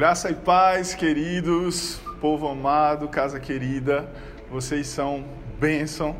Graça 0.00 0.30
e 0.30 0.34
paz, 0.34 0.94
queridos, 0.94 2.00
povo 2.22 2.48
amado, 2.48 3.06
casa 3.06 3.38
querida, 3.38 4.10
vocês 4.50 4.86
são 4.86 5.22
bênção 5.60 6.16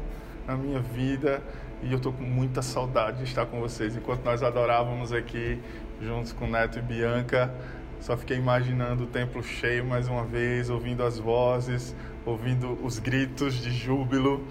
na 0.46 0.54
minha 0.54 0.80
vida 0.80 1.42
e 1.82 1.90
eu 1.90 1.96
estou 1.96 2.12
com 2.12 2.22
muita 2.22 2.60
saudade 2.60 3.16
de 3.16 3.24
estar 3.24 3.46
com 3.46 3.58
vocês. 3.58 3.96
Enquanto 3.96 4.22
nós 4.22 4.42
adorávamos 4.42 5.14
aqui, 5.14 5.58
juntos 5.98 6.30
com 6.30 6.46
Neto 6.46 6.78
e 6.78 6.82
Bianca, 6.82 7.50
só 8.00 8.18
fiquei 8.18 8.36
imaginando 8.36 9.04
o 9.04 9.06
templo 9.06 9.42
cheio 9.42 9.82
mais 9.82 10.08
uma 10.08 10.26
vez, 10.26 10.68
ouvindo 10.68 11.02
as 11.02 11.18
vozes, 11.18 11.96
ouvindo 12.26 12.78
os 12.84 12.98
gritos 12.98 13.54
de 13.54 13.70
júbilo, 13.72 14.46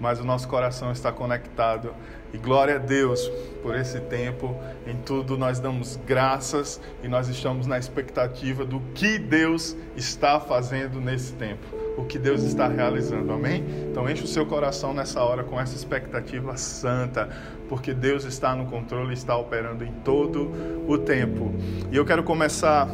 mas 0.00 0.20
o 0.20 0.24
nosso 0.24 0.48
coração 0.48 0.90
está 0.90 1.12
conectado 1.12 1.94
e 2.32 2.38
glória 2.38 2.76
a 2.76 2.78
Deus 2.78 3.30
por 3.62 3.74
esse 3.74 4.00
tempo. 4.00 4.56
Em 4.86 4.96
tudo 4.96 5.36
nós 5.36 5.60
damos 5.60 5.98
graças 6.06 6.80
e 7.02 7.08
nós 7.08 7.28
estamos 7.28 7.66
na 7.66 7.78
expectativa 7.78 8.64
do 8.64 8.80
que 8.94 9.18
Deus 9.18 9.76
está 9.96 10.40
fazendo 10.40 11.00
nesse 11.00 11.32
tempo, 11.34 11.66
o 11.96 12.04
que 12.04 12.18
Deus 12.18 12.42
está 12.42 12.68
realizando. 12.68 13.32
Amém? 13.32 13.64
Então 13.90 14.08
enche 14.08 14.24
o 14.24 14.28
seu 14.28 14.46
coração 14.46 14.94
nessa 14.94 15.22
hora 15.22 15.44
com 15.44 15.60
essa 15.60 15.74
expectativa 15.74 16.56
santa, 16.56 17.28
porque 17.68 17.92
Deus 17.92 18.24
está 18.24 18.54
no 18.54 18.66
controle, 18.66 19.12
está 19.14 19.36
operando 19.36 19.84
em 19.84 19.92
todo 20.04 20.50
o 20.86 20.98
tempo. 20.98 21.52
E 21.90 21.96
eu 21.96 22.04
quero 22.04 22.22
começar 22.22 22.88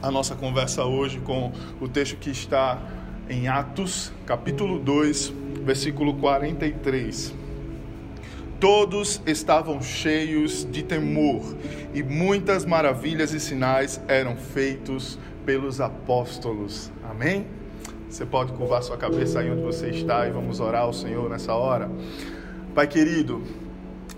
a 0.00 0.10
nossa 0.10 0.34
conversa 0.34 0.84
hoje 0.84 1.18
com 1.20 1.52
o 1.80 1.88
texto 1.88 2.16
que 2.16 2.30
está 2.30 2.80
em 3.28 3.48
Atos, 3.48 4.12
capítulo 4.24 4.78
2, 4.78 5.32
versículo 5.64 6.14
43. 6.14 7.37
Todos 8.60 9.22
estavam 9.24 9.80
cheios 9.80 10.66
de 10.68 10.82
temor 10.82 11.56
e 11.94 12.02
muitas 12.02 12.64
maravilhas 12.64 13.32
e 13.32 13.38
sinais 13.38 14.00
eram 14.08 14.36
feitos 14.36 15.16
pelos 15.46 15.80
apóstolos. 15.80 16.90
Amém? 17.08 17.46
Você 18.10 18.26
pode 18.26 18.52
curvar 18.54 18.82
sua 18.82 18.96
cabeça 18.96 19.38
aí 19.38 19.50
onde 19.50 19.62
você 19.62 19.90
está 19.90 20.26
e 20.26 20.32
vamos 20.32 20.58
orar 20.58 20.82
ao 20.82 20.92
Senhor 20.92 21.30
nessa 21.30 21.54
hora. 21.54 21.88
Pai 22.74 22.88
querido, 22.88 23.44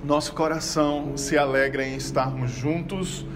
nosso 0.02 0.32
coração 0.32 1.18
se 1.18 1.36
alegra 1.36 1.86
em 1.86 1.96
estarmos 1.96 2.50
juntos 2.50 3.26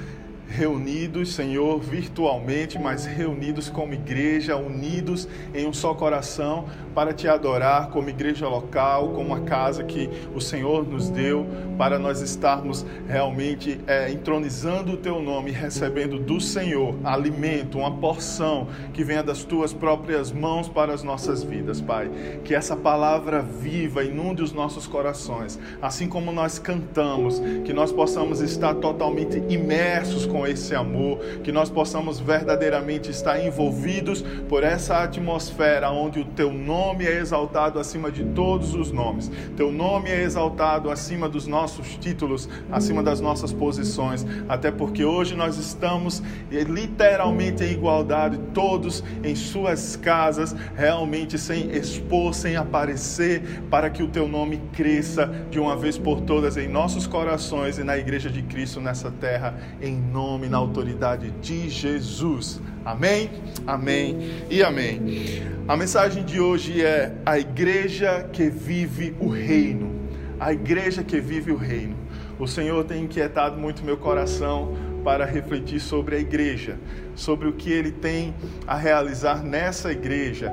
reunidos, 0.54 1.34
Senhor, 1.34 1.80
virtualmente, 1.80 2.78
mas 2.78 3.04
reunidos 3.04 3.68
como 3.68 3.92
igreja, 3.92 4.56
unidos 4.56 5.28
em 5.52 5.66
um 5.66 5.72
só 5.72 5.94
coração 5.94 6.66
para 6.94 7.12
te 7.12 7.26
adorar 7.26 7.90
como 7.90 8.08
igreja 8.08 8.48
local, 8.48 9.08
como 9.08 9.34
a 9.34 9.40
casa 9.40 9.82
que 9.82 10.08
o 10.32 10.40
Senhor 10.40 10.86
nos 10.86 11.10
deu, 11.10 11.44
para 11.76 11.98
nós 11.98 12.20
estarmos 12.20 12.86
realmente 13.08 13.80
é, 13.86 14.12
entronizando 14.12 14.92
o 14.92 14.96
teu 14.96 15.20
nome, 15.20 15.50
recebendo 15.50 16.20
do 16.20 16.40
Senhor 16.40 16.94
alimento, 17.02 17.78
uma 17.78 17.90
porção 17.90 18.68
que 18.92 19.02
venha 19.02 19.24
das 19.24 19.42
tuas 19.42 19.72
próprias 19.72 20.30
mãos 20.30 20.68
para 20.68 20.94
as 20.94 21.02
nossas 21.02 21.42
vidas, 21.42 21.80
Pai. 21.80 22.08
Que 22.44 22.54
essa 22.54 22.76
palavra 22.76 23.42
viva 23.42 24.04
inunde 24.04 24.42
os 24.42 24.52
nossos 24.52 24.86
corações, 24.86 25.58
assim 25.82 26.08
como 26.08 26.30
nós 26.30 26.60
cantamos, 26.60 27.42
que 27.64 27.72
nós 27.72 27.90
possamos 27.90 28.40
estar 28.40 28.74
totalmente 28.74 29.42
imersos 29.48 30.26
com 30.26 30.43
esse 30.46 30.74
amor, 30.74 31.18
que 31.42 31.52
nós 31.52 31.70
possamos 31.70 32.20
verdadeiramente 32.20 33.10
estar 33.10 33.40
envolvidos 33.40 34.22
por 34.48 34.62
essa 34.62 35.02
atmosfera 35.02 35.90
onde 35.90 36.20
o 36.20 36.24
teu 36.24 36.52
nome 36.52 37.04
é 37.04 37.18
exaltado 37.18 37.78
acima 37.78 38.10
de 38.10 38.24
todos 38.24 38.74
os 38.74 38.90
nomes, 38.90 39.30
teu 39.56 39.70
nome 39.70 40.10
é 40.10 40.22
exaltado 40.22 40.90
acima 40.90 41.28
dos 41.28 41.46
nossos 41.46 41.96
títulos, 41.96 42.48
acima 42.70 43.02
das 43.02 43.20
nossas 43.20 43.52
posições, 43.52 44.26
até 44.48 44.70
porque 44.70 45.04
hoje 45.04 45.34
nós 45.34 45.56
estamos 45.56 46.22
literalmente 46.50 47.64
em 47.64 47.72
igualdade, 47.72 48.38
todos 48.52 49.02
em 49.22 49.34
suas 49.34 49.96
casas, 49.96 50.54
realmente 50.74 51.38
sem 51.38 51.70
expor, 51.70 52.34
sem 52.34 52.56
aparecer, 52.56 53.62
para 53.70 53.90
que 53.90 54.02
o 54.02 54.08
teu 54.08 54.28
nome 54.28 54.60
cresça 54.72 55.30
de 55.50 55.58
uma 55.58 55.76
vez 55.76 55.96
por 55.96 56.20
todas 56.20 56.56
em 56.56 56.68
nossos 56.68 57.06
corações 57.06 57.78
e 57.78 57.84
na 57.84 57.96
igreja 57.96 58.30
de 58.30 58.42
Cristo 58.42 58.80
nessa 58.80 59.10
terra, 59.10 59.54
em 59.80 59.94
nome 59.94 60.23
nome, 60.24 60.48
na 60.48 60.56
autoridade 60.56 61.30
de 61.42 61.68
Jesus. 61.68 62.58
Amém, 62.82 63.30
amém 63.66 64.30
e 64.48 64.62
amém. 64.62 65.42
A 65.68 65.76
mensagem 65.76 66.24
de 66.24 66.40
hoje 66.40 66.82
é 66.82 67.14
a 67.26 67.38
igreja 67.38 68.26
que 68.32 68.48
vive 68.48 69.14
o 69.20 69.28
reino. 69.28 69.92
A 70.40 70.50
igreja 70.50 71.04
que 71.04 71.20
vive 71.20 71.52
o 71.52 71.56
reino. 71.56 71.94
O 72.38 72.46
Senhor 72.46 72.82
tem 72.84 73.04
inquietado 73.04 73.60
muito 73.60 73.84
meu 73.84 73.98
coração 73.98 74.74
para 75.04 75.26
refletir 75.26 75.78
sobre 75.78 76.16
a 76.16 76.18
igreja, 76.18 76.78
sobre 77.14 77.46
o 77.46 77.52
que 77.52 77.70
ele 77.70 77.92
tem 77.92 78.34
a 78.66 78.76
realizar 78.76 79.44
nessa 79.44 79.92
igreja, 79.92 80.50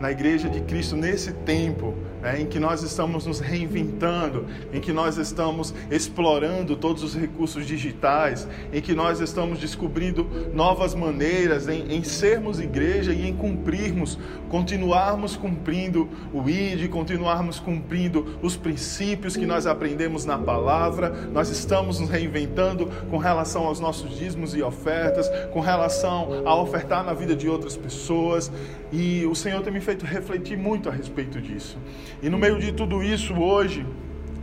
na 0.00 0.10
igreja 0.10 0.48
de 0.48 0.60
Cristo 0.62 0.96
nesse 0.96 1.32
tempo 1.32 1.94
né, 2.22 2.40
em 2.40 2.46
que 2.46 2.58
nós 2.58 2.82
estamos 2.82 3.26
nos 3.26 3.40
reinventando, 3.40 4.46
em 4.72 4.80
que 4.80 4.92
nós 4.92 5.18
estamos 5.18 5.74
explorando 5.90 6.76
todos 6.76 7.02
os 7.02 7.14
recursos 7.14 7.66
digitais, 7.66 8.48
em 8.72 8.80
que 8.80 8.94
nós 8.94 9.20
estamos 9.20 9.58
descobrindo 9.58 10.26
novas 10.54 10.94
maneiras 10.94 11.68
em, 11.68 11.92
em 11.92 12.04
sermos 12.04 12.60
igreja 12.60 13.12
e 13.12 13.28
em 13.28 13.34
cumprirmos, 13.34 14.18
continuarmos 14.48 15.36
cumprindo 15.36 16.08
o 16.32 16.48
ID, 16.48 16.88
continuarmos 16.88 17.58
cumprindo 17.58 18.38
os 18.40 18.56
princípios 18.56 19.36
que 19.36 19.44
nós 19.44 19.66
aprendemos 19.66 20.24
na 20.24 20.38
palavra. 20.38 21.10
Nós 21.32 21.48
estamos 21.48 21.98
nos 21.98 22.08
reinventando 22.08 22.86
com 23.10 23.16
relação 23.16 23.66
aos 23.66 23.80
nossos 23.80 24.16
dízimos 24.16 24.54
e 24.54 24.62
ofertas, 24.62 25.28
com 25.52 25.60
relação 25.60 26.46
a 26.46 26.54
ofertar 26.54 27.04
na 27.04 27.14
vida 27.14 27.34
de 27.34 27.48
outras 27.48 27.76
pessoas. 27.76 28.52
E 28.92 29.24
o 29.26 29.34
Senhor 29.34 29.62
tem 29.62 29.72
me 29.72 29.80
feito 29.80 30.04
refletir 30.04 30.56
muito 30.56 30.88
a 30.88 30.92
respeito 30.92 31.40
disso. 31.40 31.78
E 32.22 32.30
no 32.30 32.38
meio 32.38 32.56
de 32.56 32.70
tudo 32.72 33.02
isso, 33.02 33.34
hoje, 33.34 33.84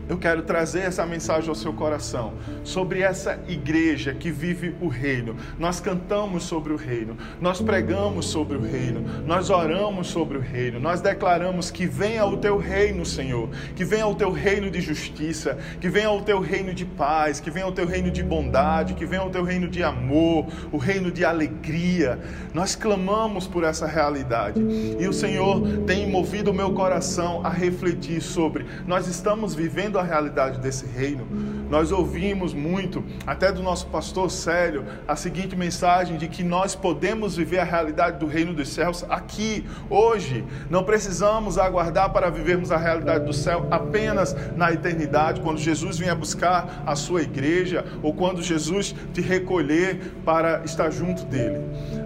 eu 0.10 0.18
quero 0.18 0.42
trazer 0.42 0.80
essa 0.80 1.06
mensagem 1.06 1.48
ao 1.48 1.56
seu 1.56 1.72
coração 1.72 2.34
sobre 2.64 3.02
essa 3.02 3.40
igreja 3.48 4.12
que 4.12 4.32
vive 4.32 4.76
o 4.82 4.88
reino. 4.88 5.36
Nós 5.60 5.80
cantamos 5.80 6.44
sobre 6.44 6.74
o 6.74 6.76
reino, 6.76 7.16
nós 7.40 7.62
pregamos 7.62 8.26
sobre 8.26 8.58
o 8.58 8.62
reino, 8.62 9.06
nós 9.28 9.52
oramos 9.52 10.08
sobre 10.08 10.40
o 10.40 10.42
reino, 10.42 10.80
nós 10.80 11.00
declaramos 11.00 11.70
que 11.70 11.86
venha 11.86 12.26
o 12.26 12.38
teu 12.38 12.58
reino, 12.58 13.06
Senhor, 13.06 13.50
que 13.76 13.86
venha 13.86 14.08
o 14.08 14.16
teu 14.16 14.32
reino 14.32 14.72
de 14.72 14.82
justiça, 14.82 15.60
que 15.80 15.88
venha 15.88 16.10
o 16.10 16.24
teu 16.24 16.40
reino 16.40 16.74
de 16.74 16.86
paz, 16.86 17.40
que 17.40 17.52
venha 17.52 17.68
o 17.68 17.72
teu 17.72 17.86
reino 17.86 18.10
de 18.10 18.24
bondade, 18.24 18.96
que 18.96 19.06
venha 19.06 19.24
o 19.24 19.30
teu 19.30 19.44
reino 19.44 19.68
de 19.68 19.84
amor, 19.84 20.48
o 20.72 20.78
reino 20.78 21.12
de 21.12 21.24
alegria. 21.24 22.20
Nós 22.52 22.76
clamamos 22.76 23.46
por 23.46 23.64
essa 23.64 23.86
realidade 23.86 24.60
e 25.00 25.08
o 25.08 25.14
Senhor 25.14 25.62
tem 25.86 26.10
movido 26.10 26.50
o 26.50 26.54
meu 26.54 26.74
coração 26.74 27.46
a 27.46 27.50
refletir 27.50 28.22
sobre. 28.22 28.66
Nós 28.88 29.06
estamos 29.06 29.54
vivendo 29.54 29.99
a 30.00 30.04
realidade 30.04 30.60
desse 30.60 30.86
reino. 30.86 31.28
Nós 31.70 31.92
ouvimos 31.92 32.52
muito, 32.52 33.04
até 33.28 33.52
do 33.52 33.62
nosso 33.62 33.86
pastor 33.88 34.32
Célio, 34.32 34.86
a 35.08 35.16
seguinte 35.16 35.56
mensagem 35.56 36.18
de 36.18 36.28
que 36.28 36.44
nós 36.44 36.74
podemos 36.74 37.38
viver 37.38 37.60
a 37.60 37.64
realidade 37.64 38.18
do 38.18 38.26
reino 38.26 38.54
dos 38.54 38.70
céus 38.70 39.06
aqui, 39.08 39.64
hoje. 39.88 40.44
Não 40.68 40.84
precisamos 40.84 41.60
aguardar 41.60 42.12
para 42.12 42.32
vivermos 42.32 42.72
a 42.72 42.78
realidade 42.78 43.24
do 43.24 43.34
céu 43.34 43.68
apenas 43.70 44.36
na 44.56 44.74
eternidade, 44.74 45.42
quando 45.42 45.60
Jesus 45.60 46.00
vier 46.00 46.16
buscar 46.16 46.84
a 46.88 46.96
sua 46.96 47.22
igreja 47.22 47.86
ou 48.02 48.14
quando 48.14 48.42
Jesus 48.42 48.96
te 49.14 49.22
recolher 49.22 50.14
para 50.26 50.64
estar 50.64 50.90
junto 50.90 51.24
dele. 51.26 51.60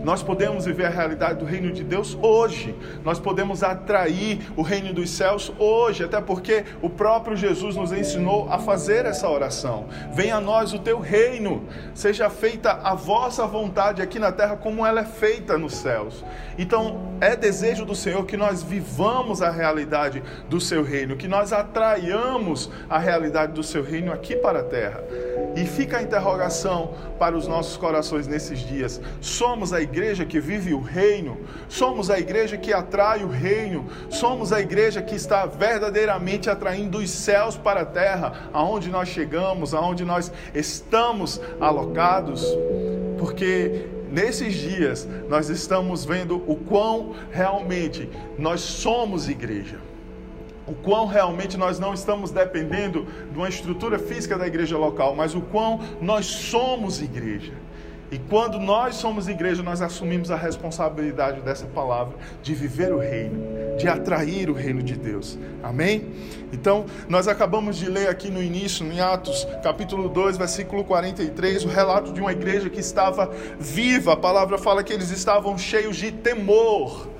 Nós 0.03 0.21
podemos 0.21 0.65
viver 0.65 0.87
a 0.87 0.89
realidade 0.89 1.39
do 1.39 1.45
reino 1.45 1.71
de 1.71 1.85
Deus 1.85 2.17
hoje. 2.21 2.75
Nós 3.05 3.17
podemos 3.17 3.63
atrair 3.63 4.41
o 4.57 4.61
reino 4.61 4.93
dos 4.93 5.09
céus 5.09 5.53
hoje, 5.57 6.03
até 6.03 6.19
porque 6.19 6.65
o 6.81 6.89
próprio 6.89 7.37
Jesus 7.37 7.77
nos 7.77 7.93
ensinou 7.93 8.49
a 8.51 8.59
fazer 8.59 9.05
essa 9.05 9.29
oração. 9.29 9.52
Venha 10.13 10.37
a 10.37 10.41
nós 10.41 10.73
o 10.73 10.79
teu 10.79 10.99
reino, 10.99 11.67
seja 11.93 12.29
feita 12.29 12.71
a 12.83 12.93
vossa 12.93 13.45
vontade 13.45 14.01
aqui 14.01 14.19
na 14.19 14.31
terra 14.31 14.55
como 14.55 14.85
ela 14.85 15.01
é 15.01 15.05
feita 15.05 15.57
nos 15.57 15.75
céus. 15.75 16.23
Então, 16.57 17.13
é 17.19 17.35
desejo 17.35 17.85
do 17.85 17.95
Senhor 17.95 18.25
que 18.25 18.37
nós 18.37 18.61
vivamos 18.61 19.41
a 19.41 19.49
realidade 19.49 20.23
do 20.49 20.59
seu 20.59 20.83
reino, 20.83 21.15
que 21.15 21.27
nós 21.27 21.53
atraiamos 21.53 22.69
a 22.89 22.97
realidade 22.97 23.53
do 23.53 23.63
seu 23.63 23.83
reino 23.83 24.11
aqui 24.11 24.35
para 24.35 24.59
a 24.59 24.63
terra. 24.63 25.03
E 25.55 25.65
fica 25.65 25.97
a 25.97 26.01
interrogação 26.01 26.93
para 27.19 27.37
os 27.37 27.47
nossos 27.47 27.77
corações 27.77 28.27
nesses 28.27 28.59
dias: 28.59 28.99
somos 29.21 29.71
a 29.71 29.81
igreja 29.81 30.25
que 30.25 30.39
vive 30.39 30.73
o 30.73 30.81
reino? 30.81 31.37
Somos 31.69 32.09
a 32.09 32.19
igreja 32.19 32.57
que 32.57 32.73
atrai 32.73 33.23
o 33.23 33.29
reino? 33.29 33.87
Somos 34.09 34.51
a 34.51 34.59
igreja 34.59 35.01
que 35.01 35.15
está 35.15 35.45
verdadeiramente 35.45 36.49
atraindo 36.49 36.97
os 36.97 37.09
céus 37.09 37.55
para 37.55 37.81
a 37.81 37.85
terra, 37.85 38.49
aonde 38.51 38.89
nós 38.89 39.09
chegamos, 39.09 39.42
aonde 39.73 40.05
nós 40.05 40.31
estamos 40.53 41.39
alocados? 41.59 42.45
Porque 43.17 43.87
nesses 44.11 44.53
dias 44.53 45.07
nós 45.29 45.49
estamos 45.49 46.05
vendo 46.05 46.43
o 46.47 46.55
quão 46.55 47.13
realmente 47.31 48.09
nós 48.37 48.61
somos 48.61 49.27
igreja 49.29 49.79
o 50.65 50.73
quão 50.73 51.05
realmente 51.05 51.57
nós 51.57 51.79
não 51.79 51.93
estamos 51.93 52.31
dependendo 52.31 53.05
de 53.31 53.37
uma 53.37 53.49
estrutura 53.49 53.99
física 53.99 54.37
da 54.37 54.47
igreja 54.47 54.77
local, 54.77 55.15
mas 55.15 55.35
o 55.35 55.41
quão 55.41 55.79
nós 56.01 56.25
somos 56.25 57.01
igreja. 57.01 57.53
E 58.13 58.19
quando 58.29 58.59
nós 58.59 58.97
somos 58.97 59.27
igreja, 59.27 59.63
nós 59.63 59.81
assumimos 59.81 60.29
a 60.29 60.35
responsabilidade 60.35 61.41
dessa 61.41 61.65
palavra, 61.65 62.13
de 62.43 62.53
viver 62.53 62.93
o 62.93 62.99
reino, 62.99 63.43
de 63.75 63.87
atrair 63.87 64.51
o 64.51 64.53
reino 64.53 64.83
de 64.83 64.95
Deus. 64.95 65.35
Amém? 65.63 66.11
Então, 66.51 66.85
nós 67.09 67.27
acabamos 67.27 67.75
de 67.75 67.89
ler 67.89 68.07
aqui 68.07 68.29
no 68.29 68.39
início, 68.39 68.85
em 68.85 68.99
Atos, 68.99 69.47
capítulo 69.63 70.07
2, 70.09 70.37
versículo 70.37 70.83
43, 70.83 71.65
o 71.65 71.67
relato 71.69 72.13
de 72.13 72.21
uma 72.21 72.31
igreja 72.31 72.69
que 72.69 72.79
estava 72.79 73.31
viva. 73.59 74.13
A 74.13 74.17
palavra 74.17 74.59
fala 74.59 74.83
que 74.83 74.93
eles 74.93 75.09
estavam 75.09 75.57
cheios 75.57 75.95
de 75.97 76.11
temor. 76.11 77.12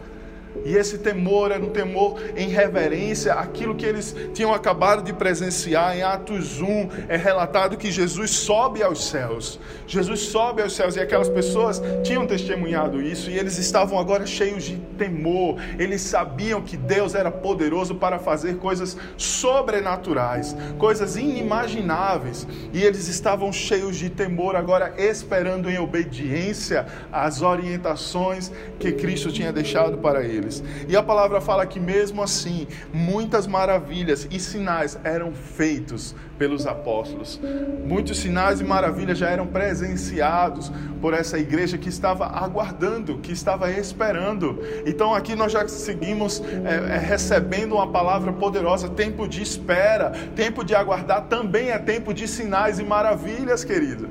E 0.65 0.75
esse 0.75 0.97
temor 0.97 1.51
era 1.51 1.63
um 1.63 1.69
temor 1.69 2.19
em 2.35 2.47
reverência 2.47 3.33
àquilo 3.33 3.75
que 3.75 3.85
eles 3.85 4.15
tinham 4.33 4.53
acabado 4.53 5.03
de 5.03 5.11
presenciar. 5.11 5.97
Em 5.97 6.01
Atos 6.01 6.61
1 6.61 6.89
é 7.09 7.17
relatado 7.17 7.77
que 7.77 7.91
Jesus 7.91 8.31
sobe 8.31 8.81
aos 8.81 9.05
céus. 9.09 9.59
Jesus 9.85 10.21
sobe 10.21 10.61
aos 10.61 10.73
céus 10.73 10.95
e 10.95 10.99
aquelas 10.99 11.29
pessoas 11.29 11.81
tinham 12.03 12.25
testemunhado 12.25 13.01
isso 13.01 13.29
e 13.29 13.37
eles 13.37 13.57
estavam 13.57 13.99
agora 13.99 14.25
cheios 14.25 14.63
de 14.63 14.77
temor. 14.97 15.57
Eles 15.77 16.01
sabiam 16.01 16.61
que 16.61 16.77
Deus 16.77 17.15
era 17.15 17.31
poderoso 17.31 17.95
para 17.95 18.19
fazer 18.19 18.57
coisas 18.57 18.97
sobrenaturais, 19.17 20.55
coisas 20.77 21.15
inimagináveis. 21.15 22.47
E 22.71 22.83
eles 22.83 23.07
estavam 23.07 23.51
cheios 23.51 23.97
de 23.97 24.09
temor, 24.09 24.55
agora 24.55 24.93
esperando 24.97 25.69
em 25.69 25.77
obediência 25.77 26.85
às 27.11 27.41
orientações 27.41 28.51
que 28.79 28.91
Cristo 28.93 29.31
tinha 29.31 29.51
deixado 29.51 29.97
para 29.97 30.23
eles 30.23 30.52
E 30.87 30.97
a 30.97 31.01
palavra 31.01 31.39
fala 31.39 31.65
que 31.65 31.79
mesmo 31.79 32.21
assim, 32.21 32.67
muitas 32.93 33.47
maravilhas 33.47 34.27
e 34.29 34.39
sinais 34.39 34.99
eram 35.03 35.31
feitos 35.33 36.13
pelos 36.37 36.67
apóstolos. 36.67 37.39
Muitos 37.85 38.17
sinais 38.17 38.59
e 38.59 38.63
maravilhas 38.63 39.17
já 39.17 39.29
eram 39.29 39.47
presenciados 39.47 40.71
por 40.99 41.13
essa 41.13 41.37
igreja 41.37 41.77
que 41.77 41.89
estava 41.89 42.25
aguardando, 42.25 43.17
que 43.19 43.31
estava 43.31 43.71
esperando. 43.71 44.59
Então 44.85 45.13
aqui 45.13 45.35
nós 45.35 45.51
já 45.51 45.67
seguimos 45.67 46.41
é, 46.65 46.95
é, 46.95 46.97
recebendo 46.97 47.75
uma 47.75 47.87
palavra 47.87 48.33
poderosa: 48.33 48.89
tempo 48.89 49.27
de 49.27 49.41
espera, 49.41 50.11
tempo 50.35 50.63
de 50.63 50.75
aguardar 50.75 51.27
também 51.27 51.69
é 51.69 51.77
tempo 51.77 52.13
de 52.13 52.27
sinais 52.27 52.79
e 52.79 52.83
maravilhas, 52.83 53.63
querido. 53.63 54.09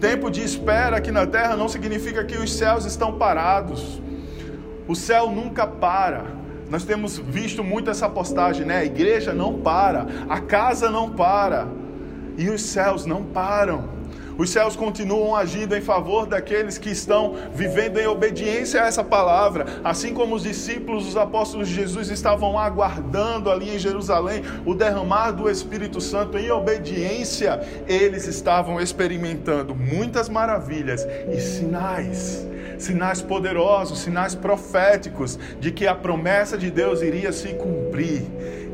Tempo 0.00 0.30
de 0.30 0.42
espera 0.42 0.98
aqui 0.98 1.10
na 1.10 1.26
terra 1.26 1.56
não 1.56 1.68
significa 1.68 2.24
que 2.24 2.36
os 2.36 2.52
céus 2.52 2.84
estão 2.84 3.16
parados. 3.16 4.00
O 4.86 4.94
céu 4.94 5.30
nunca 5.30 5.66
para. 5.66 6.24
Nós 6.68 6.84
temos 6.84 7.18
visto 7.18 7.62
muito 7.62 7.90
essa 7.90 8.08
postagem, 8.08 8.66
né? 8.66 8.78
A 8.78 8.84
igreja 8.84 9.32
não 9.32 9.60
para, 9.60 10.06
a 10.28 10.40
casa 10.40 10.90
não 10.90 11.10
para 11.10 11.68
e 12.36 12.48
os 12.48 12.62
céus 12.62 13.06
não 13.06 13.22
param. 13.22 13.94
Os 14.36 14.50
céus 14.50 14.74
continuam 14.74 15.36
agindo 15.36 15.76
em 15.76 15.80
favor 15.80 16.26
daqueles 16.26 16.76
que 16.76 16.90
estão 16.90 17.36
vivendo 17.54 17.98
em 17.98 18.06
obediência 18.06 18.82
a 18.82 18.86
essa 18.86 19.04
palavra, 19.04 19.64
assim 19.84 20.12
como 20.12 20.34
os 20.34 20.42
discípulos, 20.42 21.06
os 21.06 21.16
apóstolos 21.16 21.68
de 21.68 21.74
Jesus 21.74 22.10
estavam 22.10 22.58
aguardando 22.58 23.48
ali 23.48 23.76
em 23.76 23.78
Jerusalém 23.78 24.42
o 24.66 24.74
derramar 24.74 25.30
do 25.30 25.48
Espírito 25.48 26.00
Santo 26.00 26.36
em 26.36 26.50
obediência, 26.50 27.60
eles 27.86 28.26
estavam 28.26 28.80
experimentando 28.80 29.72
muitas 29.72 30.28
maravilhas 30.28 31.06
e 31.28 31.40
sinais 31.40 32.53
sinais 32.78 33.20
poderosos, 33.20 34.00
sinais 34.00 34.34
proféticos 34.34 35.38
de 35.60 35.70
que 35.70 35.86
a 35.86 35.94
promessa 35.94 36.56
de 36.56 36.70
Deus 36.70 37.02
iria 37.02 37.32
se 37.32 37.54
cumprir. 37.54 38.22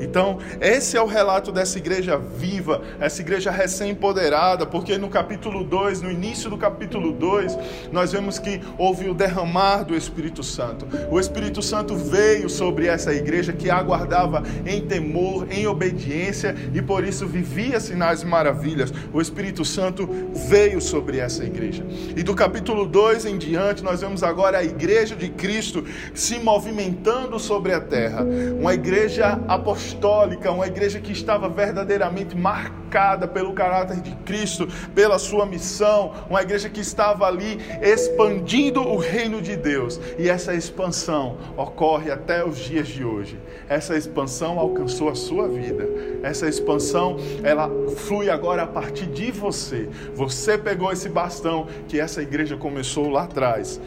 Então, 0.01 0.39
esse 0.61 0.97
é 0.97 1.03
o 1.03 1.07
relato 1.07 1.53
dessa 1.53 1.79
igreja 1.79 2.17
viva, 2.17 2.83
essa 2.99 3.21
igreja 3.21 3.51
recém-empoderada, 3.51 4.65
porque 4.65 4.97
no 4.97 5.09
capítulo 5.11 5.63
2, 5.63 6.01
no 6.01 6.11
início 6.11 6.49
do 6.49 6.57
capítulo 6.57 7.13
2, 7.13 7.59
nós 7.93 8.11
vemos 8.11 8.39
que 8.39 8.61
houve 8.79 9.11
o 9.11 9.15
derramar 9.15 9.85
do 9.85 9.95
Espírito 9.95 10.43
Santo. 10.43 10.87
O 11.11 11.21
Espírito 11.21 11.61
Santo 11.61 11.95
veio 11.95 12.49
sobre 12.49 12.87
essa 12.87 13.13
igreja 13.13 13.53
que 13.53 13.69
aguardava 13.69 14.43
em 14.65 14.81
temor, 14.81 15.47
em 15.51 15.67
obediência 15.67 16.57
e 16.73 16.81
por 16.81 17.05
isso 17.05 17.27
vivia 17.27 17.79
sinais 17.79 18.23
e 18.23 18.27
maravilhas. 18.27 18.93
O 19.13 19.21
Espírito 19.21 19.65
Santo 19.65 20.09
veio 20.49 20.81
sobre 20.81 21.19
essa 21.19 21.45
igreja. 21.45 21.85
E 22.17 22.23
do 22.23 22.35
capítulo 22.35 22.87
2 22.87 23.27
em 23.27 23.37
diante, 23.37 23.85
nós 23.85 24.01
vemos 24.01 24.23
agora 24.23 24.59
a 24.59 24.65
igreja 24.65 25.15
de 25.15 25.29
Cristo 25.29 25.85
se 26.15 26.39
movimentando 26.39 27.39
sobre 27.39 27.75
a 27.75 27.81
terra. 27.81 28.25
Uma 28.59 28.73
igreja 28.73 29.39
apostólica 29.47 29.90
apostólica, 29.91 30.51
uma 30.53 30.67
igreja 30.67 31.01
que 31.01 31.13
estava 31.13 31.49
verdadeiramente 31.49 32.37
marcada 32.37 33.27
pelo 33.27 33.53
caráter 33.53 34.01
de 34.01 34.15
Cristo, 34.25 34.69
pela 34.95 35.19
sua 35.19 35.45
missão, 35.45 36.13
uma 36.29 36.43
igreja 36.43 36.69
que 36.69 36.81
estava 36.81 37.27
ali 37.27 37.59
expandindo 37.83 38.81
o 38.81 38.97
reino 38.97 39.43
de 39.43 39.57
Deus. 39.57 40.01
E 40.19 40.29
essa 40.29 40.55
expansão 40.55 41.37
ocorre 41.57 42.11
até 42.11 42.45
os 42.45 42.59
dias 42.59 42.89
de 42.89 43.05
hoje. 43.05 43.39
Essa 43.69 43.97
expansão 43.97 44.59
alcançou 44.59 45.09
a 45.09 45.15
sua 45.15 45.49
vida. 45.49 45.89
Essa 46.23 46.49
expansão, 46.49 47.17
ela 47.43 47.71
flui 47.97 48.31
agora 48.31 48.63
a 48.63 48.67
partir 48.67 49.07
de 49.07 49.31
você. 49.31 49.89
Você 50.15 50.57
pegou 50.57 50.93
esse 50.93 51.09
bastão 51.09 51.67
que 51.89 51.99
essa 51.99 52.23
igreja 52.23 52.57
começou 52.57 53.09
lá 53.09 53.25
atrás. 53.25 53.81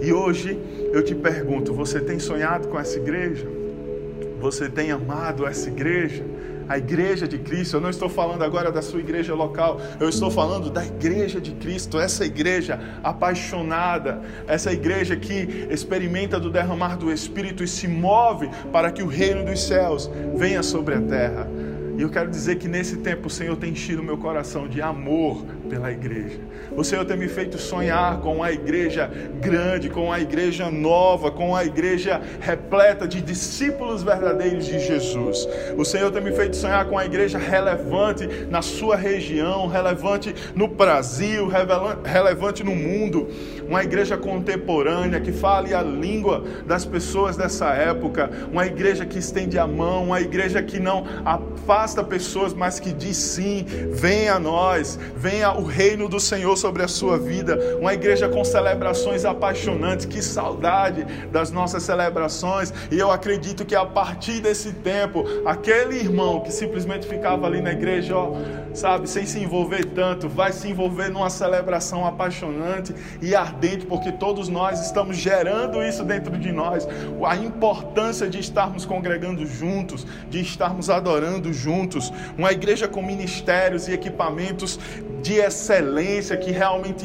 E 0.00 0.12
hoje 0.12 0.58
eu 0.92 1.04
te 1.04 1.14
pergunto: 1.14 1.72
você 1.72 2.00
tem 2.00 2.18
sonhado 2.18 2.68
com 2.68 2.78
essa 2.78 2.98
igreja? 2.98 3.61
Você 4.42 4.68
tem 4.68 4.90
amado 4.90 5.46
essa 5.46 5.68
igreja, 5.68 6.24
a 6.68 6.76
igreja 6.76 7.28
de 7.28 7.38
Cristo. 7.38 7.76
Eu 7.76 7.80
não 7.80 7.90
estou 7.90 8.08
falando 8.08 8.42
agora 8.42 8.72
da 8.72 8.82
sua 8.82 8.98
igreja 8.98 9.34
local, 9.36 9.80
eu 10.00 10.08
estou 10.08 10.32
falando 10.32 10.68
da 10.68 10.84
igreja 10.84 11.40
de 11.40 11.52
Cristo, 11.52 12.00
essa 12.00 12.26
igreja 12.26 12.80
apaixonada, 13.04 14.20
essa 14.48 14.72
igreja 14.72 15.14
que 15.14 15.68
experimenta 15.70 16.40
do 16.40 16.50
derramar 16.50 16.96
do 16.96 17.12
Espírito 17.12 17.62
e 17.62 17.68
se 17.68 17.86
move 17.86 18.50
para 18.72 18.90
que 18.90 19.02
o 19.02 19.06
reino 19.06 19.44
dos 19.44 19.62
céus 19.62 20.10
venha 20.34 20.62
sobre 20.62 20.96
a 20.96 21.00
terra. 21.00 21.48
E 21.96 22.02
eu 22.02 22.08
quero 22.08 22.28
dizer 22.28 22.56
que 22.56 22.66
nesse 22.66 22.96
tempo 22.96 23.28
o 23.28 23.30
Senhor 23.30 23.56
tem 23.56 23.70
enchido 23.70 24.02
meu 24.02 24.18
coração 24.18 24.66
de 24.66 24.82
amor 24.82 25.44
pela 25.72 25.90
igreja. 25.90 26.38
O 26.76 26.84
Senhor 26.84 27.02
tem 27.06 27.16
me 27.16 27.28
feito 27.28 27.56
sonhar 27.56 28.20
com 28.20 28.42
a 28.42 28.52
igreja 28.52 29.10
grande, 29.40 29.88
com 29.88 30.12
a 30.12 30.20
igreja 30.20 30.70
nova, 30.70 31.30
com 31.30 31.56
a 31.56 31.64
igreja 31.64 32.20
repleta 32.40 33.08
de 33.08 33.22
discípulos 33.22 34.02
verdadeiros 34.02 34.66
de 34.66 34.78
Jesus. 34.78 35.48
O 35.74 35.82
Senhor 35.82 36.10
tem 36.10 36.22
me 36.22 36.30
feito 36.32 36.56
sonhar 36.56 36.84
com 36.84 36.98
a 36.98 37.06
igreja 37.06 37.38
relevante 37.38 38.28
na 38.50 38.60
sua 38.60 38.96
região, 38.96 39.66
relevante 39.66 40.34
no 40.54 40.68
Brasil, 40.68 41.48
relevante 42.04 42.62
no 42.62 42.76
mundo. 42.76 43.30
Uma 43.66 43.82
igreja 43.82 44.18
contemporânea 44.18 45.20
que 45.20 45.32
fale 45.32 45.72
a 45.72 45.80
língua 45.80 46.44
das 46.66 46.84
pessoas 46.84 47.34
dessa 47.34 47.70
época. 47.70 48.30
Uma 48.50 48.66
igreja 48.66 49.06
que 49.06 49.18
estende 49.18 49.58
a 49.58 49.66
mão, 49.66 50.04
uma 50.04 50.20
igreja 50.20 50.62
que 50.62 50.78
não 50.78 51.06
afasta 51.24 52.04
pessoas, 52.04 52.52
mas 52.52 52.78
que 52.78 52.92
diz 52.92 53.16
sim, 53.16 53.64
venha 53.90 54.34
a 54.34 54.38
nós, 54.38 54.98
venha 55.16 55.61
reino 55.62 56.08
do 56.08 56.20
Senhor 56.20 56.56
sobre 56.56 56.82
a 56.82 56.88
sua 56.88 57.18
vida. 57.18 57.58
Uma 57.80 57.94
igreja 57.94 58.28
com 58.28 58.44
celebrações 58.44 59.24
apaixonantes, 59.24 60.06
que 60.06 60.22
saudade 60.22 61.04
das 61.30 61.50
nossas 61.50 61.82
celebrações. 61.82 62.72
E 62.90 62.98
eu 62.98 63.10
acredito 63.10 63.64
que 63.64 63.74
a 63.74 63.84
partir 63.84 64.40
desse 64.40 64.72
tempo, 64.72 65.24
aquele 65.44 65.96
irmão 65.96 66.40
que 66.40 66.52
simplesmente 66.52 67.06
ficava 67.06 67.46
ali 67.46 67.60
na 67.60 67.72
igreja, 67.72 68.16
ó, 68.16 68.32
sabe, 68.74 69.08
sem 69.08 69.26
se 69.26 69.38
envolver 69.38 69.84
tanto, 69.86 70.28
vai 70.28 70.52
se 70.52 70.68
envolver 70.68 71.10
numa 71.10 71.30
celebração 71.30 72.06
apaixonante 72.06 72.94
e 73.20 73.34
ardente, 73.34 73.86
porque 73.86 74.12
todos 74.12 74.48
nós 74.48 74.80
estamos 74.84 75.16
gerando 75.16 75.82
isso 75.82 76.04
dentro 76.04 76.38
de 76.38 76.52
nós. 76.52 76.86
A 77.24 77.36
importância 77.36 78.28
de 78.28 78.38
estarmos 78.38 78.84
congregando 78.84 79.46
juntos, 79.46 80.06
de 80.28 80.40
estarmos 80.40 80.88
adorando 80.90 81.52
juntos, 81.52 82.12
uma 82.36 82.52
igreja 82.52 82.88
com 82.88 83.02
ministérios 83.02 83.88
e 83.88 83.92
equipamentos 83.92 84.78
de 85.22 85.40
excelência 85.52 86.36
que 86.36 86.50
realmente 86.50 87.04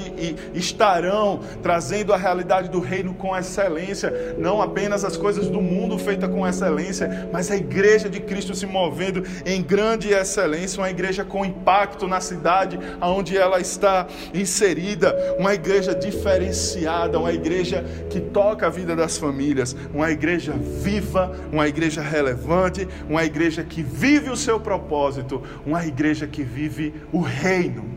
estarão 0.53 1.41
trazendo 1.61 2.13
a 2.13 2.17
realidade 2.17 2.69
do 2.69 2.79
reino 2.79 3.13
com 3.13 3.35
excelência, 3.35 4.35
não 4.37 4.61
apenas 4.61 5.03
as 5.03 5.17
coisas 5.17 5.49
do 5.49 5.61
mundo 5.61 5.99
feitas 5.99 6.29
com 6.29 6.47
excelência, 6.47 7.29
mas 7.31 7.51
a 7.51 7.57
igreja 7.57 8.09
de 8.09 8.19
Cristo 8.21 8.55
se 8.55 8.65
movendo 8.65 9.23
em 9.45 9.61
grande 9.61 10.13
excelência, 10.13 10.79
uma 10.79 10.89
igreja 10.89 11.23
com 11.23 11.45
impacto 11.45 12.07
na 12.07 12.21
cidade 12.21 12.79
onde 13.01 13.37
ela 13.37 13.59
está 13.59 14.07
inserida, 14.33 15.35
uma 15.37 15.53
igreja 15.53 15.93
diferenciada, 15.93 17.19
uma 17.19 17.33
igreja 17.33 17.83
que 18.09 18.21
toca 18.21 18.67
a 18.67 18.69
vida 18.69 18.95
das 18.95 19.17
famílias, 19.17 19.75
uma 19.93 20.09
igreja 20.09 20.53
viva, 20.53 21.35
uma 21.51 21.67
igreja 21.67 22.01
relevante, 22.01 22.87
uma 23.09 23.25
igreja 23.25 23.63
que 23.63 23.83
vive 23.83 24.29
o 24.29 24.37
seu 24.37 24.59
propósito, 24.59 25.43
uma 25.65 25.85
igreja 25.85 26.25
que 26.25 26.43
vive 26.43 26.93
o 27.11 27.19
reino 27.19 27.96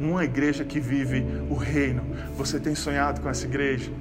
uma 0.00 0.24
igreja 0.24 0.64
que 0.64 0.80
vive 0.80 1.24
o 1.50 1.54
reino. 1.54 2.02
Você 2.36 2.58
tem 2.58 2.74
sonhado 2.74 3.20
com 3.20 3.28
essa 3.28 3.46
igreja? 3.46 3.92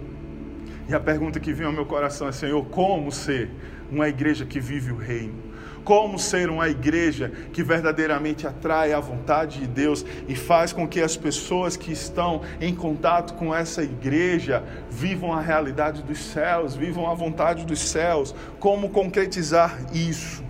E 0.87 0.95
a 0.95 0.99
pergunta 0.99 1.39
que 1.39 1.53
vem 1.53 1.67
ao 1.67 1.73
meu 1.73 1.85
coração 1.85 2.27
é: 2.27 2.31
Senhor, 2.31 2.65
como 2.65 3.11
ser 3.11 3.51
uma 3.91 4.07
igreja 4.07 4.45
que 4.45 4.59
vive 4.59 4.91
o 4.91 4.97
reino? 4.97 5.49
como 5.89 6.19
ser 6.19 6.51
uma 6.51 6.69
igreja 6.69 7.31
que 7.51 7.63
verdadeiramente 7.63 8.45
atrai 8.45 8.93
a 8.93 8.99
vontade 8.99 9.59
de 9.59 9.65
Deus 9.65 10.05
e 10.27 10.35
faz 10.35 10.71
com 10.71 10.87
que 10.87 11.01
as 11.01 11.17
pessoas 11.17 11.75
que 11.75 11.91
estão 11.91 12.41
em 12.61 12.75
contato 12.75 13.33
com 13.33 13.55
essa 13.55 13.81
igreja 13.81 14.63
vivam 14.89 15.33
a 15.33 15.41
realidade 15.41 16.03
dos 16.03 16.19
céus, 16.19 16.75
vivam 16.75 17.09
a 17.09 17.15
vontade 17.15 17.65
dos 17.65 17.79
céus. 17.79 18.35
Como 18.59 18.89
concretizar 18.89 19.79
isso? 19.91 20.43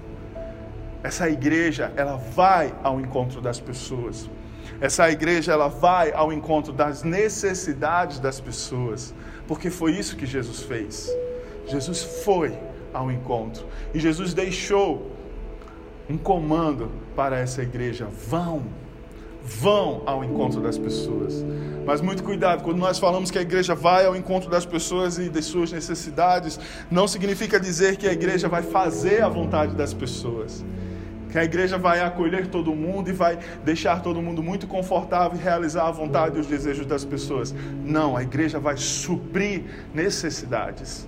Essa 1.02 1.30
igreja, 1.30 1.94
ela 1.96 2.18
vai 2.18 2.74
ao 2.84 3.00
encontro 3.00 3.40
das 3.40 3.62
pessoas. 3.62 4.30
Essa 4.82 5.12
igreja, 5.12 5.52
ela 5.52 5.68
vai 5.68 6.12
ao 6.14 6.32
encontro 6.32 6.72
das 6.72 7.04
necessidades 7.04 8.20
das 8.20 8.40
pessoas, 8.40 9.14
porque 9.48 9.70
foi 9.70 9.92
isso 9.92 10.16
que 10.16 10.26
Jesus 10.26 10.62
fez. 10.62 11.10
Jesus 11.66 12.02
foi 12.24 12.58
ao 12.94 13.12
encontro 13.12 13.66
e 13.94 14.00
Jesus 14.00 14.34
deixou 14.34 15.12
um 16.10 16.18
comando 16.18 16.90
para 17.16 17.38
essa 17.38 17.62
igreja: 17.62 18.08
vão, 18.28 18.64
vão 19.44 20.02
ao 20.06 20.24
encontro 20.24 20.62
das 20.62 20.78
pessoas. 20.78 21.46
Mas 21.86 22.00
muito 22.00 22.24
cuidado, 22.24 22.64
quando 22.64 22.78
nós 22.78 22.98
falamos 22.98 23.30
que 23.30 23.38
a 23.38 23.42
igreja 23.42 23.76
vai 23.76 24.06
ao 24.06 24.16
encontro 24.16 24.50
das 24.50 24.66
pessoas 24.66 25.20
e 25.20 25.30
de 25.30 25.42
suas 25.42 25.72
necessidades, 25.72 26.58
não 26.90 27.08
significa 27.08 27.60
dizer 27.60 27.98
que 27.98 28.08
a 28.08 28.14
igreja 28.14 28.48
vai 28.48 28.64
fazer 28.64 29.22
a 29.24 29.30
vontade 29.30 29.76
das 29.76 29.94
pessoas 29.94 30.64
que 31.30 31.38
a 31.38 31.44
igreja 31.44 31.78
vai 31.78 32.02
acolher 32.02 32.48
todo 32.48 32.76
mundo 32.76 33.10
e 33.10 33.14
vai 33.14 33.38
deixar 33.64 34.02
todo 34.02 34.22
mundo 34.22 34.42
muito 34.42 34.68
confortável 34.68 35.40
e 35.40 35.44
realizar 35.44 35.88
a 35.88 35.92
vontade 35.92 36.38
e 36.38 36.40
os 36.40 36.48
desejos 36.48 36.86
das 36.86 37.06
pessoas. 37.06 37.54
Não, 37.86 38.18
a 38.18 38.24
igreja 38.24 38.60
vai 38.60 38.78
suprir 38.78 39.64
necessidades. 39.94 41.08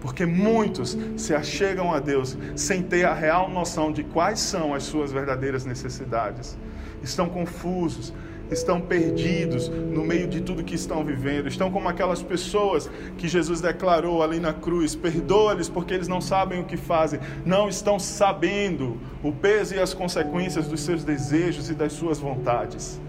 Porque 0.00 0.24
muitos 0.24 0.96
se 1.16 1.34
achegam 1.34 1.92
a 1.92 1.98
Deus 1.98 2.38
sem 2.54 2.82
ter 2.82 3.04
a 3.04 3.12
real 3.12 3.50
noção 3.50 3.90
de 3.90 4.04
quais 4.04 4.38
são 4.38 4.72
as 4.72 4.84
suas 4.84 5.10
verdadeiras 5.10 5.64
necessidades. 5.64 6.56
Estão 7.02 7.28
confusos, 7.28 8.12
estão 8.50 8.80
perdidos 8.80 9.68
no 9.68 10.04
meio 10.04 10.26
de 10.26 10.40
tudo 10.40 10.64
que 10.64 10.74
estão 10.74 11.04
vivendo, 11.04 11.48
estão 11.48 11.70
como 11.70 11.88
aquelas 11.88 12.22
pessoas 12.22 12.90
que 13.16 13.28
Jesus 13.28 13.60
declarou 13.60 14.22
ali 14.22 14.40
na 14.40 14.52
cruz: 14.52 14.94
perdoa-lhes 14.94 15.68
porque 15.68 15.94
eles 15.94 16.08
não 16.08 16.20
sabem 16.20 16.60
o 16.60 16.64
que 16.64 16.76
fazem, 16.76 17.20
não 17.44 17.68
estão 17.68 17.98
sabendo 17.98 18.98
o 19.22 19.32
peso 19.32 19.74
e 19.74 19.80
as 19.80 19.94
consequências 19.94 20.66
dos 20.66 20.80
seus 20.80 21.04
desejos 21.04 21.70
e 21.70 21.74
das 21.74 21.92
suas 21.92 22.18
vontades. 22.18 23.00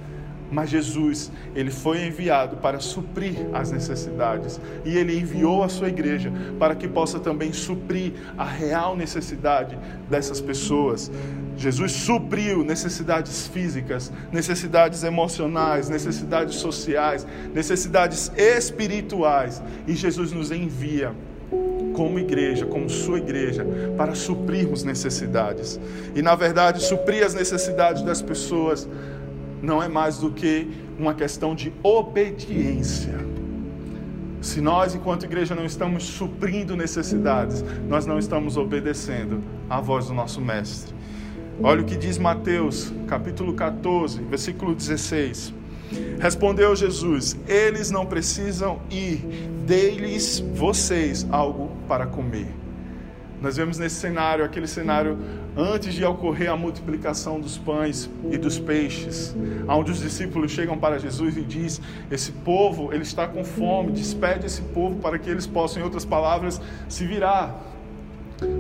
Mas 0.51 0.69
Jesus, 0.69 1.31
ele 1.55 1.71
foi 1.71 2.05
enviado 2.05 2.57
para 2.57 2.79
suprir 2.79 3.35
as 3.53 3.71
necessidades 3.71 4.59
e 4.83 4.97
ele 4.97 5.17
enviou 5.17 5.63
a 5.63 5.69
sua 5.69 5.89
igreja 5.89 6.31
para 6.57 6.75
que 6.75 6.87
possa 6.87 7.19
também 7.19 7.53
suprir 7.53 8.13
a 8.37 8.45
real 8.45 8.95
necessidade 8.95 9.77
dessas 10.09 10.41
pessoas. 10.41 11.11
Jesus 11.55 11.91
supriu 11.91 12.63
necessidades 12.63 13.47
físicas, 13.47 14.11
necessidades 14.31 15.03
emocionais, 15.03 15.89
necessidades 15.89 16.55
sociais, 16.55 17.27
necessidades 17.53 18.31
espirituais 18.37 19.61
e 19.85 19.93
Jesus 19.93 20.31
nos 20.31 20.51
envia 20.51 21.13
como 21.93 22.17
igreja, 22.17 22.65
como 22.65 22.89
sua 22.89 23.17
igreja, 23.17 23.65
para 23.97 24.15
suprirmos 24.15 24.85
necessidades. 24.85 25.77
E 26.15 26.21
na 26.21 26.33
verdade, 26.33 26.81
suprir 26.81 27.25
as 27.25 27.33
necessidades 27.33 28.03
das 28.03 28.21
pessoas 28.21 28.87
não 29.61 29.81
é 29.81 29.87
mais 29.87 30.17
do 30.17 30.31
que 30.31 30.67
uma 30.97 31.13
questão 31.13 31.55
de 31.55 31.73
obediência. 31.83 33.17
Se 34.41 34.61
nós, 34.61 34.95
enquanto 34.95 35.25
igreja, 35.25 35.53
não 35.53 35.65
estamos 35.65 36.03
suprindo 36.03 36.75
necessidades, 36.75 37.63
nós 37.87 38.05
não 38.05 38.17
estamos 38.17 38.55
obedecendo 38.55 39.43
à 39.69 39.81
voz 39.81 40.07
do 40.07 40.13
nosso 40.13 40.39
Mestre. 40.39 40.95
Olha 41.61 41.81
o 41.81 41.85
que 41.85 41.97
diz 41.97 42.17
Mateus, 42.17 42.93
capítulo 43.05 43.53
14, 43.53 44.21
versículo 44.23 44.73
16. 44.73 45.53
Respondeu 46.19 46.73
Jesus: 46.73 47.37
Eles 47.47 47.91
não 47.91 48.05
precisam 48.05 48.79
ir, 48.89 49.17
dê-lhes 49.67 50.39
vocês 50.39 51.27
algo 51.29 51.71
para 51.85 52.05
comer. 52.05 52.47
Nós 53.41 53.57
vemos 53.57 53.77
nesse 53.77 53.95
cenário, 53.95 54.43
aquele 54.43 54.67
cenário 54.67 55.17
antes 55.59 55.93
de 55.93 56.03
ocorrer 56.05 56.49
a 56.49 56.55
multiplicação 56.55 57.39
dos 57.39 57.57
pães 57.57 58.09
e 58.31 58.37
dos 58.37 58.57
peixes, 58.57 59.35
onde 59.67 59.91
os 59.91 59.99
discípulos 59.99 60.51
chegam 60.51 60.77
para 60.77 60.97
Jesus 60.97 61.35
e 61.37 61.41
diz: 61.41 61.81
esse 62.09 62.31
povo 62.31 62.93
ele 62.93 63.03
está 63.03 63.27
com 63.27 63.43
fome, 63.43 63.91
despede 63.91 64.45
esse 64.45 64.61
povo 64.61 64.95
para 64.99 65.19
que 65.19 65.29
eles 65.29 65.45
possam, 65.45 65.81
em 65.81 65.85
outras 65.85 66.05
palavras, 66.05 66.61
se 66.87 67.05
virar, 67.05 67.61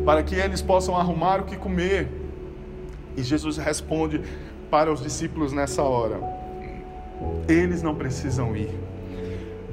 para 0.05 0.21
que 0.23 0.35
eles 0.35 0.61
possam 0.61 0.97
arrumar 0.97 1.41
o 1.41 1.45
que 1.45 1.55
comer. 1.55 2.07
E 3.15 3.23
Jesus 3.23 3.57
responde 3.57 4.21
para 4.69 4.91
os 4.91 5.01
discípulos 5.01 5.53
nessa 5.53 5.81
hora: 5.81 6.19
eles 7.47 7.81
não 7.81 7.95
precisam 7.95 8.55
ir 8.55 8.89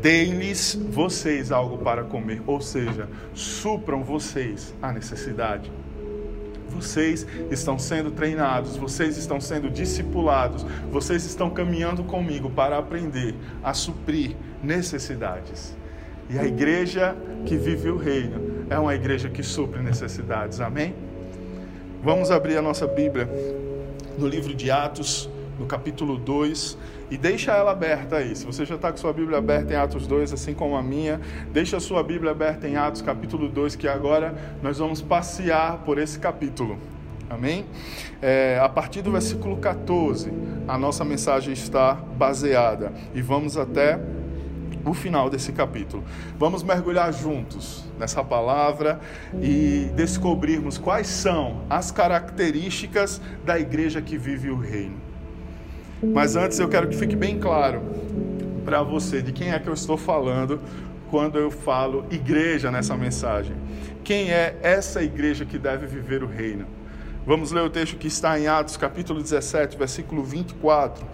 Deem-lhes 0.01 0.79
vocês 0.91 1.51
algo 1.51 1.79
para 1.79 2.05
comer, 2.05 2.43
ou 2.47 2.61
seja, 2.61 3.09
supram 3.35 4.05
vocês 4.05 4.75
a 4.81 4.93
necessidade. 4.93 5.73
Vocês 6.77 7.27
estão 7.51 7.79
sendo 7.79 8.11
treinados, 8.11 8.77
vocês 8.77 9.17
estão 9.17 9.41
sendo 9.41 9.71
discipulados, 9.71 10.65
vocês 10.91 11.25
estão 11.25 11.51
caminhando 11.51 12.05
comigo 12.05 12.51
para 12.51 12.79
aprender 12.79 13.35
a 13.63 13.75
suprir 13.75 14.37
necessidades. 14.63 15.77
E 16.29 16.39
a 16.39 16.45
igreja 16.45 17.17
que 17.45 17.57
vive 17.57 17.89
o 17.89 17.97
reino 17.97 18.67
é 18.69 18.79
uma 18.79 18.95
igreja 18.95 19.29
que 19.29 19.43
supre 19.43 19.83
necessidades, 19.83 20.61
amém? 20.61 20.95
Vamos 22.03 22.31
abrir 22.31 22.57
a 22.57 22.63
nossa 22.63 22.87
Bíblia 22.87 23.29
no 24.19 24.27
livro 24.27 24.55
de 24.55 24.71
Atos, 24.71 25.29
no 25.59 25.67
capítulo 25.67 26.17
2, 26.17 26.79
e 27.11 27.17
deixa 27.17 27.53
ela 27.53 27.73
aberta 27.73 28.17
aí. 28.17 28.35
Se 28.35 28.45
você 28.45 28.65
já 28.65 28.75
está 28.75 28.91
com 28.91 28.99
sua 28.99 29.13
Bíblia 29.13 29.39
aberta 29.39 29.73
em 29.73 29.77
Atos 29.77 30.07
2, 30.07 30.33
assim 30.33 30.55
como 30.55 30.77
a 30.77 30.83
minha, 30.83 31.21
deixa 31.53 31.77
a 31.77 31.81
sua 31.81 32.03
Bíblia 32.03 32.33
aberta 32.33 32.69
em 32.69 32.77
Atos 32.77 33.03
capítulo 33.03 33.49
2, 33.49 33.77
que 33.77 33.89
agora 33.89 34.35
nós 34.63 34.79
vamos 34.79 35.01
passear 35.01 35.79
por 35.79 35.99
esse 35.99 36.19
capítulo. 36.19 36.79
Amém? 37.29 37.67
É, 38.23 38.59
a 38.63 38.69
partir 38.69 39.03
do 39.03 39.11
versículo 39.11 39.57
14, 39.57 40.33
a 40.69 40.79
nossa 40.79 41.05
mensagem 41.05 41.53
está 41.53 41.95
baseada. 41.95 42.93
E 43.15 43.21
vamos 43.21 43.57
até 43.57 43.99
o 44.85 44.95
final 44.95 45.29
desse 45.29 45.53
capítulo. 45.53 46.05
Vamos 46.39 46.63
mergulhar 46.63 47.13
juntos 47.13 47.85
nessa 47.99 48.23
palavra 48.23 49.01
e 49.43 49.91
descobrirmos 49.97 50.79
quais 50.79 51.09
são 51.09 51.63
as 51.69 51.91
características 51.91 53.21
da 53.45 53.59
igreja 53.59 54.01
que 54.01 54.17
vive 54.17 54.51
o 54.51 54.57
reino. 54.57 55.06
Mas 56.03 56.37
antes 56.37 56.59
eu 56.59 56.69
quero 56.69 56.89
que 56.89 56.97
fique 56.97 57.17
bem 57.17 57.39
claro 57.39 57.81
para 58.65 58.83
você 58.83 59.23
de 59.23 59.33
quem 59.33 59.51
é 59.51 59.59
que 59.59 59.69
eu 59.69 59.75
estou 59.75 59.97
falando 59.97 60.61
quando 61.11 61.39
eu 61.39 61.51
falo 61.51 62.05
igreja 62.11 62.71
nessa 62.71 62.97
mensagem. 62.97 63.55
Quem 64.05 64.31
é 64.31 64.57
essa 64.63 65.03
igreja 65.03 65.45
que 65.45 65.59
deve 65.59 65.87
viver 65.87 66.23
o 66.23 66.27
reino? 66.27 66.67
Vamos 67.27 67.51
ler 67.51 67.63
o 67.63 67.71
texto 67.71 67.97
que 67.97 68.07
está 68.07 68.39
em 68.39 68.47
Atos, 68.47 68.77
capítulo 68.77 69.21
17, 69.21 69.77
versículo 69.77 70.23
24. 70.23 71.05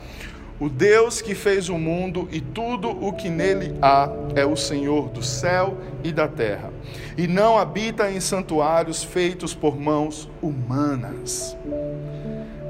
O 0.61 0.69
Deus 0.69 1.21
que 1.21 1.35
fez 1.35 1.69
o 1.69 1.79
mundo 1.79 2.29
e 2.31 2.41
tudo 2.41 2.89
o 2.89 3.13
que 3.13 3.29
nele 3.29 3.75
há 3.81 4.11
é 4.37 4.45
o 4.45 4.57
Senhor 4.57 5.09
do 5.09 5.23
céu 5.23 5.77
e 6.05 6.13
da 6.13 6.29
terra, 6.29 6.71
e 7.17 7.27
não 7.27 7.59
habita 7.59 8.11
em 8.11 8.21
santuários 8.21 9.03
feitos 9.03 9.55
por 9.55 9.77
mãos 9.77 10.31
humanas. 10.41 11.57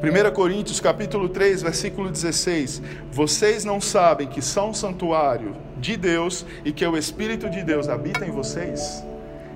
1 0.03 0.35
Coríntios 0.35 0.81
capítulo 0.81 1.29
3, 1.29 1.63
versículo 1.63 2.11
16. 2.11 2.83
Vocês 3.13 3.65
não 3.65 3.81
sabem 3.81 4.27
que 4.27 4.43
são 4.43 4.75
santuário 4.75 5.55
de 5.79 5.97
Deus 5.97 6.45
e 6.65 6.73
que 6.73 6.85
o 6.85 6.97
Espírito 6.97 7.49
de 7.49 7.63
Deus 7.63 7.89
habita 7.89 8.27
em 8.27 8.33
vocês? 8.33 9.05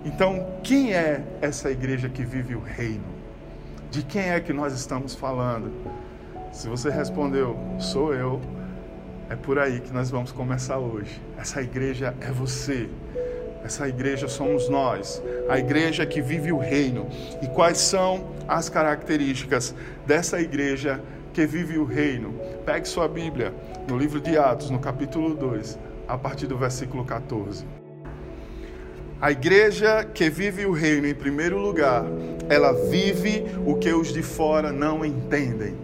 Então, 0.05 0.47
quem 0.63 0.95
é 0.95 1.25
essa 1.41 1.69
igreja 1.69 2.09
que 2.09 2.25
vive 2.25 2.55
o 2.55 2.61
reino? 2.61 3.03
De 3.91 4.05
quem 4.05 4.23
é 4.23 4.39
que 4.39 4.53
nós 4.53 4.73
estamos 4.73 5.17
falando? 5.17 5.73
Se 6.53 6.69
você 6.69 6.91
respondeu, 6.91 7.59
sou 7.81 8.15
eu, 8.15 8.41
é 9.29 9.35
por 9.35 9.59
aí 9.59 9.81
que 9.81 9.93
nós 9.93 10.11
vamos 10.11 10.31
começar 10.31 10.79
hoje. 10.79 11.21
Essa 11.37 11.61
igreja 11.61 12.15
é 12.21 12.31
você. 12.31 12.89
Essa 13.67 13.89
igreja 13.89 14.29
somos 14.29 14.69
nós, 14.69 15.21
a 15.49 15.59
igreja 15.59 16.07
que 16.07 16.23
vive 16.23 16.53
o 16.53 16.57
reino. 16.57 17.09
E 17.43 17.49
quais 17.49 17.79
são 17.79 18.29
as 18.47 18.69
características 18.69 19.75
dessa 20.07 20.41
igreja 20.41 21.01
que 21.35 21.45
vive 21.45 21.77
o 21.77 21.85
reino? 21.85 22.33
Pegue 22.65 22.87
sua 22.87 23.09
Bíblia 23.09 23.53
no 23.89 23.99
livro 23.99 24.21
de 24.21 24.39
Atos, 24.39 24.71
no 24.71 24.79
capítulo 24.79 25.35
2, 25.35 25.81
a 26.07 26.17
partir 26.17 26.47
do 26.47 26.57
versículo 26.57 27.05
14. 27.05 27.67
A 29.21 29.33
igreja 29.33 30.05
que 30.05 30.31
vive 30.31 30.65
o 30.65 30.71
reino, 30.71 31.09
em 31.09 31.15
primeiro 31.15 31.59
lugar, 31.59 32.05
ela 32.49 32.73
vive 32.73 33.47
o 33.67 33.75
que 33.75 33.93
os 33.93 34.13
de 34.13 34.23
fora 34.23 34.71
não 34.71 35.05
entendem. 35.05 35.75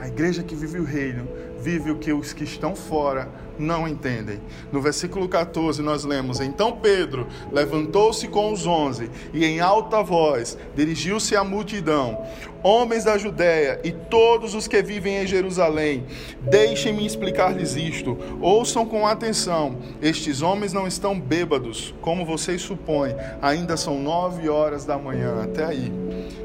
A 0.00 0.06
igreja 0.06 0.42
que 0.42 0.54
vive 0.54 0.78
o 0.78 0.84
reino 0.84 1.28
vive 1.60 1.90
o 1.90 1.96
que 1.96 2.12
os 2.12 2.32
que 2.32 2.44
estão 2.44 2.74
fora 2.76 3.28
não 3.58 3.88
entendem. 3.88 4.40
No 4.70 4.80
versículo 4.80 5.28
14 5.28 5.82
nós 5.82 6.04
lemos: 6.04 6.40
Então 6.40 6.72
Pedro 6.72 7.26
levantou-se 7.50 8.28
com 8.28 8.52
os 8.52 8.66
onze 8.66 9.10
e 9.32 9.44
em 9.44 9.58
alta 9.60 10.02
voz 10.02 10.56
dirigiu-se 10.76 11.34
à 11.34 11.42
multidão: 11.42 12.24
Homens 12.62 13.04
da 13.04 13.18
Judéia 13.18 13.80
e 13.82 13.90
todos 13.90 14.54
os 14.54 14.68
que 14.68 14.80
vivem 14.82 15.22
em 15.22 15.26
Jerusalém, 15.26 16.06
deixem-me 16.42 17.04
explicar-lhes 17.04 17.74
isto. 17.74 18.16
Ouçam 18.40 18.86
com 18.86 19.06
atenção: 19.06 19.78
estes 20.00 20.42
homens 20.42 20.72
não 20.72 20.86
estão 20.86 21.18
bêbados, 21.18 21.92
como 22.00 22.24
vocês 22.24 22.62
supõem, 22.62 23.16
ainda 23.42 23.76
são 23.76 24.00
nove 24.00 24.48
horas 24.48 24.84
da 24.84 24.96
manhã. 24.96 25.42
Até 25.42 25.64
aí. 25.64 25.92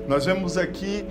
Nós 0.08 0.26
vemos 0.26 0.58
aqui 0.58 1.06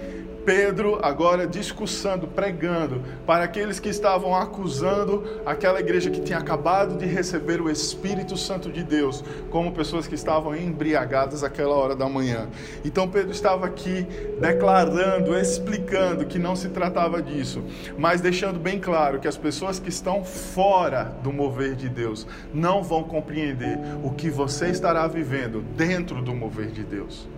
Pedro 0.44 0.98
agora 1.02 1.46
discursando, 1.46 2.26
pregando 2.26 3.02
para 3.26 3.44
aqueles 3.44 3.78
que 3.78 3.88
estavam 3.88 4.34
acusando 4.34 5.40
aquela 5.46 5.80
igreja 5.80 6.10
que 6.10 6.20
tinha 6.20 6.38
acabado 6.38 6.96
de 6.96 7.06
receber 7.06 7.60
o 7.60 7.70
Espírito 7.70 8.36
Santo 8.36 8.70
de 8.70 8.82
Deus, 8.82 9.22
como 9.50 9.72
pessoas 9.72 10.06
que 10.06 10.14
estavam 10.14 10.56
embriagadas 10.56 11.44
àquela 11.44 11.74
hora 11.74 11.94
da 11.94 12.08
manhã. 12.08 12.48
Então 12.84 13.08
Pedro 13.08 13.32
estava 13.32 13.66
aqui 13.66 14.06
declarando, 14.40 15.36
explicando 15.38 16.26
que 16.26 16.38
não 16.38 16.56
se 16.56 16.68
tratava 16.68 17.22
disso, 17.22 17.62
mas 17.96 18.20
deixando 18.20 18.58
bem 18.58 18.78
claro 18.78 19.20
que 19.20 19.28
as 19.28 19.36
pessoas 19.36 19.78
que 19.78 19.88
estão 19.88 20.24
fora 20.24 21.04
do 21.22 21.32
mover 21.32 21.74
de 21.74 21.88
Deus 21.88 22.26
não 22.52 22.82
vão 22.82 23.04
compreender 23.04 23.78
o 24.02 24.10
que 24.10 24.30
você 24.30 24.68
estará 24.68 25.06
vivendo 25.06 25.62
dentro 25.76 26.20
do 26.20 26.34
mover 26.34 26.70
de 26.70 26.82
Deus. 26.82 27.28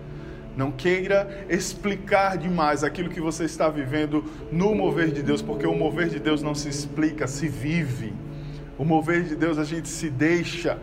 Não 0.56 0.70
queira 0.70 1.46
explicar 1.49 2.38
demais 2.38 2.84
aquilo 2.84 3.08
que 3.08 3.20
você 3.20 3.44
está 3.44 3.68
vivendo 3.68 4.25
no 4.52 4.75
mover 4.75 5.11
de 5.11 5.23
Deus, 5.23 5.42
porque 5.42 5.66
o 5.66 5.75
mover 5.75 6.08
de 6.08 6.20
Deus 6.20 6.42
não 6.42 6.54
se 6.54 6.68
explica, 6.68 7.26
se 7.26 7.49
vive. 7.49 8.12
O 8.78 8.84
mover 8.84 9.25
de 9.25 9.37
Deus 9.37 9.58
a 9.58 9.64
gente 9.64 9.88
se 9.88 10.08
deixa 10.11 10.78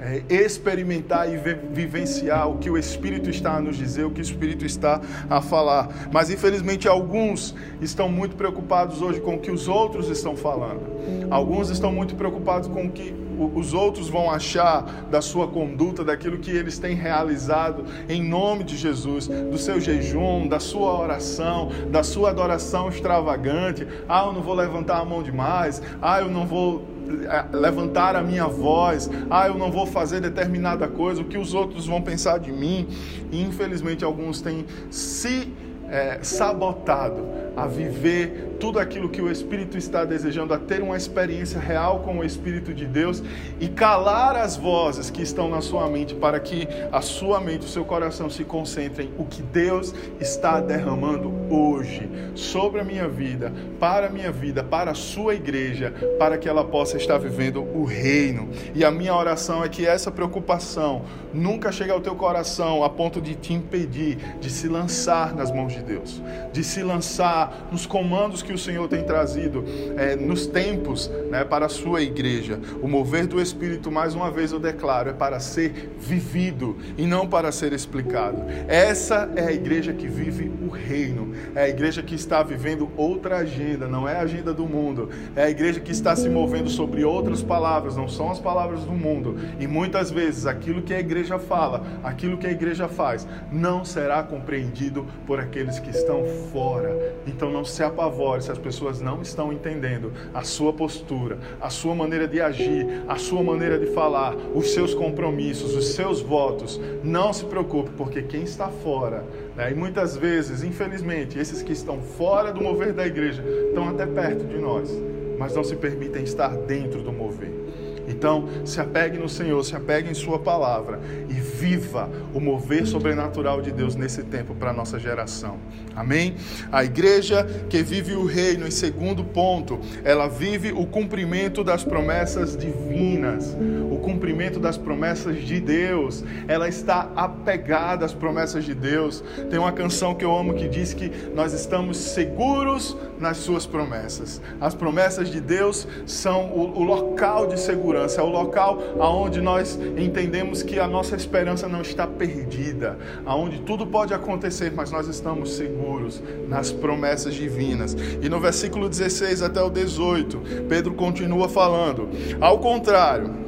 é, 0.00 0.22
experimentar 0.28 1.28
e 1.32 1.36
vivenciar 1.72 2.48
o 2.48 2.58
que 2.58 2.70
o 2.70 2.78
Espírito 2.78 3.28
está 3.28 3.56
a 3.56 3.60
nos 3.60 3.76
dizer, 3.76 4.04
o 4.04 4.10
que 4.10 4.20
o 4.20 4.22
Espírito 4.22 4.64
está 4.64 5.00
a 5.28 5.40
falar. 5.40 6.08
Mas 6.12 6.30
infelizmente 6.30 6.86
alguns 6.86 7.54
estão 7.80 8.08
muito 8.08 8.36
preocupados 8.36 9.02
hoje 9.02 9.20
com 9.20 9.34
o 9.34 9.38
que 9.38 9.50
os 9.50 9.66
outros 9.66 10.08
estão 10.08 10.36
falando. 10.36 10.82
Alguns 11.30 11.70
estão 11.70 11.92
muito 11.92 12.14
preocupados 12.14 12.68
com 12.68 12.86
o 12.86 12.90
que 12.90 13.27
os 13.38 13.74
outros 13.74 14.08
vão 14.08 14.30
achar 14.30 14.82
da 15.10 15.20
sua 15.20 15.46
conduta, 15.48 16.04
daquilo 16.04 16.38
que 16.38 16.50
eles 16.50 16.78
têm 16.78 16.94
realizado 16.94 17.84
em 18.08 18.22
nome 18.22 18.64
de 18.64 18.76
Jesus, 18.76 19.28
do 19.28 19.58
seu 19.58 19.80
jejum, 19.80 20.48
da 20.48 20.60
sua 20.60 20.98
oração, 20.98 21.70
da 21.90 22.02
sua 22.02 22.30
adoração 22.30 22.88
extravagante. 22.88 23.86
Ah, 24.08 24.24
eu 24.26 24.32
não 24.32 24.42
vou 24.42 24.54
levantar 24.54 25.00
a 25.00 25.04
mão 25.04 25.22
demais. 25.22 25.82
Ah, 26.00 26.20
eu 26.20 26.28
não 26.28 26.46
vou 26.46 26.84
eh, 27.08 27.44
levantar 27.52 28.14
a 28.16 28.22
minha 28.22 28.46
voz, 28.46 29.10
ah, 29.30 29.48
eu 29.48 29.54
não 29.56 29.70
vou 29.70 29.86
fazer 29.86 30.20
determinada 30.20 30.86
coisa, 30.88 31.22
o 31.22 31.24
que 31.24 31.38
os 31.38 31.54
outros 31.54 31.86
vão 31.86 32.02
pensar 32.02 32.38
de 32.38 32.52
mim. 32.52 32.88
E 33.30 33.42
infelizmente 33.42 34.04
alguns 34.04 34.40
têm 34.40 34.66
se 34.90 35.52
é, 35.90 36.18
sabotado 36.22 37.47
a 37.62 37.66
viver 37.66 38.56
tudo 38.60 38.78
aquilo 38.78 39.08
que 39.08 39.20
o 39.20 39.30
Espírito 39.30 39.76
está 39.76 40.04
desejando, 40.04 40.54
a 40.54 40.58
ter 40.58 40.82
uma 40.82 40.96
experiência 40.96 41.60
real 41.60 42.00
com 42.00 42.18
o 42.18 42.24
Espírito 42.24 42.72
de 42.72 42.86
Deus 42.86 43.22
e 43.60 43.68
calar 43.68 44.36
as 44.36 44.56
vozes 44.56 45.10
que 45.10 45.22
estão 45.22 45.48
na 45.48 45.60
sua 45.60 45.88
mente 45.88 46.14
para 46.14 46.38
que 46.38 46.68
a 46.92 47.00
sua 47.00 47.40
mente, 47.40 47.66
o 47.66 47.68
seu 47.68 47.84
coração 47.84 48.30
se 48.30 48.44
concentrem 48.44 49.10
o 49.18 49.24
que 49.24 49.42
Deus 49.42 49.94
está 50.20 50.60
derramando 50.60 51.32
hoje 51.50 52.08
sobre 52.34 52.80
a 52.80 52.84
minha 52.84 53.08
vida, 53.08 53.52
para 53.78 54.06
a 54.06 54.10
minha 54.10 54.30
vida, 54.30 54.62
para 54.62 54.92
a 54.92 54.94
sua 54.94 55.34
igreja, 55.34 55.92
para 56.18 56.38
que 56.38 56.48
ela 56.48 56.64
possa 56.64 56.96
estar 56.96 57.18
vivendo 57.18 57.62
o 57.62 57.84
reino. 57.84 58.48
E 58.74 58.84
a 58.84 58.90
minha 58.90 59.14
oração 59.14 59.64
é 59.64 59.68
que 59.68 59.86
essa 59.86 60.10
preocupação 60.10 61.02
nunca 61.32 61.72
chegue 61.72 61.90
ao 61.90 62.00
teu 62.00 62.14
coração 62.14 62.84
a 62.84 62.90
ponto 62.90 63.20
de 63.20 63.34
te 63.34 63.52
impedir 63.52 64.18
de 64.40 64.50
se 64.50 64.68
lançar 64.68 65.34
nas 65.34 65.50
mãos 65.50 65.72
de 65.72 65.82
Deus, 65.82 66.22
de 66.52 66.64
se 66.64 66.82
lançar 66.82 67.47
nos 67.70 67.86
comandos 67.86 68.42
que 68.42 68.52
o 68.52 68.58
Senhor 68.58 68.88
tem 68.88 69.04
trazido 69.04 69.64
é, 69.96 70.16
nos 70.16 70.46
tempos 70.46 71.10
né, 71.30 71.44
para 71.44 71.66
a 71.66 71.68
sua 71.68 72.02
igreja. 72.02 72.58
O 72.82 72.88
mover 72.88 73.26
do 73.26 73.40
Espírito, 73.40 73.90
mais 73.90 74.14
uma 74.14 74.30
vez 74.30 74.52
eu 74.52 74.58
declaro, 74.58 75.10
é 75.10 75.12
para 75.12 75.40
ser 75.40 75.96
vivido 75.98 76.76
e 76.96 77.06
não 77.06 77.26
para 77.26 77.52
ser 77.52 77.72
explicado. 77.72 78.44
Essa 78.66 79.30
é 79.36 79.46
a 79.46 79.52
igreja 79.52 79.92
que 79.92 80.08
vive 80.08 80.50
o 80.62 80.68
reino, 80.68 81.32
é 81.54 81.64
a 81.64 81.68
igreja 81.68 82.02
que 82.02 82.14
está 82.14 82.42
vivendo 82.42 82.90
outra 82.96 83.38
agenda, 83.38 83.86
não 83.86 84.08
é 84.08 84.16
a 84.16 84.20
agenda 84.20 84.52
do 84.52 84.66
mundo, 84.66 85.08
é 85.34 85.44
a 85.44 85.50
igreja 85.50 85.80
que 85.80 85.92
está 85.92 86.14
se 86.16 86.28
movendo 86.28 86.68
sobre 86.68 87.04
outras 87.04 87.42
palavras, 87.42 87.96
não 87.96 88.08
são 88.08 88.30
as 88.30 88.38
palavras 88.38 88.84
do 88.84 88.92
mundo. 88.92 89.36
E 89.58 89.66
muitas 89.66 90.10
vezes 90.10 90.46
aquilo 90.46 90.82
que 90.82 90.94
a 90.94 91.00
igreja 91.00 91.38
fala, 91.38 91.84
aquilo 92.02 92.36
que 92.36 92.46
a 92.46 92.50
igreja 92.50 92.88
faz, 92.88 93.26
não 93.50 93.84
será 93.84 94.22
compreendido 94.22 95.06
por 95.26 95.40
aqueles 95.40 95.78
que 95.78 95.90
estão 95.90 96.24
fora. 96.52 97.14
Então 97.38 97.52
não 97.52 97.64
se 97.64 97.84
apavore 97.84 98.42
se 98.42 98.50
as 98.50 98.58
pessoas 98.58 99.00
não 99.00 99.22
estão 99.22 99.52
entendendo 99.52 100.12
a 100.34 100.42
sua 100.42 100.72
postura, 100.72 101.38
a 101.60 101.70
sua 101.70 101.94
maneira 101.94 102.26
de 102.26 102.40
agir, 102.40 102.84
a 103.06 103.14
sua 103.14 103.44
maneira 103.44 103.78
de 103.78 103.86
falar, 103.86 104.34
os 104.52 104.72
seus 104.72 104.92
compromissos, 104.92 105.72
os 105.76 105.94
seus 105.94 106.20
votos. 106.20 106.80
Não 107.04 107.32
se 107.32 107.44
preocupe, 107.44 107.90
porque 107.96 108.22
quem 108.22 108.42
está 108.42 108.66
fora, 108.66 109.24
né, 109.54 109.70
e 109.70 109.74
muitas 109.76 110.16
vezes, 110.16 110.64
infelizmente, 110.64 111.38
esses 111.38 111.62
que 111.62 111.70
estão 111.70 112.02
fora 112.02 112.52
do 112.52 112.60
mover 112.60 112.92
da 112.92 113.06
igreja 113.06 113.44
estão 113.68 113.88
até 113.88 114.04
perto 114.04 114.44
de 114.44 114.58
nós, 114.58 114.90
mas 115.38 115.54
não 115.54 115.62
se 115.62 115.76
permitem 115.76 116.24
estar 116.24 116.48
dentro 116.56 117.02
do 117.02 117.12
mover. 117.12 117.67
Então, 118.08 118.48
se 118.64 118.80
apegue 118.80 119.18
no 119.18 119.28
Senhor, 119.28 119.62
se 119.64 119.76
apegue 119.76 120.10
em 120.10 120.14
Sua 120.14 120.38
palavra 120.38 121.00
e 121.28 121.34
viva 121.34 122.10
o 122.34 122.40
mover 122.40 122.86
sobrenatural 122.86 123.60
de 123.60 123.70
Deus 123.70 123.94
nesse 123.94 124.22
tempo 124.22 124.54
para 124.54 124.70
a 124.70 124.72
nossa 124.72 124.98
geração. 124.98 125.58
Amém? 125.94 126.36
A 126.70 126.84
igreja 126.84 127.44
que 127.68 127.82
vive 127.82 128.14
o 128.14 128.24
reino, 128.24 128.66
em 128.66 128.70
segundo 128.70 129.24
ponto, 129.24 129.78
ela 130.04 130.28
vive 130.28 130.72
o 130.72 130.86
cumprimento 130.86 131.62
das 131.64 131.84
promessas 131.84 132.56
divinas, 132.56 133.56
o 133.90 133.96
cumprimento 133.96 134.58
das 134.58 134.78
promessas 134.78 135.42
de 135.42 135.60
Deus. 135.60 136.24
Ela 136.46 136.68
está 136.68 137.10
apegada 137.16 138.04
às 138.04 138.14
promessas 138.14 138.64
de 138.64 138.74
Deus. 138.74 139.22
Tem 139.50 139.58
uma 139.58 139.72
canção 139.72 140.14
que 140.14 140.24
eu 140.24 140.36
amo 140.36 140.54
que 140.54 140.68
diz 140.68 140.94
que 140.94 141.10
nós 141.34 141.52
estamos 141.52 141.96
seguros 141.96 142.96
nas 143.20 143.38
Suas 143.38 143.66
promessas. 143.66 144.40
As 144.60 144.74
promessas 144.74 145.30
de 145.30 145.40
Deus 145.40 145.86
são 146.06 146.46
o, 146.50 146.78
o 146.78 146.82
local 146.82 147.46
de 147.46 147.58
segurança 147.58 148.20
é 148.20 148.24
o 148.24 148.28
local 148.28 148.82
aonde 148.98 149.40
nós 149.40 149.78
entendemos 149.96 150.62
que 150.62 150.78
a 150.78 150.86
nossa 150.86 151.16
esperança 151.16 151.68
não 151.68 151.82
está 151.82 152.06
perdida, 152.06 152.98
aonde 153.24 153.60
tudo 153.60 153.86
pode 153.86 154.14
acontecer, 154.14 154.72
mas 154.74 154.90
nós 154.90 155.08
estamos 155.08 155.52
seguros 155.52 156.22
nas 156.48 156.70
promessas 156.70 157.34
divinas. 157.34 157.96
E 158.20 158.28
no 158.28 158.40
versículo 158.40 158.88
16 158.88 159.42
até 159.42 159.62
o 159.62 159.70
18, 159.70 160.66
Pedro 160.68 160.94
continua 160.94 161.48
falando: 161.48 162.08
ao 162.40 162.58
contrário, 162.58 163.47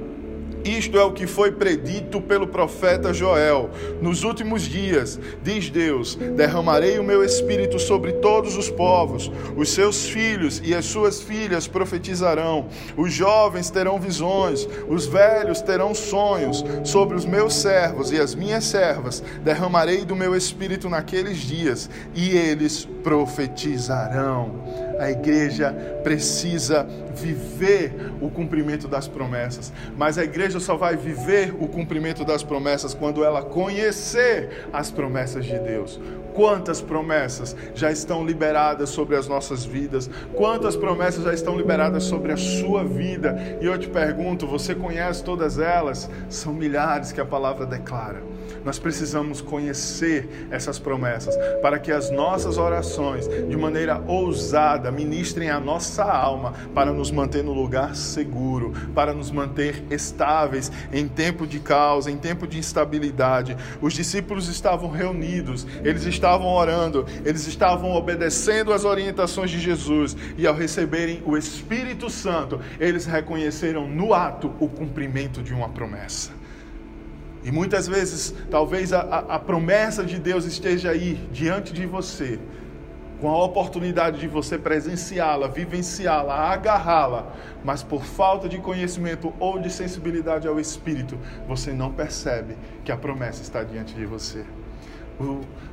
isto 0.64 0.98
é 0.98 1.04
o 1.04 1.12
que 1.12 1.26
foi 1.26 1.52
predito 1.52 2.20
pelo 2.20 2.46
profeta 2.46 3.12
Joel. 3.12 3.70
Nos 4.00 4.24
últimos 4.24 4.62
dias, 4.62 5.18
diz 5.42 5.70
Deus: 5.70 6.14
derramarei 6.14 6.98
o 6.98 7.04
meu 7.04 7.24
espírito 7.24 7.78
sobre 7.78 8.12
todos 8.14 8.56
os 8.56 8.70
povos. 8.70 9.30
Os 9.56 9.70
seus 9.70 10.08
filhos 10.08 10.60
e 10.64 10.74
as 10.74 10.84
suas 10.84 11.20
filhas 11.20 11.66
profetizarão. 11.66 12.66
Os 12.96 13.12
jovens 13.12 13.70
terão 13.70 13.98
visões. 13.98 14.68
Os 14.88 15.06
velhos 15.06 15.60
terão 15.60 15.94
sonhos. 15.94 16.64
Sobre 16.84 17.16
os 17.16 17.24
meus 17.24 17.54
servos 17.54 18.10
e 18.12 18.20
as 18.20 18.34
minhas 18.34 18.64
servas 18.64 19.22
derramarei 19.42 20.04
do 20.04 20.16
meu 20.16 20.34
espírito 20.34 20.88
naqueles 20.88 21.38
dias, 21.38 21.88
e 22.14 22.30
eles 22.30 22.86
profetizarão. 23.02 24.89
A 25.00 25.10
igreja 25.10 25.72
precisa 26.04 26.86
viver 27.14 28.12
o 28.20 28.28
cumprimento 28.28 28.86
das 28.86 29.08
promessas, 29.08 29.72
mas 29.96 30.18
a 30.18 30.24
igreja 30.24 30.60
só 30.60 30.76
vai 30.76 30.94
viver 30.94 31.54
o 31.58 31.66
cumprimento 31.66 32.22
das 32.22 32.42
promessas 32.42 32.92
quando 32.92 33.24
ela 33.24 33.42
conhecer 33.42 34.68
as 34.70 34.90
promessas 34.90 35.46
de 35.46 35.58
Deus. 35.58 35.98
Quantas 36.34 36.82
promessas 36.82 37.56
já 37.74 37.90
estão 37.90 38.26
liberadas 38.26 38.90
sobre 38.90 39.16
as 39.16 39.26
nossas 39.26 39.64
vidas? 39.64 40.10
Quantas 40.34 40.76
promessas 40.76 41.24
já 41.24 41.32
estão 41.32 41.56
liberadas 41.56 42.04
sobre 42.04 42.32
a 42.32 42.36
sua 42.36 42.84
vida? 42.84 43.58
E 43.58 43.64
eu 43.64 43.78
te 43.78 43.88
pergunto, 43.88 44.46
você 44.46 44.74
conhece 44.74 45.24
todas 45.24 45.58
elas? 45.58 46.10
São 46.28 46.52
milhares 46.52 47.10
que 47.10 47.22
a 47.22 47.24
palavra 47.24 47.64
declara. 47.64 48.22
Nós 48.64 48.78
precisamos 48.78 49.40
conhecer 49.40 50.48
essas 50.50 50.78
promessas 50.78 51.36
para 51.60 51.78
que 51.78 51.92
as 51.92 52.10
nossas 52.10 52.58
orações, 52.58 53.28
de 53.28 53.56
maneira 53.56 54.02
ousada, 54.06 54.90
ministrem 54.90 55.50
a 55.50 55.60
nossa 55.60 56.04
alma 56.04 56.52
para 56.74 56.92
nos 56.92 57.10
manter 57.10 57.42
no 57.42 57.52
lugar 57.52 57.94
seguro, 57.94 58.72
para 58.94 59.12
nos 59.12 59.30
manter 59.30 59.84
estáveis 59.90 60.70
em 60.92 61.08
tempo 61.08 61.46
de 61.46 61.60
causa, 61.60 62.10
em 62.10 62.16
tempo 62.16 62.46
de 62.46 62.58
instabilidade. 62.58 63.56
Os 63.80 63.94
discípulos 63.94 64.48
estavam 64.48 64.90
reunidos, 64.90 65.66
eles 65.84 66.04
estavam 66.04 66.48
orando, 66.48 67.06
eles 67.24 67.46
estavam 67.46 67.92
obedecendo 67.92 68.72
às 68.72 68.84
orientações 68.84 69.50
de 69.50 69.58
Jesus 69.58 70.16
e 70.36 70.46
ao 70.46 70.54
receberem 70.54 71.22
o 71.24 71.36
Espírito 71.36 72.10
Santo, 72.10 72.60
eles 72.78 73.06
reconheceram 73.06 73.88
no 73.88 74.12
ato 74.14 74.52
o 74.58 74.68
cumprimento 74.68 75.42
de 75.42 75.54
uma 75.54 75.68
promessa. 75.68 76.39
E 77.42 77.50
muitas 77.50 77.88
vezes, 77.88 78.34
talvez 78.50 78.92
a, 78.92 79.00
a, 79.00 79.38
promessa 79.38 80.04
de 80.04 80.18
Deus 80.18 80.44
esteja 80.44 80.90
aí 80.90 81.14
diante 81.32 81.72
de 81.72 81.86
você, 81.86 82.38
com 83.20 83.28
a 83.28 83.44
oportunidade 83.44 84.18
de 84.18 84.28
você 84.28 84.58
presenciá-la, 84.58 85.48
vivenciá-la, 85.48 86.34
agarrá-la, 86.34 87.32
mas 87.64 87.82
por 87.82 88.04
falta 88.04 88.48
de 88.48 88.58
conhecimento 88.58 89.32
ou 89.38 89.58
de 89.58 89.70
sensibilidade 89.70 90.48
ao 90.48 90.58
Espírito, 90.58 91.18
você 91.46 91.72
não 91.72 91.92
percebe 91.92 92.56
que 92.84 92.92
a 92.92 92.96
promessa 92.96 93.42
está 93.42 93.62
diante 93.62 93.94
de 93.94 94.04
você 94.04 94.44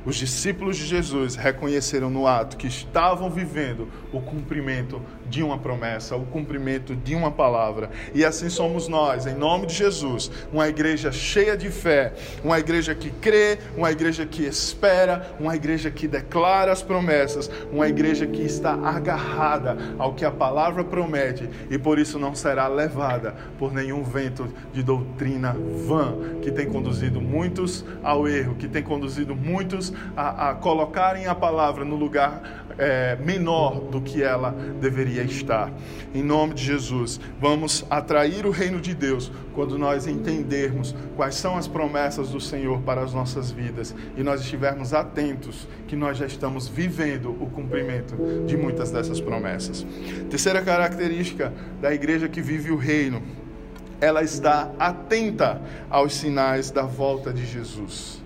os 0.04 0.16
discípulos 0.16 0.76
de 0.76 0.86
Jesus 0.86 1.34
reconheceram 1.34 2.08
no 2.08 2.26
ato 2.26 2.56
que 2.56 2.66
estavam 2.66 3.30
vivendo 3.30 3.88
o 4.12 4.20
cumprimento 4.20 5.02
de 5.28 5.42
uma 5.42 5.58
promessa, 5.58 6.16
o 6.16 6.24
cumprimento 6.24 6.96
de 6.96 7.14
uma 7.14 7.30
palavra. 7.30 7.90
E 8.14 8.24
assim 8.24 8.48
somos 8.48 8.88
nós, 8.88 9.26
em 9.26 9.34
nome 9.34 9.66
de 9.66 9.74
Jesus, 9.74 10.30
uma 10.52 10.68
igreja 10.68 11.12
cheia 11.12 11.56
de 11.56 11.70
fé, 11.70 12.14
uma 12.42 12.58
igreja 12.58 12.94
que 12.94 13.10
crê, 13.10 13.58
uma 13.76 13.90
igreja 13.90 14.24
que 14.24 14.44
espera, 14.44 15.36
uma 15.38 15.54
igreja 15.54 15.90
que 15.90 16.08
declara 16.08 16.72
as 16.72 16.82
promessas, 16.82 17.50
uma 17.70 17.88
igreja 17.88 18.26
que 18.26 18.42
está 18.42 18.72
agarrada 18.72 19.76
ao 19.98 20.14
que 20.14 20.24
a 20.24 20.30
palavra 20.30 20.84
promete 20.84 21.48
e 21.70 21.78
por 21.78 21.98
isso 21.98 22.18
não 22.18 22.34
será 22.34 22.66
levada 22.66 23.34
por 23.58 23.72
nenhum 23.72 24.02
vento 24.02 24.48
de 24.72 24.82
doutrina 24.82 25.54
vã 25.86 26.16
que 26.40 26.50
tem 26.50 26.66
conduzido 26.66 27.20
muitos 27.20 27.84
ao 28.02 28.26
erro, 28.26 28.54
que 28.54 28.68
tem 28.68 28.82
conduzido 28.82 29.34
muitos 29.38 29.92
a, 30.16 30.50
a 30.50 30.54
colocarem 30.54 31.26
a 31.26 31.34
palavra 31.34 31.84
no 31.84 31.96
lugar 31.96 32.66
é, 32.78 33.16
menor 33.16 33.80
do 33.80 34.00
que 34.00 34.22
ela 34.22 34.54
deveria 34.80 35.22
estar. 35.22 35.72
Em 36.14 36.22
nome 36.22 36.54
de 36.54 36.64
Jesus, 36.64 37.20
vamos 37.40 37.84
atrair 37.90 38.46
o 38.46 38.50
reino 38.50 38.80
de 38.80 38.94
Deus 38.94 39.30
quando 39.54 39.76
nós 39.76 40.06
entendermos 40.06 40.94
quais 41.16 41.34
são 41.34 41.56
as 41.56 41.66
promessas 41.66 42.30
do 42.30 42.40
Senhor 42.40 42.80
para 42.82 43.02
as 43.02 43.12
nossas 43.12 43.50
vidas 43.50 43.94
e 44.16 44.22
nós 44.22 44.40
estivermos 44.40 44.94
atentos 44.94 45.66
que 45.88 45.96
nós 45.96 46.16
já 46.16 46.26
estamos 46.26 46.68
vivendo 46.68 47.30
o 47.30 47.50
cumprimento 47.50 48.14
de 48.46 48.56
muitas 48.56 48.90
dessas 48.90 49.20
promessas. 49.20 49.84
Terceira 50.30 50.62
característica 50.62 51.52
da 51.80 51.92
igreja 51.92 52.28
que 52.28 52.40
vive 52.40 52.70
o 52.70 52.76
reino 52.76 53.22
ela 54.00 54.22
está 54.22 54.70
atenta 54.78 55.60
aos 55.90 56.14
sinais 56.14 56.70
da 56.70 56.82
volta 56.82 57.32
de 57.32 57.44
Jesus 57.44 58.17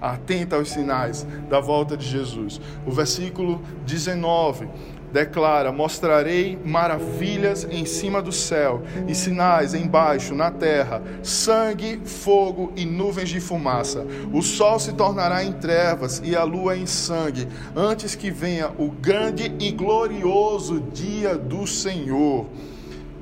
atenta 0.00 0.56
aos 0.56 0.70
sinais 0.70 1.26
da 1.48 1.60
volta 1.60 1.96
de 1.96 2.06
Jesus. 2.06 2.60
O 2.86 2.90
versículo 2.90 3.60
19 3.84 4.68
declara: 5.12 5.72
Mostrarei 5.72 6.58
maravilhas 6.64 7.66
em 7.70 7.84
cima 7.84 8.22
do 8.22 8.32
céu 8.32 8.82
e 9.06 9.14
sinais 9.14 9.74
embaixo 9.74 10.34
na 10.34 10.50
terra: 10.50 11.02
sangue, 11.22 12.00
fogo 12.04 12.72
e 12.76 12.84
nuvens 12.84 13.28
de 13.28 13.40
fumaça. 13.40 14.06
O 14.32 14.42
sol 14.42 14.78
se 14.78 14.92
tornará 14.92 15.44
em 15.44 15.52
trevas 15.52 16.22
e 16.24 16.34
a 16.34 16.44
lua 16.44 16.76
em 16.76 16.86
sangue, 16.86 17.48
antes 17.74 18.14
que 18.14 18.30
venha 18.30 18.70
o 18.78 18.90
grande 18.90 19.54
e 19.58 19.70
glorioso 19.70 20.80
dia 20.92 21.36
do 21.36 21.66
Senhor. 21.66 22.46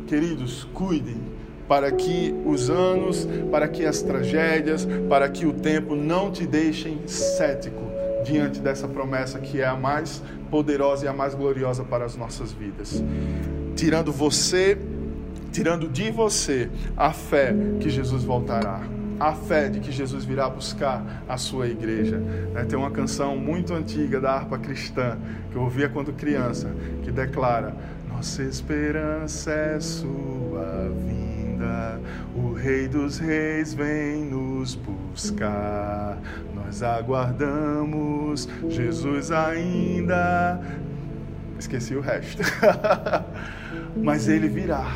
Queridos, 0.07 0.65
cuidem 0.73 1.38
para 1.69 1.93
que 1.93 2.35
os 2.47 2.71
anos, 2.71 3.29
para 3.51 3.69
que 3.69 3.85
as 3.85 4.01
tragédias, 4.01 4.89
para 5.09 5.29
que 5.29 5.45
o 5.45 5.53
tempo 5.53 5.95
não 5.95 6.33
te 6.33 6.47
deixem 6.47 7.07
cético 7.07 7.83
diante 8.25 8.59
dessa 8.61 8.89
promessa 8.89 9.39
que 9.39 9.61
é 9.61 9.67
a 9.67 9.77
mais 9.77 10.23
poderosa 10.51 11.05
e 11.05 11.09
a 11.09 11.13
mais 11.13 11.35
gloriosa 11.35 11.85
para 11.85 12.05
as 12.05 12.17
nossas 12.17 12.53
vidas. 12.53 13.03
Tirando 13.77 14.11
você, 14.11 14.79
tirando 15.53 15.89
de 15.89 16.11
você 16.11 16.71
a 16.97 17.13
fé 17.13 17.55
que 17.79 17.91
Jesus 17.91 18.25
voltará 18.25 18.81
a 19.21 19.33
fé 19.33 19.69
de 19.69 19.81
que 19.81 19.91
Jesus 19.91 20.25
virá 20.25 20.49
buscar 20.49 21.25
a 21.29 21.37
sua 21.37 21.67
igreja. 21.67 22.23
É, 22.55 22.65
tem 22.65 22.79
uma 22.79 22.93
canção 22.93 23.37
muito 23.37 23.75
antiga 23.75 24.21
da 24.21 24.33
harpa 24.33 24.57
cristã 24.59 25.19
que 25.51 25.57
eu 25.57 25.63
ouvia 25.63 25.89
quando 25.89 26.13
criança, 26.13 26.71
que 27.03 27.11
declara: 27.11 27.75
Nossa 28.09 28.45
esperança 28.45 29.51
é 29.51 29.81
sua 29.81 30.89
vida 31.05 31.18
o 32.35 32.53
Rei 32.53 32.89
dos 32.89 33.19
Reis 33.19 33.75
vem 33.75 34.25
nos 34.25 34.75
buscar. 34.75 36.19
Nós 36.55 36.83
aguardamos 36.83 38.49
Jesus 38.69 39.31
ainda. 39.31 40.61
Esqueci 41.59 41.95
o 41.95 42.01
resto. 42.01 42.43
Mas 43.97 44.29
ele 44.29 44.49
virá. 44.49 44.95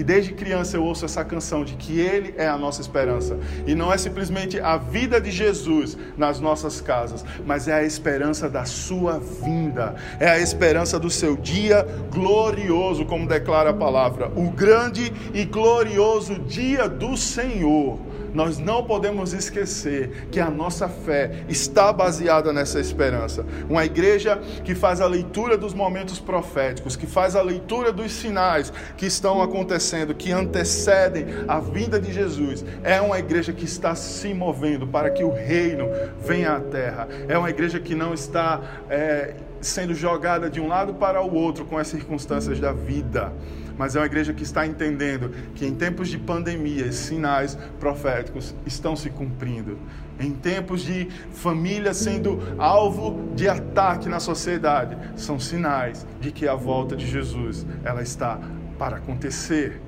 E 0.00 0.02
desde 0.02 0.32
criança 0.32 0.78
eu 0.78 0.82
ouço 0.82 1.04
essa 1.04 1.22
canção 1.22 1.62
de 1.62 1.74
que 1.74 2.00
Ele 2.00 2.34
é 2.38 2.48
a 2.48 2.56
nossa 2.56 2.80
esperança. 2.80 3.38
E 3.66 3.74
não 3.74 3.92
é 3.92 3.98
simplesmente 3.98 4.58
a 4.58 4.78
vida 4.78 5.20
de 5.20 5.30
Jesus 5.30 5.94
nas 6.16 6.40
nossas 6.40 6.80
casas, 6.80 7.22
mas 7.44 7.68
é 7.68 7.74
a 7.74 7.84
esperança 7.84 8.48
da 8.48 8.64
Sua 8.64 9.20
vinda. 9.20 9.94
É 10.18 10.26
a 10.26 10.38
esperança 10.38 10.98
do 10.98 11.10
seu 11.10 11.36
dia 11.36 11.86
glorioso, 12.10 13.04
como 13.04 13.28
declara 13.28 13.70
a 13.70 13.74
palavra. 13.74 14.32
O 14.34 14.50
grande 14.50 15.12
e 15.34 15.44
glorioso 15.44 16.38
dia 16.38 16.88
do 16.88 17.14
Senhor 17.14 17.98
nós 18.34 18.58
não 18.58 18.84
podemos 18.84 19.32
esquecer 19.32 20.28
que 20.30 20.40
a 20.40 20.50
nossa 20.50 20.88
fé 20.88 21.44
está 21.48 21.92
baseada 21.92 22.52
nessa 22.52 22.80
esperança. 22.80 23.44
Uma 23.68 23.84
igreja 23.84 24.40
que 24.64 24.74
faz 24.74 25.00
a 25.00 25.06
leitura 25.06 25.56
dos 25.56 25.74
momentos 25.74 26.18
proféticos, 26.18 26.96
que 26.96 27.06
faz 27.06 27.36
a 27.36 27.42
leitura 27.42 27.92
dos 27.92 28.12
sinais 28.12 28.72
que 28.96 29.06
estão 29.06 29.42
acontecendo, 29.42 30.14
que 30.14 30.32
antecedem 30.32 31.26
a 31.48 31.60
vinda 31.60 32.00
de 32.00 32.12
Jesus, 32.12 32.64
é 32.82 33.00
uma 33.00 33.18
igreja 33.18 33.52
que 33.52 33.64
está 33.64 33.94
se 33.94 34.32
movendo 34.32 34.86
para 34.86 35.10
que 35.10 35.24
o 35.24 35.30
reino 35.30 35.88
venha 36.20 36.52
à 36.52 36.60
terra. 36.60 37.08
É 37.28 37.36
uma 37.36 37.50
igreja 37.50 37.80
que 37.80 37.94
não 37.94 38.14
está 38.14 38.60
é, 38.88 39.34
sendo 39.60 39.94
jogada 39.94 40.48
de 40.48 40.60
um 40.60 40.68
lado 40.68 40.94
para 40.94 41.22
o 41.22 41.34
outro 41.34 41.64
com 41.64 41.76
as 41.76 41.88
circunstâncias 41.88 42.58
da 42.58 42.72
vida 42.72 43.32
mas 43.80 43.96
é 43.96 43.98
uma 43.98 44.04
igreja 44.04 44.34
que 44.34 44.42
está 44.42 44.66
entendendo 44.66 45.30
que 45.54 45.64
em 45.64 45.74
tempos 45.74 46.10
de 46.10 46.18
pandemia, 46.18 46.92
sinais 46.92 47.56
proféticos 47.78 48.54
estão 48.66 48.94
se 48.94 49.08
cumprindo. 49.08 49.78
Em 50.20 50.32
tempos 50.32 50.82
de 50.82 51.08
família 51.32 51.94
sendo 51.94 52.38
alvo 52.58 53.32
de 53.34 53.48
ataque 53.48 54.06
na 54.06 54.20
sociedade, 54.20 54.98
são 55.16 55.40
sinais 55.40 56.06
de 56.20 56.30
que 56.30 56.46
a 56.46 56.54
volta 56.54 56.94
de 56.94 57.06
Jesus 57.06 57.64
ela 57.82 58.02
está 58.02 58.38
para 58.78 58.98
acontecer. 58.98 59.80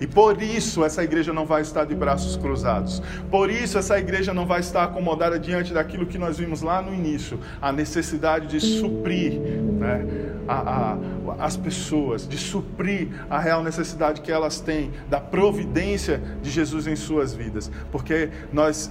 E 0.00 0.06
por 0.06 0.42
isso 0.42 0.84
essa 0.84 1.02
igreja 1.02 1.32
não 1.32 1.46
vai 1.46 1.62
estar 1.62 1.84
de 1.84 1.94
braços 1.94 2.36
cruzados. 2.36 3.02
Por 3.30 3.50
isso 3.50 3.78
essa 3.78 3.98
igreja 3.98 4.34
não 4.34 4.46
vai 4.46 4.60
estar 4.60 4.84
acomodada 4.84 5.38
diante 5.38 5.72
daquilo 5.72 6.06
que 6.06 6.18
nós 6.18 6.38
vimos 6.38 6.62
lá 6.62 6.82
no 6.82 6.94
início, 6.94 7.38
a 7.60 7.72
necessidade 7.72 8.46
de 8.46 8.60
suprir 8.60 9.32
né, 9.32 10.06
a, 10.46 10.54
a, 10.54 11.44
as 11.46 11.56
pessoas, 11.56 12.28
de 12.28 12.36
suprir 12.36 13.08
a 13.30 13.38
real 13.38 13.62
necessidade 13.62 14.20
que 14.20 14.30
elas 14.30 14.60
têm 14.60 14.90
da 15.08 15.20
providência 15.20 16.22
de 16.42 16.50
Jesus 16.50 16.86
em 16.86 16.96
suas 16.96 17.34
vidas. 17.34 17.70
Porque 17.90 18.30
nós 18.52 18.90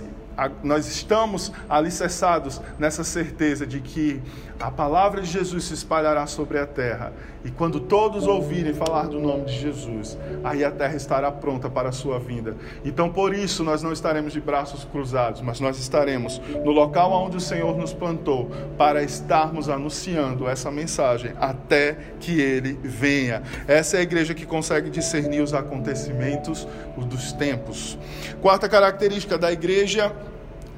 nós 0.64 0.88
estamos 0.88 1.52
alicerçados 1.70 2.62
nessa 2.78 3.04
certeza 3.04 3.66
de 3.66 3.80
que 3.80 4.22
a 4.60 4.72
palavra 4.72 5.22
de 5.22 5.30
Jesus 5.30 5.66
se 5.66 5.74
espalhará 5.74 6.26
sobre 6.28 6.58
a 6.58 6.66
terra. 6.66 7.12
E 7.44 7.52
quando 7.52 7.80
todos 7.80 8.26
ouvirem 8.26 8.74
falar 8.74 9.08
do 9.08 9.20
nome 9.20 9.46
de 9.46 9.60
Jesus, 9.60 10.18
aí 10.44 10.64
a 10.64 10.72
terra 10.72 10.96
estará 10.96 11.32
pronta 11.32 11.70
para 11.70 11.90
a 11.90 11.92
sua 11.92 12.18
vinda. 12.20 12.56
Então, 12.84 13.12
por 13.12 13.36
isso, 13.36 13.64
nós 13.64 13.84
não 13.84 13.92
estaremos 13.92 14.34
de 14.34 14.42
braços 14.42 14.84
cruzados, 14.86 15.42
mas 15.42 15.60
nós 15.60 15.78
estaremos 15.78 16.42
no 16.64 16.72
local 16.72 17.12
onde 17.12 17.38
o 17.38 17.42
Senhor 17.42 17.78
nos 17.78 17.94
plantou 17.94 18.50
para 18.78 19.04
estarmos 19.04 19.70
anunciando 19.70 20.48
essa 20.48 20.72
mensagem 20.72 21.34
até 21.40 21.98
que 22.20 22.40
ele 22.40 22.80
venha. 22.82 23.44
Essa 23.68 23.98
é 23.98 24.00
a 24.00 24.04
igreja 24.04 24.34
que 24.34 24.46
consegue 24.46 24.90
discernir 24.90 25.42
os 25.42 25.54
acontecimentos 25.54 26.68
dos 26.98 27.34
tempos. 27.34 27.98
Quarta 28.42 28.70
característica 28.70 29.38
da 29.38 29.52
igreja 29.52 30.12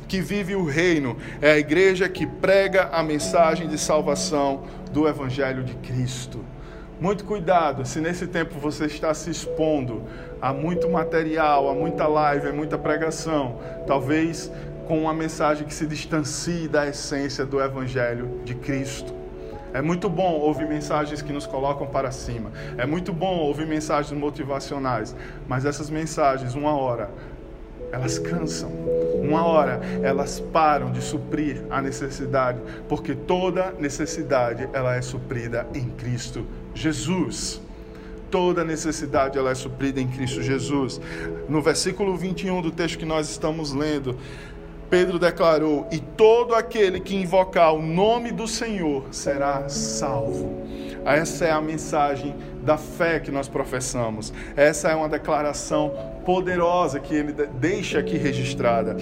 que 0.08 0.22
vive 0.22 0.56
o 0.56 0.66
reino, 0.66 1.18
é 1.42 1.52
a 1.52 1.58
igreja 1.58 2.08
que 2.08 2.26
prega 2.26 2.90
a 2.92 3.04
mensagem 3.04 3.68
de 3.68 3.78
salvação 3.78 4.64
do 4.92 5.08
Evangelho 5.08 5.64
de 5.64 5.74
Cristo. 5.76 6.44
Muito 7.00 7.26
cuidado 7.26 7.86
se 7.86 8.00
nesse 8.00 8.26
tempo 8.26 8.58
você 8.60 8.86
está 8.86 9.14
se 9.14 9.30
expondo 9.30 10.04
a 10.42 10.52
muito 10.52 10.90
material, 10.90 11.70
a 11.70 11.74
muita 11.74 12.08
live, 12.08 12.48
a 12.48 12.54
muita 12.54 12.78
pregação, 12.78 13.60
talvez 13.86 14.52
com 14.88 15.02
uma 15.02 15.14
mensagem 15.14 15.68
que 15.68 15.74
se 15.74 15.86
distancie 15.86 16.68
da 16.68 16.88
essência 16.88 17.46
do 17.46 17.62
Evangelho 17.62 18.42
de 18.44 18.56
Cristo. 18.56 19.14
É 19.74 19.82
muito 19.82 20.10
bom 20.10 20.32
ouvir 20.40 20.68
mensagens 20.68 21.22
que 21.22 21.34
nos 21.34 21.46
colocam 21.46 21.86
para 21.86 22.10
cima. 22.10 22.52
É 22.78 22.86
muito 22.86 23.12
bom 23.12 23.38
ouvir 23.38 23.68
mensagens 23.68 24.18
motivacionais. 24.18 25.16
Mas 25.48 25.66
essas 25.66 25.90
mensagens, 25.90 26.56
uma 26.56 26.76
hora, 26.76 27.12
elas 27.92 28.20
cansam. 28.20 28.72
Uma 29.22 29.46
hora 29.46 29.82
elas 30.04 30.40
param 30.40 30.92
de 30.92 31.02
suprir 31.02 31.64
a 31.70 31.82
necessidade, 31.82 32.60
porque 32.88 33.16
toda 33.16 33.74
necessidade 33.80 34.70
ela 34.74 34.96
é 34.96 35.02
suprida 35.02 35.68
em 35.74 35.90
Cristo 35.90 36.46
Jesus. 36.74 37.62
Toda 38.30 38.64
necessidade 38.64 39.38
ela 39.38 39.52
é 39.52 39.56
suprida 39.56 40.02
em 40.02 40.08
Cristo 40.08 40.42
Jesus. 40.42 41.00
No 41.48 41.62
versículo 41.62 42.16
21 42.18 42.62
do 42.62 42.72
texto 42.72 42.98
que 42.98 43.06
nós 43.06 43.30
estamos 43.30 43.72
lendo, 43.74 44.18
Pedro 44.90 45.18
declarou: 45.18 45.88
E 45.92 46.00
todo 46.00 46.54
aquele 46.54 47.00
que 47.00 47.16
invocar 47.16 47.74
o 47.74 47.82
nome 47.82 48.32
do 48.32 48.48
Senhor 48.48 49.06
será 49.12 49.68
salvo. 49.70 50.66
Essa 51.06 51.46
é 51.46 51.52
a 51.52 51.62
mensagem 51.62 52.36
da 52.64 52.78
fé 52.78 53.20
que 53.20 53.32
nós 53.32 53.48
professamos. 53.48 54.34
Essa 54.58 54.90
é 54.90 54.96
uma 54.96 55.08
declaração 55.08 55.94
poderosa 56.28 57.00
que 57.00 57.16
ele 57.16 57.32
deixa 57.32 58.00
aqui 58.00 58.18
registrada. 58.18 58.98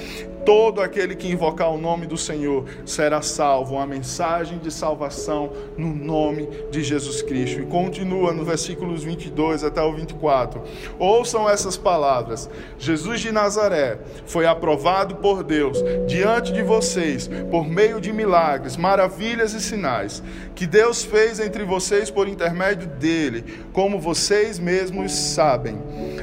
Todo 0.46 0.82
aquele 0.82 1.16
que 1.16 1.28
invocar 1.28 1.72
o 1.72 1.78
nome 1.78 2.06
do 2.06 2.18
Senhor 2.18 2.66
será 2.86 3.22
salvo. 3.22 3.76
Uma 3.76 3.88
mensagem 3.88 4.60
de 4.60 4.72
salvação 4.72 5.52
no 5.78 5.94
nome 5.94 6.48
de 6.70 6.84
Jesus 6.84 7.22
Cristo. 7.22 7.62
E 7.62 7.66
continua 7.66 8.32
no 8.32 8.46
versículos 8.46 9.04
22 9.04 9.64
até 9.64 9.82
o 9.82 9.94
24. 9.94 10.62
Ouçam 11.00 11.50
essas 11.50 11.76
palavras. 11.76 12.50
Jesus 12.78 13.22
de 13.22 13.32
Nazaré 13.32 13.98
foi 14.26 14.46
aprovado 14.46 15.16
por 15.16 15.44
Deus 15.44 15.84
diante 16.08 16.54
de 16.54 16.62
vocês 16.62 17.28
por 17.50 17.68
meio 17.68 18.00
de 18.00 18.14
milagres, 18.14 18.78
maravilhas 18.78 19.54
e 19.54 19.62
sinais 19.62 20.22
que 20.56 20.66
Deus 20.66 21.04
fez 21.04 21.40
entre 21.40 21.64
vocês 21.66 22.10
por 22.10 22.28
intermédio 22.28 22.88
dele, 22.88 23.44
como 23.74 24.00
vocês 24.00 24.58
mesmos 24.58 25.12
sabem. 25.12 25.78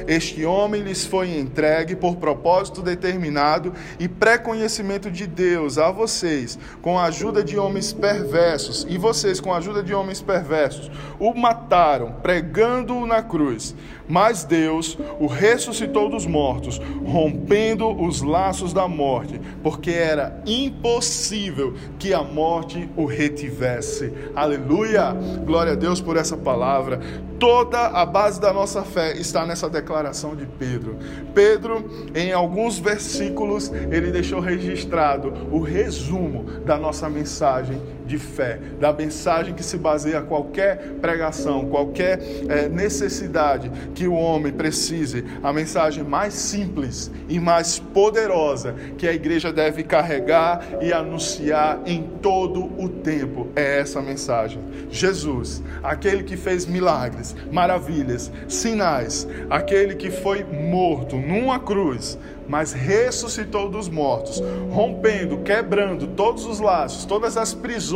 Este 0.07 0.43
homem 0.43 0.81
lhes 0.81 1.05
foi 1.05 1.37
entregue 1.37 1.95
por 1.95 2.15
propósito 2.15 2.81
determinado 2.81 3.73
e 3.99 4.07
pré-conhecimento 4.19 5.11
de 5.11 5.27
Deus 5.27 5.77
a 5.77 5.91
vocês, 5.91 6.57
com 6.81 6.97
a 6.97 7.05
ajuda 7.05 7.43
de 7.43 7.57
homens 7.57 7.91
perversos, 7.91 8.85
e 8.89 8.97
vocês, 8.97 9.39
com 9.39 9.53
a 9.53 9.57
ajuda 9.57 9.83
de 9.83 9.93
homens 9.93 10.21
perversos, 10.21 10.91
o 11.19 11.33
mataram, 11.33 12.13
pregando-o 12.21 13.05
na 13.05 13.21
cruz. 13.21 13.75
Mas 14.07 14.43
Deus 14.43 14.97
o 15.19 15.27
ressuscitou 15.27 16.09
dos 16.09 16.25
mortos, 16.25 16.79
rompendo 17.05 17.89
os 17.89 18.21
laços 18.21 18.73
da 18.73 18.87
morte, 18.87 19.39
porque 19.61 19.91
era 19.91 20.41
impossível 20.45 21.73
que 21.97 22.13
a 22.13 22.21
morte 22.21 22.89
o 22.97 23.05
retivesse. 23.05 24.13
Aleluia! 24.35 25.15
Glória 25.45 25.73
a 25.73 25.75
Deus 25.75 26.01
por 26.01 26.17
essa 26.17 26.35
palavra. 26.35 26.99
Toda 27.39 27.87
a 27.87 28.05
base 28.05 28.39
da 28.39 28.53
nossa 28.53 28.83
fé 28.83 29.17
está 29.17 29.45
nessa 29.45 29.69
declaração 29.69 30.35
de 30.35 30.45
Pedro. 30.45 30.97
Pedro, 31.33 32.09
em 32.13 32.31
alguns 32.31 32.77
versículos, 32.79 33.71
ele 33.91 34.02
deixou 34.11 34.39
registrado 34.39 35.33
o 35.51 35.59
resumo 35.59 36.45
da 36.65 36.77
nossa 36.77 37.09
mensagem 37.09 37.81
de 38.05 38.17
fé, 38.17 38.59
da 38.79 38.91
mensagem 38.91 39.53
que 39.53 39.63
se 39.63 39.77
baseia 39.77 40.21
qualquer 40.21 40.77
pregação, 41.01 41.65
qualquer 41.65 42.19
é, 42.49 42.67
necessidade 42.67 43.71
que 43.93 44.07
o 44.07 44.13
homem 44.13 44.51
precise, 44.51 45.23
a 45.41 45.53
mensagem 45.53 46.03
mais 46.03 46.33
simples 46.33 47.11
e 47.29 47.39
mais 47.39 47.79
poderosa 47.79 48.75
que 48.97 49.07
a 49.07 49.13
igreja 49.13 49.51
deve 49.51 49.83
carregar 49.83 50.65
e 50.81 50.91
anunciar 50.91 51.81
em 51.85 52.03
todo 52.21 52.63
o 52.77 52.89
tempo 52.89 53.47
é 53.55 53.79
essa 53.79 54.01
mensagem. 54.01 54.59
Jesus, 54.89 55.63
aquele 55.81 56.23
que 56.23 56.37
fez 56.37 56.65
milagres, 56.65 57.35
maravilhas, 57.51 58.31
sinais, 58.47 59.27
aquele 59.49 59.95
que 59.95 60.11
foi 60.11 60.43
morto 60.43 61.15
numa 61.15 61.59
cruz, 61.59 62.17
mas 62.47 62.73
ressuscitou 62.73 63.69
dos 63.69 63.87
mortos, 63.87 64.41
rompendo, 64.69 65.39
quebrando 65.39 66.07
todos 66.07 66.45
os 66.45 66.59
laços, 66.59 67.05
todas 67.05 67.37
as 67.37 67.53
prisões 67.53 67.92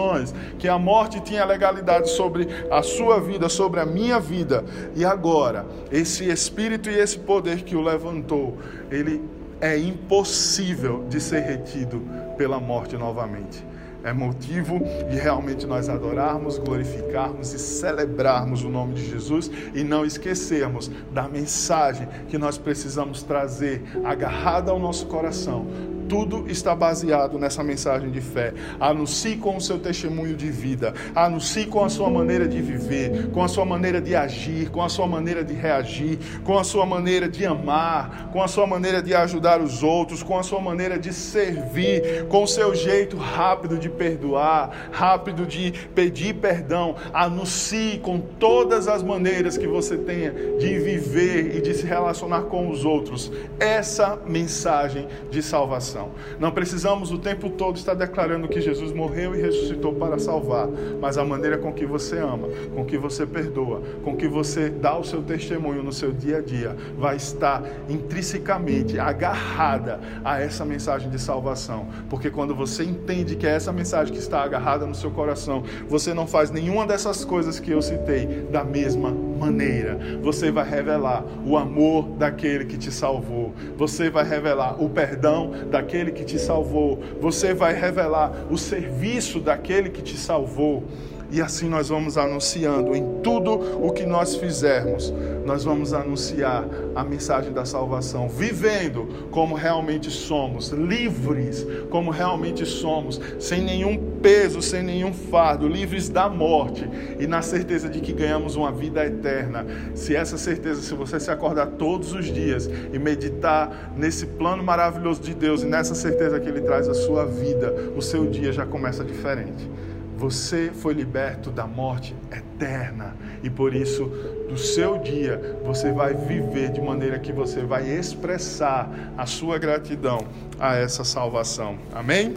que 0.60 0.68
a 0.68 0.78
morte 0.78 1.20
tinha 1.22 1.46
legalidade 1.46 2.10
sobre 2.10 2.48
a 2.70 2.82
sua 2.82 3.20
vida, 3.20 3.50
sobre 3.50 3.80
a 3.80 3.86
minha 3.86 4.20
vida. 4.20 4.64
E 4.96 5.04
agora, 5.04 5.66
esse 5.92 6.30
espírito 6.30 6.90
e 6.90 6.98
esse 6.98 7.20
poder 7.20 7.64
que 7.64 7.76
o 7.76 7.82
levantou, 7.82 8.58
ele 8.92 9.22
é 9.60 9.78
impossível 9.78 11.06
de 11.10 11.20
ser 11.20 11.42
retido 11.42 12.02
pela 12.38 12.60
morte 12.60 12.96
novamente 12.96 13.66
é 14.08 14.14
motivo 14.14 14.80
de 15.10 15.18
realmente 15.18 15.66
nós 15.66 15.90
adorarmos, 15.90 16.58
glorificarmos 16.58 17.54
e 17.54 17.60
celebrarmos 17.60 18.64
o 18.64 18.70
nome 18.70 18.94
de 18.94 19.10
Jesus 19.10 19.52
e 19.74 19.84
não 19.84 20.06
esquecermos 20.06 20.90
da 21.12 21.28
mensagem 21.28 22.08
que 22.30 22.38
nós 22.38 22.58
precisamos 22.58 23.22
trazer 23.22 23.84
agarrada 24.06 24.72
ao 24.72 24.80
nosso 24.80 25.08
coração 25.08 25.68
tudo 26.08 26.46
está 26.50 26.74
baseado 26.74 27.38
nessa 27.38 27.64
mensagem 27.64 28.10
de 28.10 28.22
fé. 28.22 28.54
Anuncie 28.80 29.36
com 29.38 29.58
o 29.58 29.62
seu 29.62 29.80
testemunho 29.80 30.36
de 30.36 30.50
vida, 30.50 30.94
anuncie 31.16 31.66
com 31.66 31.84
a 31.84 31.90
sua 31.90 32.10
maneira 32.10 32.48
de 32.48 32.62
viver, 32.62 33.30
com 33.32 33.44
a 33.44 33.48
sua 33.48 33.66
maneira 33.66 34.02
de 34.02 34.16
agir, 34.16 34.70
com 34.70 34.82
a 34.82 34.90
sua 34.90 35.08
maneira 35.08 35.44
de 35.44 35.54
reagir, 35.54 36.18
com 36.44 36.58
a 36.58 36.64
sua 36.64 36.86
maneira 36.86 37.28
de 37.28 37.46
amar, 37.46 38.30
com 38.32 38.42
a 38.42 38.48
sua 38.48 38.66
maneira 38.66 39.02
de 39.02 39.14
ajudar 39.14 39.62
os 39.62 39.84
outros, 39.84 40.24
com 40.24 40.38
a 40.38 40.44
sua 40.44 40.62
maneira 40.62 40.98
de 40.98 41.14
servir, 41.14 42.26
com 42.28 42.44
o 42.44 42.48
seu 42.48 42.74
jeito 42.74 43.18
rápido 43.18 43.78
de 43.78 43.90
perdoar, 43.90 44.90
rápido 44.92 45.46
de 45.46 45.72
pedir 45.94 46.36
perdão. 46.36 46.96
Anuncie 47.14 48.00
com 48.00 48.20
todas 48.20 48.88
as 48.88 49.04
maneiras 49.04 49.58
que 49.58 49.68
você 49.68 49.98
tenha 49.98 50.32
de 50.32 50.80
viver 50.80 51.58
e 51.58 51.62
de 51.62 51.74
se 51.74 51.86
relacionar 51.86 52.44
com 52.44 52.70
os 52.70 52.86
outros 52.86 53.32
essa 53.60 54.18
mensagem 54.28 55.08
de 55.30 55.42
salvação 55.42 55.97
Não 56.40 56.52
precisamos 56.52 57.12
o 57.12 57.18
tempo 57.18 57.50
todo 57.50 57.78
estar 57.78 57.94
declarando 57.94 58.48
que 58.48 58.62
Jesus 58.62 58.92
morreu 58.92 59.36
e 59.36 59.42
ressuscitou 59.42 59.94
para 59.94 60.20
salvar, 60.20 60.68
mas 61.00 61.18
a 61.18 61.24
maneira 61.24 61.58
com 61.58 61.74
que 61.74 61.86
você 61.86 62.18
ama, 62.18 62.48
com 62.74 62.86
que 62.86 62.98
você 62.98 63.26
perdoa, 63.26 63.82
com 64.04 64.16
que 64.16 64.28
você 64.28 64.70
dá 64.70 64.98
o 64.98 65.04
seu 65.04 65.22
testemunho 65.22 65.84
no 65.84 65.94
seu 65.94 66.12
dia 66.12 66.38
a 66.38 66.42
dia, 66.42 66.76
vai 66.98 67.16
estar 67.16 67.64
intrinsecamente 67.90 69.00
agarrada 69.00 70.00
a 70.24 70.40
essa 70.42 70.66
mensagem 70.66 71.10
de 71.10 71.20
salvação. 71.20 71.88
Porque 72.10 72.30
quando 72.30 72.56
você 72.56 72.84
entende 72.84 73.36
que 73.36 73.48
é 73.48 73.52
essa 73.52 73.72
mensagem 73.72 74.14
que 74.14 74.20
está 74.20 74.44
agarrada 74.44 74.86
no 74.86 74.96
seu 74.96 75.12
coração, 75.12 75.64
você 75.88 76.14
não 76.14 76.28
faz 76.28 76.52
nenhuma 76.52 76.86
dessas 76.86 77.24
coisas 77.26 77.60
que 77.60 77.72
eu 77.72 77.82
citei 77.82 78.48
da 78.52 78.64
mesma 78.64 79.12
maneira. 79.12 79.98
Você 80.22 80.52
vai 80.52 80.68
revelar 80.68 81.24
o 81.46 81.58
amor 81.58 82.08
daquele 82.10 82.66
que 82.66 82.78
te 82.78 82.92
salvou. 82.92 83.54
Você 83.78 84.10
vai 84.10 84.28
revelar 84.28 84.82
o 84.82 84.90
perdão 84.90 85.52
daquele 85.70 85.87
daquele 85.88 86.12
que 86.12 86.26
te 86.26 86.38
salvou, 86.38 87.00
você 87.22 87.54
vai 87.54 87.74
revelar 87.74 88.46
o 88.52 88.58
serviço 88.58 89.40
daquele 89.40 89.90
que 89.90 90.02
te 90.02 90.18
salvou. 90.18 90.84
E 91.30 91.42
assim 91.42 91.68
nós 91.68 91.90
vamos 91.90 92.18
anunciando 92.18 92.96
em 92.96 93.22
tudo 93.22 93.52
o 93.86 93.92
que 93.92 94.06
nós 94.06 94.36
fizermos, 94.36 95.14
nós 95.46 95.64
vamos 95.64 95.94
anunciar 95.94 96.66
a 96.96 97.04
mensagem 97.04 97.52
da 97.52 97.66
salvação, 97.66 98.30
vivendo 98.30 99.28
como 99.30 99.54
realmente 99.54 100.10
somos, 100.10 100.70
livres 100.70 101.66
como 101.90 102.12
realmente 102.12 102.66
somos, 102.66 103.20
sem 103.40 103.62
nenhum 103.62 103.98
peso, 104.22 104.62
sem 104.62 104.82
nenhum 104.82 105.14
fardo, 105.14 105.68
livres 105.68 106.08
da 106.08 106.30
morte 106.30 106.90
e 107.20 107.28
na 107.28 107.42
certeza 107.42 107.90
de 107.90 108.00
que 108.00 108.14
ganhamos 108.14 108.56
uma 108.56 108.72
vida 108.72 109.06
eterna. 109.06 109.66
Se 109.96 110.16
essa 110.16 110.38
certeza, 110.38 110.82
se 110.82 110.94
você 110.94 111.20
se 111.20 111.30
acordar 111.30 111.68
todos 111.68 112.14
os 112.14 112.26
dias 112.26 112.70
e 112.94 112.98
meditar 112.98 113.94
nesse 113.98 114.26
plano 114.26 114.64
maravilhoso 114.64 115.22
de 115.22 115.34
Deus 115.34 115.62
e 115.62 115.66
nessa 115.66 115.94
certeza 115.94 116.40
que 116.40 116.48
Ele 116.48 116.62
traz 116.62 116.88
à 116.88 116.94
sua 116.94 117.26
vida, 117.26 117.74
o 117.96 118.02
seu 118.02 118.26
dia 118.30 118.52
já 118.52 118.66
começa 118.66 119.04
diferente. 119.04 119.70
Você 120.18 120.72
foi 120.74 120.96
liberto 120.96 121.52
da 121.52 121.68
morte 121.68 122.16
eterna 122.32 123.16
e 123.44 123.50
por 123.50 123.74
isso, 123.74 124.06
do 124.50 124.58
seu 124.58 124.98
dia, 124.98 125.60
você 125.64 125.92
vai 125.92 126.16
viver 126.16 126.72
de 126.72 126.82
maneira 126.82 127.20
que 127.20 127.32
você 127.32 127.62
vai 127.62 127.88
expressar 127.88 128.90
a 129.16 129.28
sua 129.28 129.60
gratidão 129.60 130.26
a 130.60 130.76
essa 130.76 131.04
salvação. 131.04 131.78
Amém? 131.94 132.34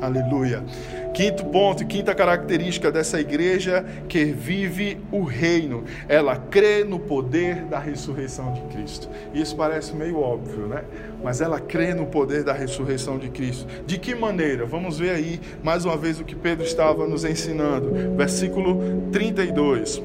Aleluia. 0.00 0.62
Quinto 1.14 1.46
ponto 1.46 1.86
quinta 1.86 2.14
característica 2.14 2.92
dessa 2.92 3.18
igreja 3.18 3.84
que 4.08 4.24
vive 4.24 4.98
o 5.10 5.22
reino. 5.22 5.84
Ela 6.08 6.36
crê 6.36 6.84
no 6.84 6.98
poder 6.98 7.64
da 7.64 7.78
ressurreição 7.78 8.52
de 8.52 8.60
Cristo. 8.74 9.08
Isso 9.32 9.56
parece 9.56 9.94
meio 9.94 10.20
óbvio, 10.20 10.66
né? 10.66 10.84
Mas 11.24 11.40
ela 11.40 11.58
crê 11.58 11.94
no 11.94 12.06
poder 12.06 12.44
da 12.44 12.52
ressurreição 12.52 13.18
de 13.18 13.30
Cristo. 13.30 13.66
De 13.86 13.98
que 13.98 14.14
maneira? 14.14 14.66
Vamos 14.66 14.98
ver 14.98 15.10
aí 15.10 15.40
mais 15.62 15.86
uma 15.86 15.96
vez 15.96 16.20
o 16.20 16.24
que 16.24 16.34
Pedro 16.34 16.66
estava 16.66 17.06
nos 17.06 17.24
ensinando. 17.24 18.14
Versículo 18.16 19.08
32. 19.10 20.02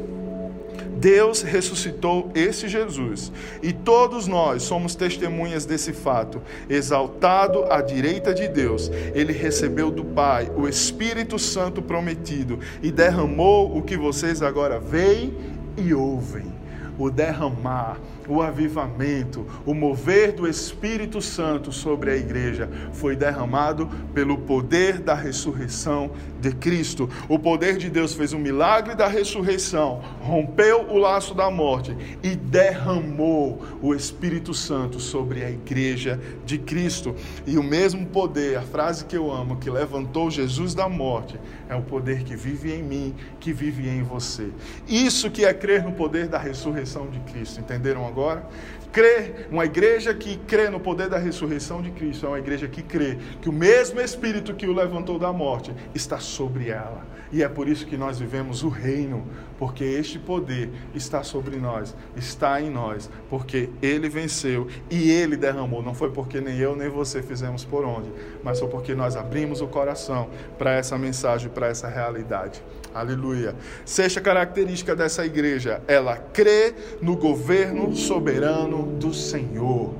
Deus 1.02 1.42
ressuscitou 1.42 2.30
esse 2.36 2.68
Jesus 2.68 3.32
e 3.64 3.74
todos 3.74 4.28
nós 4.28 4.62
somos 4.62 4.94
testemunhas 4.94 5.66
desse 5.66 5.94
fato. 5.94 6.40
Exaltado 6.70 7.64
à 7.72 7.82
direita 7.82 8.36
de 8.36 8.48
Deus, 8.48 8.92
ele 9.16 9.34
recebeu 9.34 9.90
do 9.90 10.06
Pai 10.06 10.52
o 10.56 10.68
Espírito 10.68 11.40
Santo 11.40 11.82
prometido 11.82 12.60
e 12.84 12.92
derramou 12.92 13.76
o 13.76 13.82
que 13.82 13.98
vocês 13.98 14.44
agora 14.44 14.80
veem 14.80 15.34
e 15.76 15.92
ouvem 15.92 16.62
o 17.00 17.10
derramar, 17.10 18.00
o 18.28 18.42
avivamento, 18.42 19.46
o 19.66 19.74
mover 19.74 20.32
do 20.32 20.48
Espírito 20.48 21.22
Santo 21.22 21.72
sobre 21.72 22.12
a 22.12 22.16
igreja 22.16 22.70
foi 22.94 23.16
derramado 23.16 23.90
pelo 24.14 24.38
poder 24.38 25.00
da 25.00 25.14
ressurreição 25.14 26.12
de 26.40 26.52
Cristo. 26.52 27.10
O 27.30 27.38
poder 27.38 27.78
de 27.78 27.90
Deus 27.90 28.14
fez 28.14 28.34
o 28.34 28.40
milagre 28.40 28.96
da 28.96 29.08
ressurreição, 29.08 30.02
rompeu 30.22 30.88
o 30.90 30.98
laço 30.98 31.34
da 31.34 31.50
morte 31.50 31.96
e 32.24 32.36
derramou 32.36 33.62
o 33.82 33.94
Espírito 33.94 34.54
Santo 34.54 35.00
sobre 35.00 35.44
a 35.44 35.50
igreja 35.50 36.20
de 36.46 36.58
Cristo. 36.58 37.16
E 37.46 37.58
o 37.58 37.64
mesmo 37.64 38.06
poder, 38.08 38.58
a 38.58 38.62
frase 38.62 39.06
que 39.06 39.16
eu 39.16 39.32
amo, 39.32 39.58
que 39.58 39.70
levantou 39.70 40.32
Jesus 40.32 40.74
da 40.74 40.90
morte, 40.90 41.40
é 41.70 41.76
o 41.76 41.82
poder 41.82 42.24
que 42.24 42.36
vive 42.36 42.74
em 42.74 42.84
mim, 42.84 43.16
que 43.40 43.54
vive 43.54 43.88
em 43.88 44.04
você. 44.04 44.50
Isso 44.88 45.30
que 45.30 45.46
é 45.46 45.54
crer 45.54 45.84
no 45.84 45.92
poder 45.92 46.28
da 46.28 46.38
ressurreição 46.38 47.08
de 47.08 47.20
Cristo. 47.32 47.60
Entenderam 47.60 48.04
agora? 48.12 48.48
Crer, 48.92 49.48
uma 49.50 49.64
igreja 49.64 50.14
que 50.14 50.36
crê 50.36 50.70
no 50.70 50.80
poder 50.80 51.10
da 51.10 51.18
ressurreição 51.18 51.82
de 51.82 51.92
Cristo 51.92 52.26
é 52.26 52.30
uma 52.30 52.40
igreja 52.40 52.68
que 52.68 52.84
crê 52.84 53.18
que 53.42 53.48
o 53.48 53.54
mesmo 53.54 54.02
Espírito 54.02 54.54
que 54.54 54.68
o 54.68 54.74
levantou 54.74 55.18
da 55.18 55.32
morte 55.32 55.74
está 55.96 56.20
sobre 56.20 56.70
ela. 56.70 57.10
E 57.32 57.42
é 57.42 57.48
por 57.48 57.70
isso 57.70 57.86
que 57.86 57.96
nós 57.96 58.20
vivemos 58.20 58.62
o 58.62 58.68
reino, 58.68 59.26
porque 59.58 59.86
este 59.86 60.20
poder 60.20 60.70
está 60.94 61.24
sobre 61.24 61.56
nós, 61.56 61.96
está 62.14 62.62
em 62.62 62.70
nós, 62.70 63.10
porque 63.30 63.70
ele 63.82 64.10
venceu 64.10 64.68
e 64.90 65.10
ele 65.10 65.38
derramou. 65.38 65.82
Não 65.82 65.94
foi 65.94 66.12
porque 66.12 66.42
nem 66.42 66.58
eu 66.58 66.76
nem 66.76 66.90
você 66.90 67.24
fizemos 67.24 67.64
por 67.64 67.86
onde, 67.86 68.12
mas 68.44 68.60
foi 68.60 68.68
porque 68.68 68.94
nós 68.94 69.16
abrimos 69.16 69.62
o 69.62 69.68
coração 69.68 70.30
para 70.58 70.74
essa 70.74 70.98
mensagem, 70.98 71.50
para 71.50 71.68
essa 71.68 71.88
realidade. 71.88 72.62
Aleluia. 72.94 73.56
Sexta 73.86 74.20
característica 74.20 74.96
dessa 74.96 75.26
igreja, 75.26 75.82
ela 75.88 76.18
crê 76.18 76.74
no 77.02 77.16
governo 77.16 77.96
soberano 77.96 78.84
do 79.00 79.14
Senhor. 79.14 79.94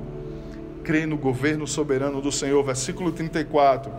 Crê 0.84 1.06
no 1.06 1.16
governo 1.16 1.66
soberano 1.66 2.20
do 2.20 2.30
Senhor. 2.30 2.62
Versículo 2.62 3.12
34. 3.12 3.90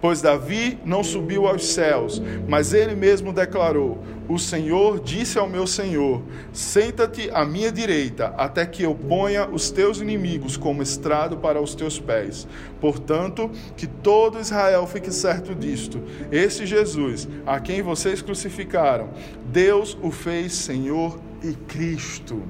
Pois 0.00 0.20
Davi 0.20 0.78
não 0.84 1.02
subiu 1.02 1.46
aos 1.46 1.66
céus, 1.66 2.20
mas 2.46 2.74
ele 2.74 2.94
mesmo 2.94 3.32
declarou: 3.32 3.98
O 4.28 4.38
Senhor 4.38 5.00
disse 5.00 5.38
ao 5.38 5.48
meu 5.48 5.66
Senhor: 5.66 6.22
Senta-te 6.52 7.30
à 7.30 7.44
minha 7.44 7.72
direita, 7.72 8.26
até 8.36 8.66
que 8.66 8.82
eu 8.82 8.94
ponha 8.94 9.48
os 9.48 9.70
teus 9.70 10.00
inimigos 10.00 10.56
como 10.56 10.82
estrado 10.82 11.38
para 11.38 11.60
os 11.60 11.74
teus 11.74 11.98
pés. 11.98 12.46
Portanto, 12.80 13.50
que 13.76 13.86
todo 13.86 14.38
Israel 14.38 14.86
fique 14.86 15.10
certo 15.10 15.54
disto: 15.54 16.02
esse 16.30 16.66
Jesus, 16.66 17.26
a 17.46 17.58
quem 17.58 17.80
vocês 17.80 18.20
crucificaram, 18.20 19.08
Deus 19.46 19.96
o 20.02 20.10
fez 20.10 20.52
Senhor 20.52 21.18
e 21.42 21.54
Cristo. 21.54 22.42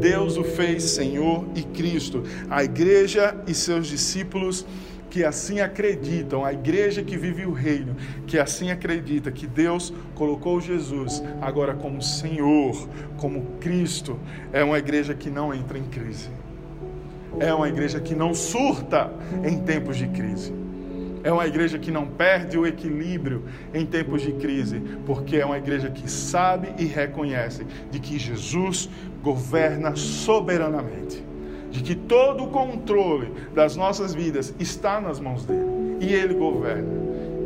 Deus 0.00 0.36
o 0.36 0.42
fez 0.42 0.82
Senhor 0.82 1.44
e 1.54 1.62
Cristo. 1.62 2.24
A 2.50 2.64
igreja 2.64 3.36
e 3.46 3.54
seus 3.54 3.86
discípulos 3.86 4.66
que 5.16 5.24
assim 5.24 5.60
acreditam, 5.60 6.44
a 6.44 6.52
igreja 6.52 7.02
que 7.02 7.16
vive 7.16 7.46
o 7.46 7.50
reino, 7.50 7.96
que 8.26 8.38
assim 8.38 8.70
acredita 8.70 9.30
que 9.30 9.46
Deus 9.46 9.90
colocou 10.14 10.60
Jesus 10.60 11.24
agora 11.40 11.72
como 11.72 12.02
Senhor, 12.02 12.86
como 13.16 13.40
Cristo, 13.58 14.20
é 14.52 14.62
uma 14.62 14.78
igreja 14.78 15.14
que 15.14 15.30
não 15.30 15.54
entra 15.54 15.78
em 15.78 15.84
crise. 15.84 16.28
É 17.40 17.54
uma 17.54 17.66
igreja 17.66 17.98
que 17.98 18.14
não 18.14 18.34
surta 18.34 19.10
em 19.42 19.58
tempos 19.60 19.96
de 19.96 20.06
crise. 20.08 20.52
É 21.24 21.32
uma 21.32 21.46
igreja 21.46 21.78
que 21.78 21.90
não 21.90 22.06
perde 22.06 22.58
o 22.58 22.66
equilíbrio 22.66 23.44
em 23.72 23.86
tempos 23.86 24.20
de 24.20 24.32
crise, 24.32 24.82
porque 25.06 25.38
é 25.38 25.46
uma 25.46 25.56
igreja 25.56 25.88
que 25.88 26.10
sabe 26.10 26.74
e 26.76 26.84
reconhece 26.84 27.66
de 27.90 27.98
que 27.98 28.18
Jesus 28.18 28.90
governa 29.22 29.96
soberanamente 29.96 31.24
de 31.76 31.82
que 31.82 31.94
todo 31.94 32.44
o 32.44 32.48
controle 32.48 33.30
das 33.54 33.76
nossas 33.76 34.14
vidas 34.14 34.54
está 34.58 35.00
nas 35.00 35.20
mãos 35.20 35.44
dele 35.44 35.98
e 36.00 36.12
ele 36.12 36.34
governa. 36.34 36.88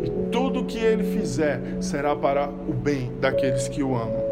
E 0.05 0.31
tudo 0.31 0.64
que 0.64 0.79
ele 0.79 1.19
fizer 1.19 1.61
será 1.81 2.14
para 2.14 2.49
o 2.49 2.73
bem 2.73 3.12
daqueles 3.21 3.69
que 3.69 3.83
o 3.83 3.97
amam. 3.97 4.23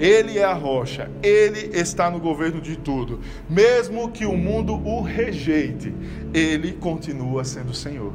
Ele 0.00 0.38
é 0.38 0.44
a 0.44 0.54
rocha, 0.54 1.10
ele 1.22 1.70
está 1.78 2.10
no 2.10 2.18
governo 2.18 2.60
de 2.60 2.76
tudo. 2.76 3.20
Mesmo 3.48 4.10
que 4.10 4.24
o 4.24 4.36
mundo 4.36 4.74
o 4.74 5.02
rejeite, 5.02 5.94
ele 6.34 6.72
continua 6.72 7.44
sendo 7.44 7.74
Senhor. 7.74 8.12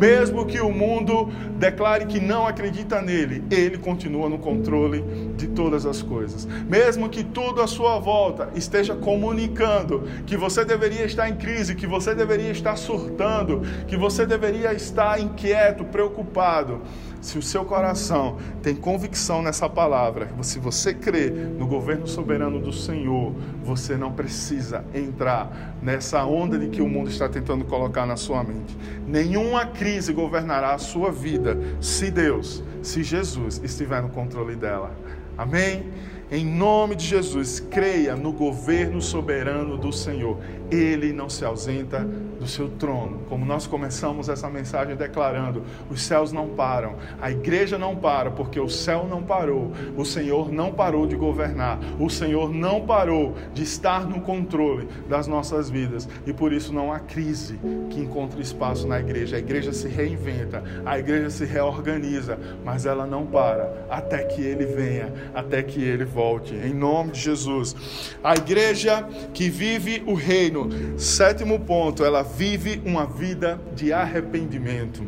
Mesmo 0.00 0.46
que 0.46 0.58
o 0.62 0.72
mundo 0.72 1.28
declare 1.58 2.06
que 2.06 2.18
não 2.18 2.46
acredita 2.46 3.02
nele, 3.02 3.44
ele 3.50 3.76
continua 3.76 4.30
no 4.30 4.38
controle 4.38 5.04
de 5.36 5.46
todas 5.48 5.84
as 5.84 6.00
coisas. 6.00 6.46
Mesmo 6.66 7.10
que 7.10 7.22
tudo 7.22 7.60
à 7.60 7.66
sua 7.66 7.98
volta 7.98 8.48
esteja 8.54 8.94
comunicando 8.96 10.08
que 10.24 10.38
você 10.38 10.64
deveria 10.64 11.04
estar 11.04 11.28
em 11.28 11.36
crise, 11.36 11.74
que 11.74 11.86
você 11.86 12.14
deveria 12.14 12.50
estar 12.50 12.76
surtando, 12.76 13.60
que 13.86 13.94
você 13.94 14.24
deveria 14.24 14.72
estar 14.72 15.20
inquieto, 15.20 15.84
preocupado, 15.84 16.80
se 17.20 17.38
o 17.38 17.42
seu 17.42 17.64
coração 17.64 18.38
tem 18.62 18.74
convicção 18.74 19.42
nessa 19.42 19.68
palavra, 19.68 20.30
se 20.42 20.58
você 20.58 20.94
crê 20.94 21.30
no 21.30 21.66
governo 21.66 22.06
soberano 22.06 22.58
do 22.58 22.72
Senhor, 22.72 23.34
você 23.62 23.96
não 23.96 24.12
precisa 24.12 24.84
entrar 24.94 25.76
nessa 25.82 26.24
onda 26.24 26.58
de 26.58 26.68
que 26.68 26.80
o 26.80 26.88
mundo 26.88 27.10
está 27.10 27.28
tentando 27.28 27.64
colocar 27.64 28.06
na 28.06 28.16
sua 28.16 28.42
mente. 28.42 28.76
Nenhuma 29.06 29.66
crise 29.66 30.12
governará 30.12 30.74
a 30.74 30.78
sua 30.78 31.12
vida 31.12 31.58
se 31.80 32.10
Deus, 32.10 32.62
se 32.82 33.02
Jesus 33.02 33.60
estiver 33.62 34.02
no 34.02 34.08
controle 34.08 34.56
dela. 34.56 34.90
Amém? 35.36 35.90
Em 36.32 36.46
nome 36.46 36.94
de 36.94 37.04
Jesus, 37.04 37.58
creia 37.58 38.14
no 38.14 38.32
governo 38.32 39.02
soberano 39.02 39.76
do 39.76 39.92
Senhor. 39.92 40.38
Ele 40.70 41.12
não 41.12 41.28
se 41.28 41.44
ausenta 41.44 42.08
do 42.38 42.46
seu 42.46 42.68
trono. 42.68 43.22
Como 43.28 43.44
nós 43.44 43.66
começamos 43.66 44.28
essa 44.28 44.48
mensagem 44.48 44.94
declarando, 44.94 45.64
os 45.90 46.00
céus 46.02 46.30
não 46.30 46.50
param, 46.50 46.94
a 47.20 47.32
igreja 47.32 47.76
não 47.76 47.96
para, 47.96 48.30
porque 48.30 48.60
o 48.60 48.68
céu 48.68 49.08
não 49.10 49.24
parou, 49.24 49.72
o 49.96 50.04
Senhor 50.04 50.52
não 50.52 50.72
parou 50.72 51.04
de 51.04 51.16
governar, 51.16 51.80
o 51.98 52.08
Senhor 52.08 52.54
não 52.54 52.86
parou 52.86 53.34
de 53.52 53.64
estar 53.64 54.06
no 54.06 54.20
controle 54.20 54.88
das 55.08 55.26
nossas 55.26 55.68
vidas 55.68 56.08
e 56.24 56.32
por 56.32 56.52
isso 56.52 56.72
não 56.72 56.92
há 56.92 57.00
crise 57.00 57.58
que 57.90 58.00
encontre 58.00 58.40
espaço 58.40 58.86
na 58.86 59.00
igreja. 59.00 59.34
A 59.34 59.40
igreja 59.40 59.72
se 59.72 59.88
reinventa, 59.88 60.62
a 60.86 60.96
igreja 60.96 61.28
se 61.28 61.44
reorganiza, 61.44 62.38
mas 62.64 62.86
ela 62.86 63.04
não 63.04 63.26
para 63.26 63.86
até 63.90 64.22
que 64.22 64.40
ele 64.40 64.64
venha, 64.64 65.12
até 65.34 65.60
que 65.60 65.82
ele 65.82 66.04
volte 66.04 66.19
volte, 66.20 66.54
em 66.54 66.74
nome 66.74 67.12
de 67.12 67.20
Jesus. 67.20 67.74
A 68.22 68.34
igreja 68.34 69.08
que 69.32 69.48
vive 69.48 70.02
o 70.06 70.12
reino, 70.12 70.68
sétimo 70.98 71.58
ponto, 71.60 72.04
ela 72.04 72.22
vive 72.22 72.82
uma 72.84 73.06
vida 73.06 73.58
de 73.74 73.90
arrependimento 73.90 75.02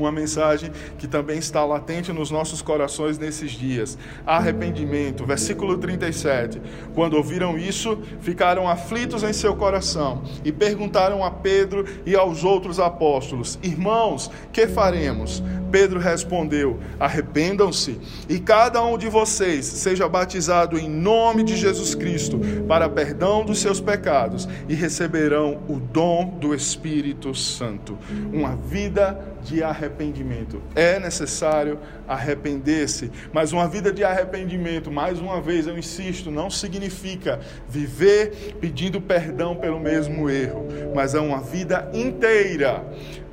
uma 0.00 0.12
mensagem 0.12 0.70
que 0.98 1.06
também 1.06 1.38
está 1.38 1.64
latente 1.64 2.12
nos 2.12 2.30
nossos 2.30 2.62
corações 2.62 3.18
nesses 3.18 3.52
dias. 3.52 3.98
Arrependimento, 4.26 5.24
versículo 5.24 5.78
37. 5.78 6.60
Quando 6.94 7.14
ouviram 7.14 7.58
isso, 7.58 7.98
ficaram 8.20 8.68
aflitos 8.68 9.22
em 9.22 9.32
seu 9.32 9.56
coração 9.56 10.22
e 10.44 10.52
perguntaram 10.52 11.24
a 11.24 11.30
Pedro 11.30 11.84
e 12.04 12.14
aos 12.14 12.44
outros 12.44 12.78
apóstolos: 12.80 13.58
Irmãos, 13.62 14.30
que 14.52 14.66
faremos? 14.66 15.42
Pedro 15.70 15.98
respondeu: 15.98 16.78
Arrependam-se 16.98 17.98
e 18.28 18.38
cada 18.38 18.82
um 18.82 18.96
de 18.96 19.08
vocês 19.08 19.64
seja 19.64 20.08
batizado 20.08 20.78
em 20.78 20.88
nome 20.88 21.42
de 21.42 21.56
Jesus 21.56 21.94
Cristo 21.94 22.40
para 22.66 22.88
perdão 22.88 23.44
dos 23.44 23.58
seus 23.58 23.80
pecados 23.80 24.48
e 24.68 24.74
receberão 24.74 25.62
o 25.68 25.78
dom 25.78 26.36
do 26.40 26.54
Espírito 26.54 27.34
Santo. 27.34 27.98
Uma 28.32 28.56
vida 28.56 29.37
de 29.42 29.62
arrependimento. 29.62 30.62
É 30.74 30.98
necessário 30.98 31.78
arrepender-se, 32.06 33.10
mas 33.32 33.52
uma 33.52 33.68
vida 33.68 33.92
de 33.92 34.04
arrependimento, 34.04 34.90
mais 34.90 35.18
uma 35.18 35.40
vez 35.40 35.66
eu 35.66 35.76
insisto, 35.76 36.30
não 36.30 36.50
significa 36.50 37.40
viver 37.68 38.56
pedindo 38.60 39.00
perdão 39.00 39.56
pelo 39.56 39.78
mesmo 39.78 40.28
erro, 40.28 40.66
mas 40.94 41.14
é 41.14 41.20
uma 41.20 41.40
vida 41.40 41.90
inteira 41.92 42.84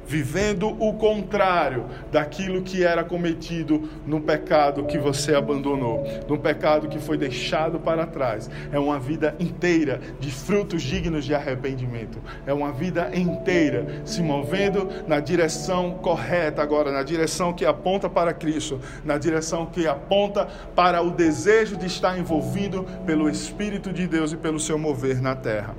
vivendo 0.08 0.70
o 0.82 0.94
contrário 0.94 1.86
daquilo 2.12 2.62
que 2.62 2.84
era 2.84 3.04
cometido 3.04 3.90
no 4.06 4.22
pecado 4.22 4.86
que 4.86 4.98
você 4.98 5.36
abandonou, 5.36 6.04
no 6.28 6.38
pecado 6.38 6.88
que 6.88 7.00
foi 7.00 7.18
deixado 7.18 7.80
para 7.80 8.06
trás. 8.06 8.50
É 8.72 8.80
uma 8.80 9.00
vida 9.00 9.36
inteira 9.40 10.00
de 10.20 10.32
frutos 10.32 10.82
dignos 10.82 11.26
de 11.26 11.34
arrependimento. 11.34 12.20
É 12.46 12.54
uma 12.54 12.72
vida 12.72 13.12
inteira 13.14 14.02
se 14.06 14.22
movendo 14.22 14.90
na 15.08 15.20
direção 15.20 15.92
correta 16.02 16.62
agora, 16.62 16.92
na 16.92 17.04
direção 17.04 17.54
que 17.54 17.66
aponta 17.66 18.10
para 18.10 18.34
Cristo, 18.34 18.80
na 19.04 19.18
direção 19.18 19.66
que 19.66 19.88
aponta 19.88 20.48
para 20.76 21.02
o 21.02 21.12
desejo 21.12 21.78
de 21.78 21.86
estar 21.86 22.18
envolvido 22.18 22.86
pelo 23.06 23.30
Espírito 23.30 23.92
de 23.92 24.08
Deus 24.08 24.32
e 24.32 24.38
pelo 24.38 24.60
seu 24.60 24.78
mover 24.78 25.22
na 25.22 25.36
terra. 25.36 25.76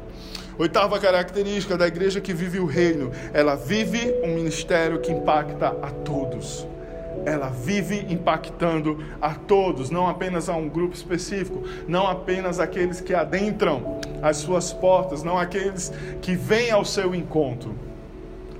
Oitava 0.58 0.98
característica 0.98 1.76
da 1.76 1.86
igreja 1.86 2.20
que 2.20 2.32
vive 2.32 2.58
o 2.58 2.66
reino: 2.66 3.12
ela 3.32 3.54
vive 3.54 4.14
um 4.22 4.34
ministério 4.34 5.00
que 5.00 5.12
impacta 5.12 5.68
a 5.82 5.90
todos. 5.90 6.66
Ela 7.26 7.48
vive 7.48 8.06
impactando 8.08 9.04
a 9.20 9.34
todos, 9.34 9.90
não 9.90 10.06
apenas 10.06 10.48
a 10.48 10.54
um 10.54 10.68
grupo 10.68 10.94
específico, 10.94 11.64
não 11.88 12.06
apenas 12.06 12.60
aqueles 12.60 13.00
que 13.00 13.12
adentram 13.12 14.00
as 14.22 14.36
suas 14.36 14.72
portas, 14.72 15.24
não 15.24 15.36
aqueles 15.36 15.92
que 16.22 16.36
vêm 16.36 16.70
ao 16.70 16.84
seu 16.84 17.14
encontro 17.14 17.85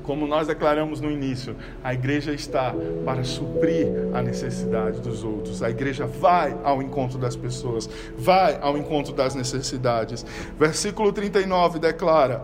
como 0.06 0.26
nós 0.26 0.46
declaramos 0.46 1.00
no 1.00 1.10
início, 1.10 1.56
a 1.82 1.92
igreja 1.92 2.32
está 2.32 2.72
para 3.04 3.24
suprir 3.24 3.88
a 4.14 4.22
necessidade 4.22 5.00
dos 5.00 5.24
outros. 5.24 5.62
A 5.62 5.68
igreja 5.68 6.06
vai 6.06 6.56
ao 6.62 6.80
encontro 6.80 7.18
das 7.18 7.34
pessoas, 7.34 7.90
vai 8.16 8.56
ao 8.62 8.78
encontro 8.78 9.12
das 9.12 9.34
necessidades. 9.34 10.24
Versículo 10.56 11.12
39 11.12 11.80
declara: 11.80 12.42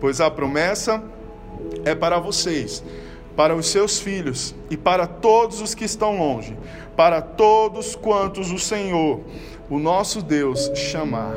Pois 0.00 0.20
a 0.20 0.28
promessa 0.28 1.02
é 1.84 1.94
para 1.94 2.18
vocês, 2.18 2.82
para 3.36 3.54
os 3.54 3.68
seus 3.68 4.00
filhos 4.00 4.52
e 4.68 4.76
para 4.76 5.06
todos 5.06 5.60
os 5.60 5.72
que 5.72 5.84
estão 5.84 6.18
longe, 6.18 6.56
para 6.96 7.22
todos 7.22 7.94
quantos 7.94 8.50
o 8.50 8.58
Senhor, 8.58 9.20
o 9.70 9.78
nosso 9.78 10.20
Deus, 10.20 10.70
chamar. 10.74 11.36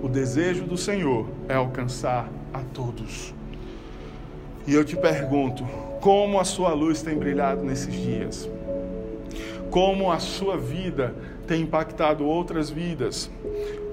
O 0.00 0.08
desejo 0.08 0.64
do 0.64 0.76
Senhor 0.76 1.28
é 1.48 1.54
alcançar 1.54 2.28
a 2.52 2.60
todos. 2.74 3.32
E 4.66 4.74
eu 4.74 4.84
te 4.84 4.96
pergunto: 4.96 5.64
como 6.00 6.38
a 6.40 6.44
sua 6.44 6.72
luz 6.72 7.02
tem 7.02 7.16
brilhado 7.16 7.62
nesses 7.62 7.92
dias? 7.92 8.48
Como 9.70 10.10
a 10.12 10.18
sua 10.18 10.56
vida 10.56 11.14
tem 11.46 11.62
impactado 11.62 12.26
outras 12.26 12.70
vidas? 12.70 13.30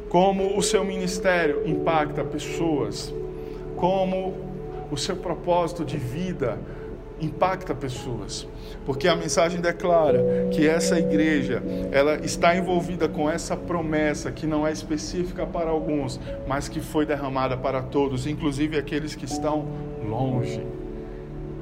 Como 0.10 0.58
o 0.58 0.62
seu 0.62 0.84
ministério 0.84 1.62
impacta 1.66 2.24
pessoas? 2.24 3.14
Como 3.76 4.36
o 4.92 4.98
seu 4.98 5.16
propósito 5.16 5.86
de 5.86 5.98
vida 5.98 6.58
impacta 6.58 6.79
pessoas, 7.80 8.48
porque 8.86 9.08
a 9.08 9.16
mensagem 9.16 9.60
declara 9.60 10.48
que 10.52 10.68
essa 10.68 10.98
igreja, 10.98 11.62
ela 11.92 12.16
está 12.24 12.56
envolvida 12.56 13.08
com 13.08 13.30
essa 13.30 13.58
promessa 13.58 14.32
que 14.32 14.48
não 14.48 14.66
é 14.66 14.72
específica 14.72 15.46
para 15.46 15.70
alguns, 15.70 16.20
mas 16.48 16.68
que 16.70 16.80
foi 16.80 17.06
derramada 17.06 17.58
para 17.58 17.82
todos, 17.82 18.26
inclusive 18.26 18.78
aqueles 18.78 19.16
que 19.16 19.26
estão 19.26 19.68
longe. 20.08 20.66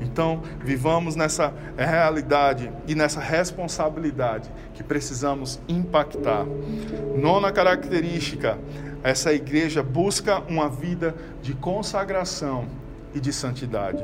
Então, 0.02 0.42
vivamos 0.64 1.16
nessa 1.16 1.54
realidade 1.78 2.72
e 2.88 2.96
nessa 2.96 3.20
responsabilidade 3.20 4.50
que 4.74 4.84
precisamos 4.84 5.60
impactar. 5.68 6.46
Nona 7.16 7.52
característica: 7.52 8.58
essa 9.04 9.34
igreja 9.34 9.82
busca 9.82 10.40
uma 10.48 10.70
vida 10.70 11.16
de 11.42 11.54
consagração 11.54 12.66
e 13.14 13.20
de 13.20 13.34
santidade. 13.34 14.04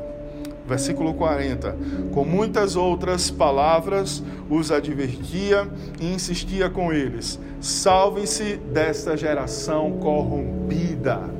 Versículo 0.66 1.14
40: 1.14 1.76
Com 2.12 2.24
muitas 2.24 2.76
outras 2.76 3.30
palavras 3.30 4.22
os 4.48 4.70
advertia 4.70 5.68
e 6.00 6.12
insistia 6.12 6.70
com 6.70 6.92
eles: 6.92 7.38
salvem-se 7.60 8.56
desta 8.56 9.16
geração 9.16 9.98
corrompida 9.98 11.34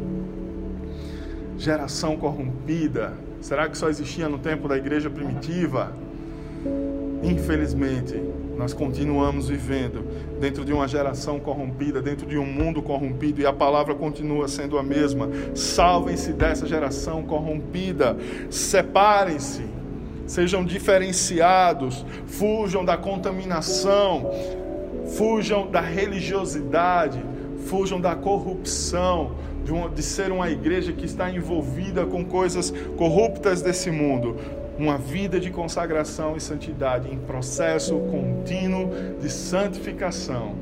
geração 1.64 2.16
corrompida? 2.16 3.14
Será 3.40 3.68
que 3.68 3.76
só 3.76 3.88
existia 3.88 4.28
no 4.28 4.38
tempo 4.38 4.68
da 4.68 4.76
igreja 4.76 5.10
primitiva? 5.10 5.92
Infelizmente, 7.22 8.20
nós 8.56 8.72
continuamos 8.72 9.48
vivendo 9.48 10.04
dentro 10.40 10.64
de 10.64 10.72
uma 10.72 10.86
geração 10.86 11.38
corrompida, 11.40 12.00
dentro 12.00 12.26
de 12.26 12.38
um 12.38 12.46
mundo 12.46 12.82
corrompido, 12.82 13.40
e 13.40 13.46
a 13.46 13.52
palavra 13.52 13.94
continua 13.94 14.48
sendo 14.48 14.78
a 14.78 14.82
mesma. 14.82 15.28
Salvem-se 15.54 16.32
dessa 16.32 16.66
geração 16.66 17.22
corrompida, 17.22 18.16
separem-se, 18.50 19.64
sejam 20.26 20.64
diferenciados, 20.64 22.04
fujam 22.26 22.84
da 22.84 22.96
contaminação, 22.96 24.30
fujam 25.16 25.70
da 25.70 25.80
religiosidade, 25.80 27.22
fujam 27.66 28.00
da 28.00 28.14
corrupção, 28.14 29.32
de, 29.64 29.72
uma, 29.72 29.88
de 29.88 30.02
ser 30.02 30.30
uma 30.30 30.50
igreja 30.50 30.92
que 30.92 31.06
está 31.06 31.30
envolvida 31.30 32.04
com 32.04 32.24
coisas 32.24 32.72
corruptas 32.96 33.62
desse 33.62 33.90
mundo. 33.90 34.36
Uma 34.78 34.98
vida 34.98 35.38
de 35.38 35.50
consagração 35.50 36.36
e 36.36 36.40
santidade 36.40 37.08
em 37.12 37.18
processo 37.18 37.96
contínuo 38.10 38.90
de 39.20 39.30
santificação, 39.30 40.56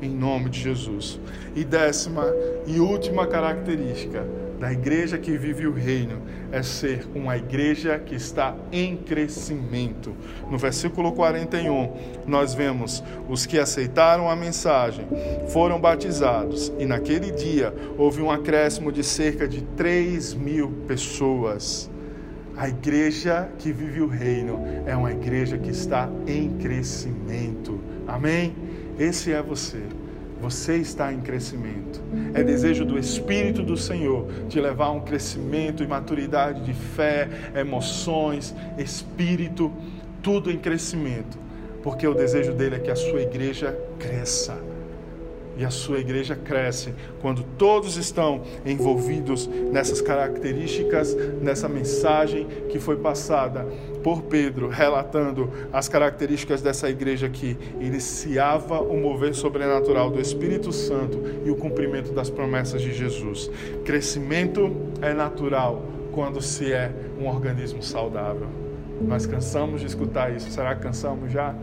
em 0.00 0.10
nome 0.10 0.48
de 0.48 0.60
Jesus. 0.60 1.18
E 1.56 1.64
décima 1.64 2.24
e 2.66 2.78
última 2.78 3.26
característica 3.26 4.24
da 4.58 4.72
igreja 4.72 5.18
que 5.18 5.36
vive 5.36 5.66
o 5.66 5.72
reino 5.72 6.20
é 6.50 6.62
ser 6.62 7.06
uma 7.14 7.36
igreja 7.36 7.98
que 7.98 8.14
está 8.14 8.56
em 8.72 8.96
crescimento. 8.96 10.14
No 10.50 10.58
versículo 10.58 11.12
41, 11.12 11.92
nós 12.26 12.54
vemos 12.54 13.02
os 13.28 13.46
que 13.46 13.58
aceitaram 13.58 14.28
a 14.28 14.34
mensagem 14.34 15.06
foram 15.48 15.80
batizados, 15.80 16.72
e 16.78 16.86
naquele 16.86 17.30
dia 17.30 17.72
houve 17.96 18.20
um 18.20 18.30
acréscimo 18.30 18.90
de 18.90 19.04
cerca 19.04 19.46
de 19.46 19.62
3 19.62 20.34
mil 20.34 20.70
pessoas. 20.86 21.90
A 22.58 22.68
igreja 22.68 23.48
que 23.56 23.70
vive 23.70 24.00
o 24.00 24.08
reino 24.08 24.64
é 24.84 24.96
uma 24.96 25.12
igreja 25.12 25.56
que 25.56 25.70
está 25.70 26.10
em 26.26 26.58
crescimento. 26.58 27.80
Amém? 28.04 28.52
Esse 28.98 29.32
é 29.32 29.40
você. 29.40 29.80
Você 30.40 30.74
está 30.74 31.12
em 31.12 31.20
crescimento. 31.20 32.02
É 32.34 32.42
desejo 32.42 32.84
do 32.84 32.98
Espírito 32.98 33.62
do 33.62 33.76
Senhor 33.76 34.26
te 34.48 34.60
levar 34.60 34.86
a 34.86 34.90
um 34.90 35.00
crescimento 35.00 35.84
e 35.84 35.86
maturidade 35.86 36.64
de 36.64 36.74
fé, 36.74 37.28
emoções, 37.54 38.52
espírito, 38.76 39.72
tudo 40.20 40.50
em 40.50 40.58
crescimento. 40.58 41.38
Porque 41.80 42.08
o 42.08 42.14
desejo 42.14 42.52
dele 42.54 42.74
é 42.74 42.78
que 42.80 42.90
a 42.90 42.96
sua 42.96 43.22
igreja 43.22 43.78
cresça 44.00 44.58
e 45.58 45.64
a 45.64 45.70
sua 45.70 45.98
igreja 45.98 46.36
cresce 46.36 46.94
quando 47.20 47.42
todos 47.58 47.96
estão 47.96 48.42
envolvidos 48.64 49.46
nessas 49.46 50.00
características, 50.00 51.14
nessa 51.42 51.68
mensagem 51.68 52.46
que 52.68 52.78
foi 52.78 52.96
passada 52.96 53.66
por 54.02 54.22
Pedro, 54.22 54.68
relatando 54.68 55.50
as 55.72 55.88
características 55.88 56.62
dessa 56.62 56.88
igreja 56.88 57.28
que 57.28 57.58
iniciava 57.80 58.80
o 58.80 58.96
mover 58.96 59.34
sobrenatural 59.34 60.10
do 60.10 60.20
Espírito 60.20 60.72
Santo 60.72 61.20
e 61.44 61.50
o 61.50 61.56
cumprimento 61.56 62.12
das 62.12 62.30
promessas 62.30 62.80
de 62.80 62.94
Jesus. 62.94 63.50
Crescimento 63.84 64.74
é 65.02 65.12
natural 65.12 65.82
quando 66.12 66.40
se 66.40 66.72
é 66.72 66.92
um 67.20 67.26
organismo 67.26 67.82
saudável. 67.82 68.46
Nós 69.00 69.26
cansamos 69.26 69.80
de 69.80 69.86
escutar 69.86 70.34
isso. 70.34 70.50
Será 70.50 70.74
que 70.74 70.82
cansamos 70.82 71.32
já? 71.32 71.54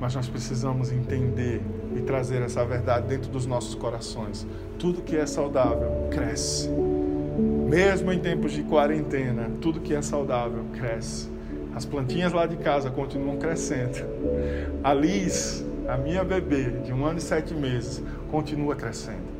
Mas 0.00 0.14
nós 0.14 0.28
precisamos 0.28 0.92
entender 0.92 1.62
e 1.96 2.00
trazer 2.02 2.42
essa 2.42 2.64
verdade 2.64 3.08
dentro 3.08 3.30
dos 3.30 3.46
nossos 3.46 3.74
corações. 3.74 4.46
Tudo 4.78 5.02
que 5.02 5.16
é 5.16 5.26
saudável 5.26 6.08
cresce. 6.10 6.68
Mesmo 7.68 8.12
em 8.12 8.18
tempos 8.18 8.52
de 8.52 8.62
quarentena, 8.62 9.50
tudo 9.60 9.80
que 9.80 9.94
é 9.94 10.02
saudável 10.02 10.64
cresce. 10.72 11.28
As 11.74 11.84
plantinhas 11.84 12.32
lá 12.32 12.46
de 12.46 12.56
casa 12.56 12.90
continuam 12.90 13.36
crescendo. 13.36 14.04
A 14.82 14.94
Liz, 14.94 15.64
a 15.88 15.96
minha 15.96 16.24
bebê 16.24 16.70
de 16.84 16.92
um 16.92 17.04
ano 17.04 17.18
e 17.18 17.22
sete 17.22 17.52
meses, 17.54 18.02
continua 18.30 18.74
crescendo. 18.74 19.36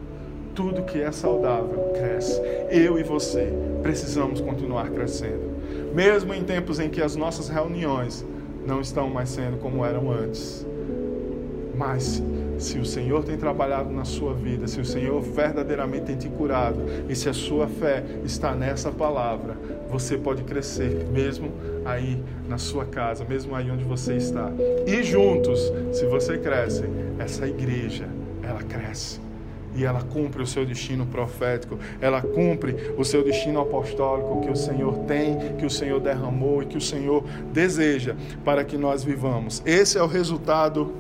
Tudo 0.54 0.82
que 0.82 1.00
é 1.00 1.12
saudável 1.12 1.92
cresce. 1.94 2.40
Eu 2.70 2.98
e 2.98 3.02
você 3.02 3.52
precisamos 3.82 4.40
continuar 4.40 4.90
crescendo. 4.90 5.56
Mesmo 5.94 6.34
em 6.34 6.42
tempos 6.44 6.78
em 6.78 6.88
que 6.88 7.00
as 7.00 7.16
nossas 7.16 7.48
reuniões 7.48 8.24
não 8.66 8.80
estão 8.80 9.08
mais 9.08 9.28
sendo 9.28 9.58
como 9.58 9.84
eram 9.84 10.10
antes. 10.10 10.66
Mas 11.76 12.22
se 12.58 12.78
o 12.78 12.84
Senhor 12.84 13.22
tem 13.22 13.36
trabalhado 13.36 13.90
na 13.90 14.04
sua 14.04 14.32
vida, 14.32 14.66
se 14.66 14.80
o 14.80 14.84
Senhor 14.84 15.20
verdadeiramente 15.20 16.06
tem 16.06 16.16
te 16.16 16.28
curado 16.28 16.80
e 17.08 17.14
se 17.14 17.28
a 17.28 17.32
sua 17.34 17.68
fé 17.68 18.02
está 18.24 18.54
nessa 18.54 18.90
palavra, 18.90 19.56
você 19.90 20.16
pode 20.16 20.42
crescer 20.42 21.06
mesmo 21.12 21.52
aí 21.84 22.22
na 22.48 22.58
sua 22.58 22.86
casa, 22.86 23.24
mesmo 23.24 23.54
aí 23.54 23.70
onde 23.70 23.84
você 23.84 24.16
está. 24.16 24.50
E 24.86 25.02
juntos, 25.02 25.60
se 25.92 26.06
você 26.06 26.38
cresce, 26.38 26.84
essa 27.18 27.46
igreja, 27.46 28.08
ela 28.42 28.62
cresce. 28.62 29.25
E 29.76 29.84
ela 29.84 30.02
cumpre 30.02 30.42
o 30.42 30.46
seu 30.46 30.64
destino 30.64 31.06
profético, 31.06 31.78
ela 32.00 32.22
cumpre 32.22 32.94
o 32.96 33.04
seu 33.04 33.22
destino 33.22 33.60
apostólico 33.60 34.40
que 34.40 34.50
o 34.50 34.56
Senhor 34.56 34.98
tem, 35.06 35.38
que 35.58 35.66
o 35.66 35.70
Senhor 35.70 36.00
derramou 36.00 36.62
e 36.62 36.66
que 36.66 36.78
o 36.78 36.80
Senhor 36.80 37.24
deseja 37.52 38.14
para 38.44 38.64
que 38.64 38.76
nós 38.76 39.04
vivamos. 39.04 39.62
Esse 39.66 39.98
é 39.98 40.02
o 40.02 40.06
resultado 40.06 40.94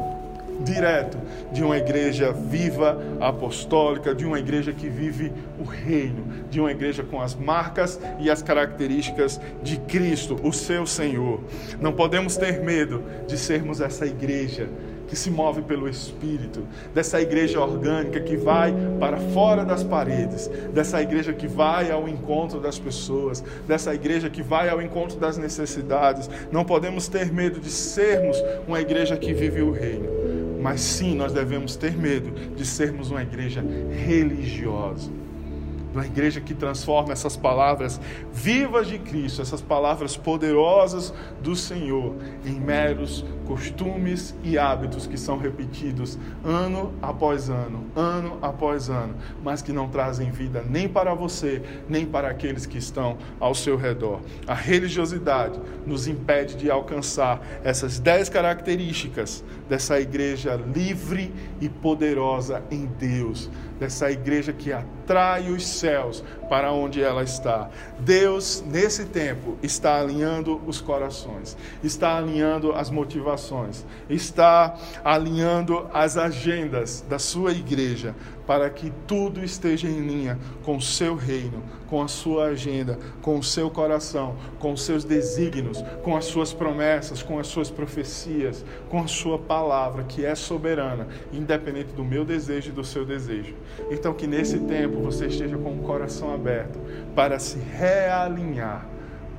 direto 0.60 1.18
de 1.52 1.62
uma 1.62 1.76
igreja 1.76 2.32
viva, 2.32 2.98
apostólica, 3.20 4.14
de 4.14 4.24
uma 4.24 4.38
igreja 4.38 4.72
que 4.72 4.88
vive 4.88 5.32
o 5.58 5.64
reino, 5.64 6.24
de 6.50 6.60
uma 6.60 6.70
igreja 6.70 7.02
com 7.02 7.20
as 7.20 7.34
marcas 7.34 8.00
e 8.18 8.30
as 8.30 8.42
características 8.42 9.40
de 9.62 9.76
Cristo, 9.78 10.36
o 10.42 10.52
seu 10.52 10.86
Senhor. 10.86 11.40
Não 11.80 11.92
podemos 11.92 12.36
ter 12.36 12.62
medo 12.62 13.02
de 13.26 13.38
sermos 13.38 13.80
essa 13.80 14.06
igreja 14.06 14.68
que 15.08 15.16
se 15.16 15.30
move 15.30 15.62
pelo 15.62 15.88
Espírito, 15.88 16.66
dessa 16.94 17.20
igreja 17.20 17.60
orgânica 17.60 18.20
que 18.20 18.36
vai 18.36 18.74
para 18.98 19.18
fora 19.18 19.64
das 19.64 19.82
paredes, 19.82 20.48
dessa 20.72 21.00
igreja 21.00 21.32
que 21.32 21.46
vai 21.46 21.90
ao 21.90 22.08
encontro 22.08 22.60
das 22.60 22.78
pessoas, 22.78 23.42
dessa 23.66 23.94
igreja 23.94 24.28
que 24.28 24.42
vai 24.42 24.68
ao 24.68 24.82
encontro 24.82 25.18
das 25.18 25.38
necessidades. 25.38 26.28
Não 26.50 26.64
podemos 26.64 27.08
ter 27.08 27.32
medo 27.32 27.60
de 27.60 27.70
sermos 27.70 28.42
uma 28.66 28.80
igreja 28.80 29.16
que 29.16 29.32
vive 29.32 29.62
o 29.62 29.72
reino 29.72 30.26
mas 30.66 30.80
sim, 30.80 31.14
nós 31.14 31.32
devemos 31.32 31.76
ter 31.76 31.96
medo 31.96 32.32
de 32.56 32.66
sermos 32.66 33.08
uma 33.12 33.22
igreja 33.22 33.64
religiosa. 34.04 35.12
Uma 35.94 36.04
igreja 36.04 36.40
que 36.40 36.54
transforma 36.54 37.12
essas 37.12 37.36
palavras 37.36 38.00
vivas 38.32 38.88
de 38.88 38.98
Cristo, 38.98 39.40
essas 39.40 39.62
palavras 39.62 40.16
poderosas 40.16 41.14
do 41.40 41.54
Senhor, 41.54 42.16
em 42.44 42.58
meros 42.60 43.24
costumes 43.46 44.34
e 44.42 44.58
hábitos 44.58 45.06
que 45.06 45.16
são 45.16 45.38
repetidos 45.38 46.18
ano 46.44 46.92
após 47.00 47.48
ano, 47.48 47.86
ano 47.94 48.38
após 48.42 48.90
ano, 48.90 49.14
mas 49.42 49.62
que 49.62 49.72
não 49.72 49.88
trazem 49.88 50.30
vida 50.30 50.64
nem 50.68 50.88
para 50.88 51.14
você, 51.14 51.62
nem 51.88 52.04
para 52.04 52.28
aqueles 52.28 52.66
que 52.66 52.78
estão 52.78 53.16
ao 53.38 53.54
seu 53.54 53.76
redor. 53.76 54.20
A 54.46 54.54
religiosidade 54.54 55.58
nos 55.86 56.06
impede 56.06 56.56
de 56.56 56.70
alcançar 56.70 57.40
essas 57.62 57.98
dez 57.98 58.28
características 58.28 59.44
dessa 59.68 60.00
igreja 60.00 60.56
livre 60.56 61.32
e 61.60 61.68
poderosa 61.68 62.62
em 62.70 62.86
Deus, 62.98 63.50
dessa 63.78 64.10
igreja 64.10 64.52
que 64.52 64.72
atrai 64.72 65.50
os 65.50 65.66
céus 65.66 66.22
para 66.48 66.72
onde 66.72 67.02
ela 67.02 67.22
está. 67.22 67.68
Deus, 67.98 68.62
nesse 68.66 69.06
tempo, 69.06 69.56
está 69.62 70.00
alinhando 70.00 70.60
os 70.66 70.80
corações, 70.80 71.56
está 71.82 72.16
alinhando 72.16 72.72
as 72.72 72.90
motivações, 72.90 73.84
está 74.08 74.76
alinhando 75.04 75.88
as 75.92 76.16
agendas 76.16 77.04
da 77.08 77.18
sua 77.18 77.52
igreja 77.52 78.14
para 78.46 78.70
que 78.70 78.92
tudo 79.06 79.44
esteja 79.44 79.88
em 79.88 80.00
linha 80.00 80.38
com 80.64 80.76
o 80.76 80.82
seu 80.82 81.14
reino, 81.14 81.62
com 81.88 82.02
a 82.02 82.08
sua 82.08 82.46
agenda, 82.46 82.98
com 83.20 83.38
o 83.38 83.42
seu 83.42 83.70
coração, 83.70 84.36
com 84.58 84.72
os 84.72 84.82
seus 84.82 85.04
desígnios, 85.04 85.82
com 86.02 86.16
as 86.16 86.24
suas 86.26 86.52
promessas, 86.52 87.22
com 87.22 87.38
as 87.38 87.46
suas 87.46 87.70
profecias, 87.70 88.64
com 88.88 89.00
a 89.00 89.08
sua 89.08 89.38
palavra 89.38 90.04
que 90.04 90.24
é 90.24 90.34
soberana, 90.34 91.08
independente 91.32 91.92
do 91.92 92.04
meu 92.04 92.24
desejo 92.24 92.70
e 92.70 92.72
do 92.72 92.84
seu 92.84 93.04
desejo. 93.04 93.54
Então 93.90 94.14
que 94.14 94.26
nesse 94.26 94.58
tempo 94.60 95.00
você 95.00 95.26
esteja 95.26 95.56
com 95.56 95.74
o 95.74 95.82
coração 95.82 96.32
aberto 96.32 96.78
para 97.14 97.38
se 97.38 97.58
realinhar 97.58 98.95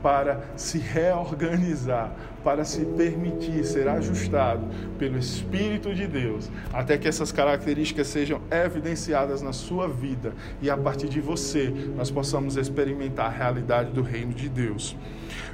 para 0.08 0.40
se 0.56 0.78
reorganizar, 0.78 2.16
para 2.42 2.64
se 2.64 2.86
permitir 2.86 3.66
ser 3.66 3.90
ajustado 3.90 4.66
pelo 4.98 5.18
Espírito 5.18 5.94
de 5.94 6.08
Deus, 6.08 6.50
até 6.72 6.98
que 6.98 7.10
essas 7.10 7.30
características 7.30 8.08
sejam 8.08 8.40
evidenciadas 8.50 9.42
na 9.42 9.52
sua 9.52 9.86
vida 9.86 10.32
e 10.62 10.70
a 10.70 10.78
partir 10.78 11.10
de 11.10 11.20
você 11.20 11.74
nós 11.94 12.10
possamos 12.10 12.56
experimentar 12.56 13.26
a 13.26 13.38
realidade 13.38 13.92
do 13.92 14.02
reino 14.02 14.34
de 14.34 14.48
Deus. 14.48 14.96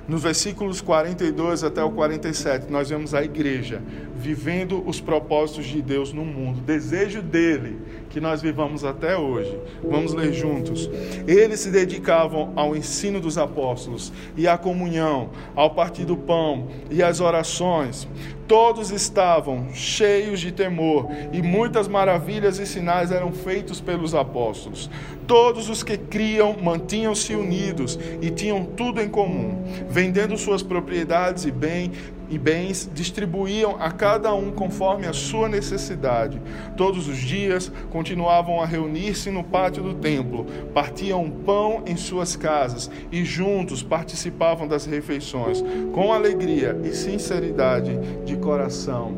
Nos 0.08 0.22
versículos 0.22 0.82
42 0.82 1.64
até 1.64 1.82
o 1.82 1.92
47, 1.92 2.70
nós 2.70 2.90
vemos 2.90 3.14
a 3.14 3.24
igreja 3.24 3.82
vivendo 4.16 4.84
os 4.86 5.00
propósitos 5.00 5.66
de 5.66 5.82
Deus 5.82 6.12
no 6.14 6.24
mundo, 6.24 6.62
desejo 6.62 7.22
dele 7.22 7.80
que 8.10 8.22
nós 8.22 8.42
vivamos 8.42 8.86
até 8.86 9.18
hoje. 9.18 9.58
Vamos 9.84 10.14
ler 10.14 10.32
juntos. 10.34 10.90
Eles 11.28 11.62
se 11.62 11.72
dedicavam 11.72 12.54
ao 12.56 12.76
ensino 12.76 13.20
dos 13.20 13.38
apóstolos 13.38 14.14
e 14.38 14.48
à 14.48 14.58
comunhão, 14.58 15.32
ao 15.56 15.72
partir 15.72 16.06
do 16.06 16.16
pão 16.16 16.68
e 16.92 17.02
às 17.02 17.20
orações. 17.20 18.08
Todos 18.48 18.92
estavam 18.92 19.74
cheios 19.74 20.40
de 20.40 20.52
temor 20.52 21.08
e 21.32 21.42
muitas 21.42 21.88
maravilhas 21.88 22.60
e 22.60 22.68
sinais 22.68 23.12
eram 23.12 23.32
feitos 23.32 23.82
pelos 23.82 24.14
apóstolos. 24.14 24.90
Todos 25.26 25.70
os 25.70 25.82
que 25.82 25.98
criam 25.98 26.56
mantinham-se 26.62 27.34
unidos 27.34 27.98
e 28.22 28.30
tinham 28.30 28.66
tudo 28.66 29.02
em 29.02 29.08
comum, 29.08 29.64
vendendo 29.94 30.36
suas 30.40 30.64
propriedades 30.64 31.46
e 31.46 31.52
bem 31.52 31.92
e 32.28 32.36
bens 32.36 32.90
distribuíam 32.92 33.78
a 33.80 33.92
cada 33.92 34.34
um 34.34 34.52
conforme 34.52 35.06
a 35.06 35.14
sua 35.14 35.48
necessidade. 35.48 36.42
Todos 36.76 37.08
os 37.08 37.20
dias 37.20 37.72
continuavam 37.92 38.60
a 38.60 38.66
reunir-se 38.66 39.30
no 39.30 39.44
pátio 39.44 39.84
do 39.84 39.94
templo, 39.94 40.48
partiam 40.74 41.30
pão 41.30 41.84
em 41.86 41.96
suas 41.96 42.36
casas 42.36 42.90
e 43.12 43.24
juntos 43.24 43.84
participavam 43.84 44.68
das 44.68 44.88
refeições, 44.88 45.64
com 45.94 46.12
alegria 46.12 46.76
e 46.84 46.92
sinceridade 46.92 47.96
de 48.26 48.36
coração. 48.38 49.16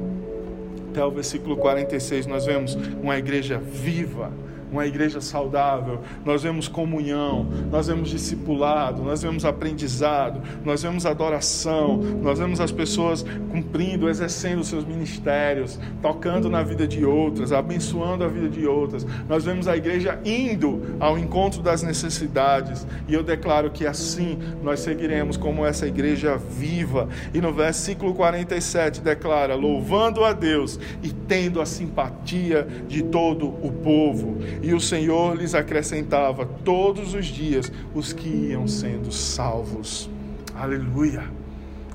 Até 0.92 1.06
o 1.06 1.12
versículo 1.12 1.56
46, 1.56 2.26
nós 2.28 2.46
vemos 2.46 2.78
uma 3.02 3.18
igreja 3.18 3.58
viva 3.58 4.30
uma 4.76 4.86
igreja 4.86 5.22
saudável, 5.22 6.02
nós 6.24 6.44
vemos 6.44 6.68
comunhão, 6.68 7.48
nós 7.72 7.88
vemos 7.88 8.10
discipulado, 8.10 9.02
nós 9.02 9.22
vemos 9.22 9.46
aprendizado, 9.46 10.42
nós 10.64 10.84
vemos 10.84 11.06
adoração, 11.06 11.98
nós 11.98 12.40
vemos 12.40 12.60
as 12.60 12.72
pessoas 12.72 13.26
cumprindo, 13.52 14.10
exercendo 14.10 14.64
seus 14.64 14.86
ministérios, 14.86 15.80
tocando 16.02 16.50
na 16.50 16.62
vida 16.62 16.86
de 16.86 17.06
outras, 17.06 17.52
abençoando 17.52 18.24
a 18.24 18.28
vida 18.28 18.50
de 18.50 18.68
outras. 18.68 19.06
Nós 19.30 19.46
vemos 19.46 19.68
a 19.68 19.78
igreja 19.78 20.20
indo 20.26 20.82
ao 21.00 21.18
encontro 21.18 21.62
das 21.62 21.82
necessidades, 21.82 22.86
e 23.08 23.14
eu 23.14 23.24
declaro 23.24 23.72
que 23.72 23.88
assim 23.88 24.38
nós 24.62 24.82
seguiremos 24.82 25.38
como 25.38 25.66
essa 25.66 25.88
igreja 25.88 26.38
viva. 26.38 27.08
E 27.34 27.40
no 27.40 27.54
versículo 27.54 28.14
47 28.14 29.02
declara: 29.02 29.56
louvando 29.56 30.26
a 30.26 30.34
Deus 30.34 30.78
e 31.02 31.12
tendo 31.12 31.62
a 31.62 31.66
simpatia 31.66 32.68
de 32.88 33.02
todo 33.04 33.48
o 33.48 33.72
povo 33.72 34.38
e 34.66 34.74
o 34.74 34.82
Senhor 34.82 35.38
lhes 35.38 35.54
acrescentava 35.54 36.44
todos 36.44 37.14
os 37.14 37.28
dias 37.28 37.72
os 37.94 38.12
que 38.12 38.28
iam 38.28 38.68
sendo 38.68 39.12
salvos. 39.12 40.10
Aleluia! 40.56 41.24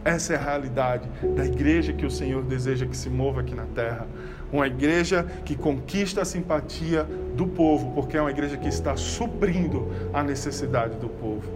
Essa 0.05 0.35
é 0.35 0.37
a 0.37 0.41
realidade 0.41 1.09
da 1.35 1.45
igreja 1.45 1.93
que 1.93 2.07
o 2.07 2.11
Senhor 2.11 2.45
deseja 2.45 2.87
que 2.87 2.97
se 2.97 3.11
mova 3.11 3.41
aqui 3.41 3.57
na 3.57 3.65
terra. 3.65 4.07
Uma 4.53 4.69
igreja 4.69 5.27
que 5.45 5.57
conquista 5.57 6.23
a 6.23 6.25
simpatia 6.25 7.03
do 7.35 7.45
povo, 7.45 7.91
porque 7.93 8.17
é 8.17 8.21
uma 8.21 8.31
igreja 8.31 8.57
que 8.57 8.69
está 8.69 8.97
suprindo 8.97 9.89
a 10.13 10.23
necessidade 10.23 10.97
do 10.97 11.09
povo. 11.09 11.51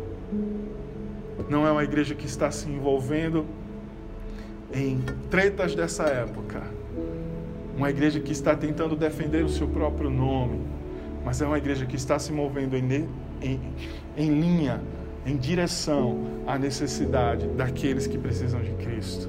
Não 1.48 1.64
é 1.64 1.70
uma 1.70 1.84
igreja 1.84 2.16
que 2.16 2.26
está 2.26 2.50
se 2.50 2.68
envolvendo 2.68 3.46
em 4.72 5.00
tretas 5.30 5.76
dessa 5.76 6.02
época. 6.06 6.60
Uma 7.76 7.88
igreja 7.88 8.18
que 8.18 8.32
está 8.32 8.56
tentando 8.56 8.96
defender 8.96 9.44
o 9.44 9.48
seu 9.48 9.68
próprio 9.68 10.10
nome 10.10 10.74
mas 11.24 11.40
é 11.40 11.46
uma 11.46 11.58
igreja 11.58 11.86
que 11.86 11.96
está 11.96 12.18
se 12.18 12.32
movendo 12.32 12.76
em, 12.76 13.08
em, 13.40 13.60
em 14.16 14.40
linha, 14.40 14.80
em 15.24 15.36
direção 15.36 16.42
à 16.46 16.58
necessidade 16.58 17.46
daqueles 17.48 18.06
que 18.06 18.18
precisam 18.18 18.60
de 18.60 18.72
Cristo. 18.72 19.28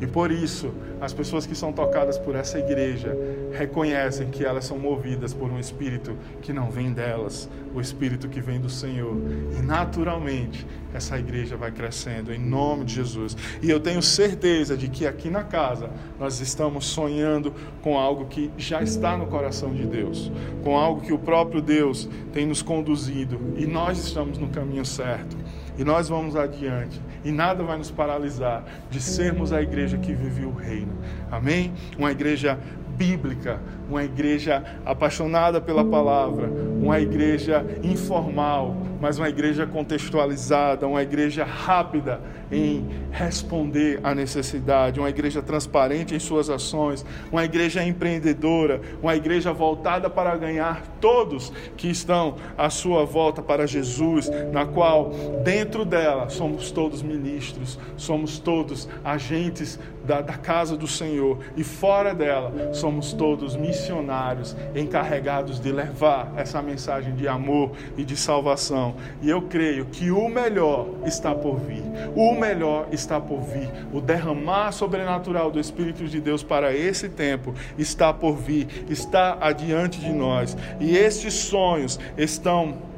E 0.00 0.06
por 0.06 0.30
isso, 0.30 0.72
as 1.00 1.12
pessoas 1.12 1.44
que 1.44 1.54
são 1.54 1.72
tocadas 1.72 2.16
por 2.16 2.34
essa 2.34 2.58
igreja 2.58 3.16
reconhecem 3.52 4.30
que 4.30 4.44
elas 4.44 4.64
são 4.64 4.78
movidas 4.78 5.34
por 5.34 5.50
um 5.50 5.58
espírito 5.58 6.16
que 6.40 6.52
não 6.52 6.70
vem 6.70 6.92
delas, 6.92 7.48
o 7.74 7.80
espírito 7.80 8.28
que 8.28 8.40
vem 8.40 8.58
do 8.58 8.70
Senhor. 8.70 9.16
E 9.58 9.62
naturalmente, 9.62 10.66
essa 10.94 11.18
igreja 11.18 11.56
vai 11.56 11.70
crescendo 11.70 12.32
em 12.32 12.38
nome 12.38 12.84
de 12.84 12.94
Jesus. 12.94 13.36
E 13.62 13.70
eu 13.70 13.78
tenho 13.78 14.02
certeza 14.02 14.76
de 14.76 14.88
que 14.88 15.06
aqui 15.06 15.28
na 15.28 15.44
casa 15.44 15.90
nós 16.18 16.40
estamos 16.40 16.86
sonhando 16.86 17.54
com 17.82 17.98
algo 17.98 18.26
que 18.26 18.50
já 18.56 18.82
está 18.82 19.16
no 19.16 19.26
coração 19.26 19.74
de 19.74 19.86
Deus, 19.86 20.32
com 20.62 20.76
algo 20.78 21.02
que 21.02 21.12
o 21.12 21.18
próprio 21.18 21.60
Deus 21.60 22.08
tem 22.32 22.46
nos 22.46 22.62
conduzido 22.62 23.38
e 23.56 23.66
nós 23.66 23.98
estamos 23.98 24.38
no 24.38 24.48
caminho 24.48 24.84
certo. 24.84 25.36
E 25.80 25.84
nós 25.84 26.10
vamos 26.10 26.36
adiante. 26.36 27.00
E 27.24 27.32
nada 27.32 27.64
vai 27.64 27.78
nos 27.78 27.90
paralisar 27.90 28.62
de 28.90 29.00
sermos 29.00 29.50
a 29.50 29.62
igreja 29.62 29.96
que 29.96 30.12
vive 30.12 30.44
o 30.44 30.52
reino. 30.52 30.92
Amém? 31.30 31.72
Uma 31.96 32.12
igreja 32.12 32.58
bíblica, 33.00 33.58
uma 33.88 34.04
igreja 34.04 34.62
apaixonada 34.84 35.58
pela 35.58 35.82
palavra, 35.82 36.50
uma 36.82 37.00
igreja 37.00 37.64
informal, 37.82 38.76
mas 39.00 39.16
uma 39.16 39.26
igreja 39.26 39.66
contextualizada, 39.66 40.86
uma 40.86 41.02
igreja 41.02 41.42
rápida 41.42 42.20
em 42.52 42.86
responder 43.10 44.00
à 44.02 44.14
necessidade, 44.14 45.00
uma 45.00 45.08
igreja 45.08 45.40
transparente 45.40 46.14
em 46.14 46.18
suas 46.18 46.50
ações, 46.50 47.04
uma 47.32 47.42
igreja 47.42 47.82
empreendedora, 47.82 48.82
uma 49.02 49.16
igreja 49.16 49.50
voltada 49.50 50.10
para 50.10 50.36
ganhar 50.36 50.82
todos 51.00 51.50
que 51.78 51.88
estão 51.88 52.36
à 52.58 52.68
sua 52.68 53.06
volta 53.06 53.40
para 53.40 53.66
Jesus, 53.66 54.30
na 54.52 54.66
qual 54.66 55.10
dentro 55.42 55.86
dela 55.86 56.28
somos 56.28 56.70
todos 56.70 57.02
ministros, 57.02 57.78
somos 57.96 58.38
todos 58.38 58.86
agentes 59.02 59.78
da, 60.10 60.20
da 60.20 60.32
casa 60.32 60.76
do 60.76 60.88
Senhor 60.88 61.38
e 61.56 61.62
fora 61.62 62.12
dela 62.12 62.74
somos 62.74 63.12
todos 63.12 63.54
missionários 63.54 64.56
encarregados 64.74 65.60
de 65.60 65.70
levar 65.70 66.32
essa 66.36 66.60
mensagem 66.60 67.14
de 67.14 67.28
amor 67.28 67.70
e 67.96 68.04
de 68.04 68.16
salvação. 68.16 68.96
E 69.22 69.30
eu 69.30 69.42
creio 69.42 69.84
que 69.86 70.10
o 70.10 70.28
melhor 70.28 70.88
está 71.06 71.32
por 71.32 71.60
vir. 71.60 71.84
O 72.16 72.34
melhor 72.34 72.88
está 72.90 73.20
por 73.20 73.40
vir. 73.40 73.70
O 73.92 74.00
derramar 74.00 74.72
sobrenatural 74.72 75.48
do 75.48 75.60
Espírito 75.60 76.04
de 76.08 76.20
Deus 76.20 76.42
para 76.42 76.74
esse 76.74 77.08
tempo 77.08 77.54
está 77.78 78.12
por 78.12 78.34
vir, 78.34 78.86
está 78.90 79.38
adiante 79.40 80.00
de 80.00 80.10
nós. 80.10 80.56
E 80.80 80.96
estes 80.96 81.34
sonhos 81.34 82.00
estão 82.18 82.89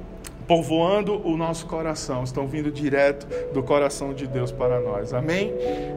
povoando 0.53 1.27
o 1.27 1.35
nosso 1.35 1.65
coração, 1.65 2.25
estão 2.25 2.47
vindo 2.47 2.71
direto 2.71 3.27
do 3.55 3.63
coração 3.63 4.13
de 4.13 4.27
Deus 4.27 4.53
para 4.53 4.81
nós. 4.81 5.15
Amém? 5.15 5.51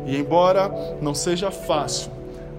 E 0.06 0.16
embora 0.16 0.72
não 1.02 1.14
seja 1.14 1.52
fácil, 1.52 2.10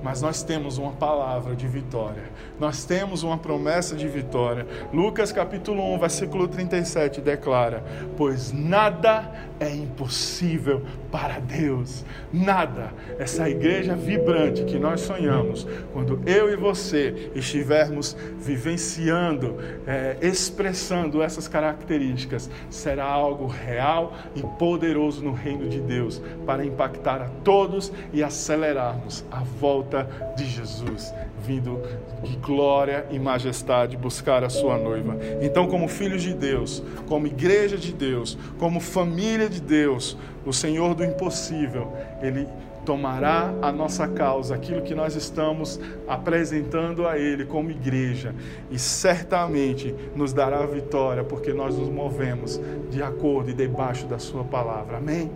mas 0.02 0.20
nós 0.20 0.42
temos 0.42 0.76
uma 0.76 0.92
palavra 0.92 1.56
de 1.56 1.66
vitória. 1.66 2.24
Nós 2.60 2.84
temos 2.84 3.22
uma 3.22 3.38
promessa 3.38 3.96
de 3.96 4.06
vitória. 4.08 4.66
Lucas 4.92 5.32
capítulo 5.32 5.94
1, 5.94 5.98
versículo 5.98 6.46
37 6.46 7.22
declara: 7.22 7.82
"Pois 8.14 8.52
nada 8.52 9.32
é 9.58 9.74
impossível 9.74 10.82
para 11.16 11.38
Deus. 11.38 12.04
Nada. 12.30 12.92
Essa 13.18 13.48
igreja 13.48 13.96
vibrante 13.96 14.64
que 14.64 14.78
nós 14.78 15.00
sonhamos, 15.00 15.66
quando 15.90 16.20
eu 16.26 16.52
e 16.52 16.56
você 16.56 17.30
estivermos 17.34 18.14
vivenciando, 18.38 19.56
é, 19.86 20.18
expressando 20.20 21.22
essas 21.22 21.48
características, 21.48 22.50
será 22.68 23.06
algo 23.06 23.46
real 23.46 24.12
e 24.34 24.42
poderoso 24.58 25.24
no 25.24 25.32
reino 25.32 25.66
de 25.70 25.80
Deus 25.80 26.20
para 26.44 26.66
impactar 26.66 27.22
a 27.22 27.30
todos 27.42 27.90
e 28.12 28.22
acelerarmos 28.22 29.24
a 29.32 29.40
volta 29.40 30.06
de 30.36 30.44
Jesus 30.44 31.14
vindo 31.42 31.80
de 32.22 32.36
glória 32.36 33.06
e 33.10 33.18
majestade 33.18 33.96
buscar 33.96 34.42
a 34.44 34.48
sua 34.48 34.76
noiva. 34.78 35.16
Então, 35.40 35.66
como 35.66 35.88
filhos 35.88 36.22
de 36.22 36.34
Deus, 36.34 36.82
como 37.08 37.26
igreja 37.26 37.76
de 37.76 37.92
Deus, 37.92 38.36
como 38.58 38.80
família 38.80 39.48
de 39.48 39.60
Deus, 39.60 40.16
o 40.44 40.52
Senhor 40.52 40.94
do 40.94 41.04
impossível, 41.04 41.92
Ele 42.22 42.48
tomará 42.84 43.52
a 43.60 43.72
nossa 43.72 44.06
causa, 44.06 44.54
aquilo 44.54 44.80
que 44.80 44.94
nós 44.94 45.16
estamos 45.16 45.80
apresentando 46.06 47.06
a 47.06 47.18
Ele 47.18 47.44
como 47.44 47.70
igreja, 47.70 48.32
e 48.70 48.78
certamente 48.78 49.92
nos 50.14 50.32
dará 50.32 50.64
vitória, 50.64 51.24
porque 51.24 51.52
nós 51.52 51.76
nos 51.76 51.88
movemos 51.88 52.60
de 52.88 53.02
acordo 53.02 53.50
e 53.50 53.54
debaixo 53.54 54.06
da 54.06 54.20
Sua 54.20 54.44
palavra. 54.44 54.98
Amém? 54.98 55.30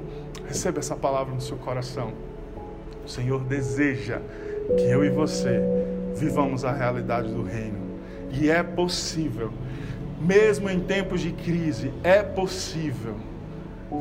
Receba 0.46 0.78
essa 0.78 0.94
palavra 0.94 1.34
no 1.34 1.40
seu 1.40 1.56
coração. 1.56 2.12
O 3.04 3.08
Senhor 3.08 3.40
deseja 3.40 4.20
que 4.76 4.84
eu 4.84 5.04
e 5.04 5.10
você 5.10 5.60
vivamos 6.14 6.64
a 6.64 6.72
realidade 6.72 7.32
do 7.32 7.42
reino. 7.42 7.78
E 8.32 8.50
é 8.50 8.62
possível, 8.62 9.52
mesmo 10.20 10.68
em 10.68 10.80
tempos 10.80 11.20
de 11.20 11.32
crise, 11.32 11.92
é 12.04 12.22
possível 12.22 13.16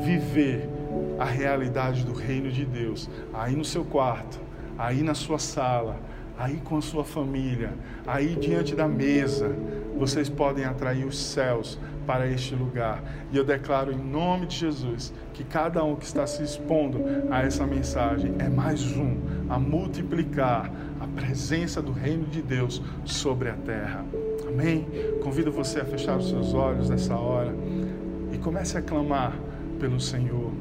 viver 0.03 0.69
a 1.17 1.25
realidade 1.25 2.05
do 2.05 2.13
reino 2.13 2.51
de 2.51 2.63
Deus 2.63 3.09
aí 3.33 3.55
no 3.55 3.65
seu 3.65 3.83
quarto, 3.83 4.39
aí 4.77 5.01
na 5.01 5.13
sua 5.13 5.39
sala, 5.39 5.99
aí 6.37 6.57
com 6.63 6.77
a 6.77 6.81
sua 6.81 7.03
família, 7.03 7.73
aí 8.05 8.35
diante 8.35 8.75
da 8.75 8.87
mesa. 8.87 9.55
Vocês 9.99 10.29
podem 10.29 10.63
atrair 10.63 11.05
os 11.05 11.19
céus 11.19 11.77
para 12.07 12.25
este 12.25 12.55
lugar. 12.55 13.03
E 13.33 13.37
eu 13.37 13.43
declaro 13.43 13.91
em 13.91 13.97
nome 13.97 14.45
de 14.45 14.55
Jesus 14.55 15.13
que 15.33 15.43
cada 15.43 15.83
um 15.83 15.95
que 15.97 16.05
está 16.05 16.25
se 16.25 16.41
expondo 16.41 16.99
a 17.29 17.43
essa 17.43 17.67
mensagem 17.67 18.33
é 18.39 18.47
mais 18.47 18.81
um 18.95 19.17
a 19.49 19.59
multiplicar 19.59 20.71
a 21.01 21.05
presença 21.05 21.81
do 21.81 21.91
reino 21.91 22.25
de 22.27 22.41
Deus 22.41 22.81
sobre 23.03 23.49
a 23.49 23.53
terra. 23.53 24.05
Amém? 24.47 24.87
Convido 25.21 25.51
você 25.51 25.81
a 25.81 25.85
fechar 25.85 26.17
os 26.17 26.29
seus 26.29 26.53
olhos 26.53 26.89
nessa 26.89 27.15
hora 27.15 27.53
e 28.31 28.37
comece 28.37 28.77
a 28.77 28.81
clamar 28.81 29.37
pelo 29.81 29.99
Senhor. 29.99 30.51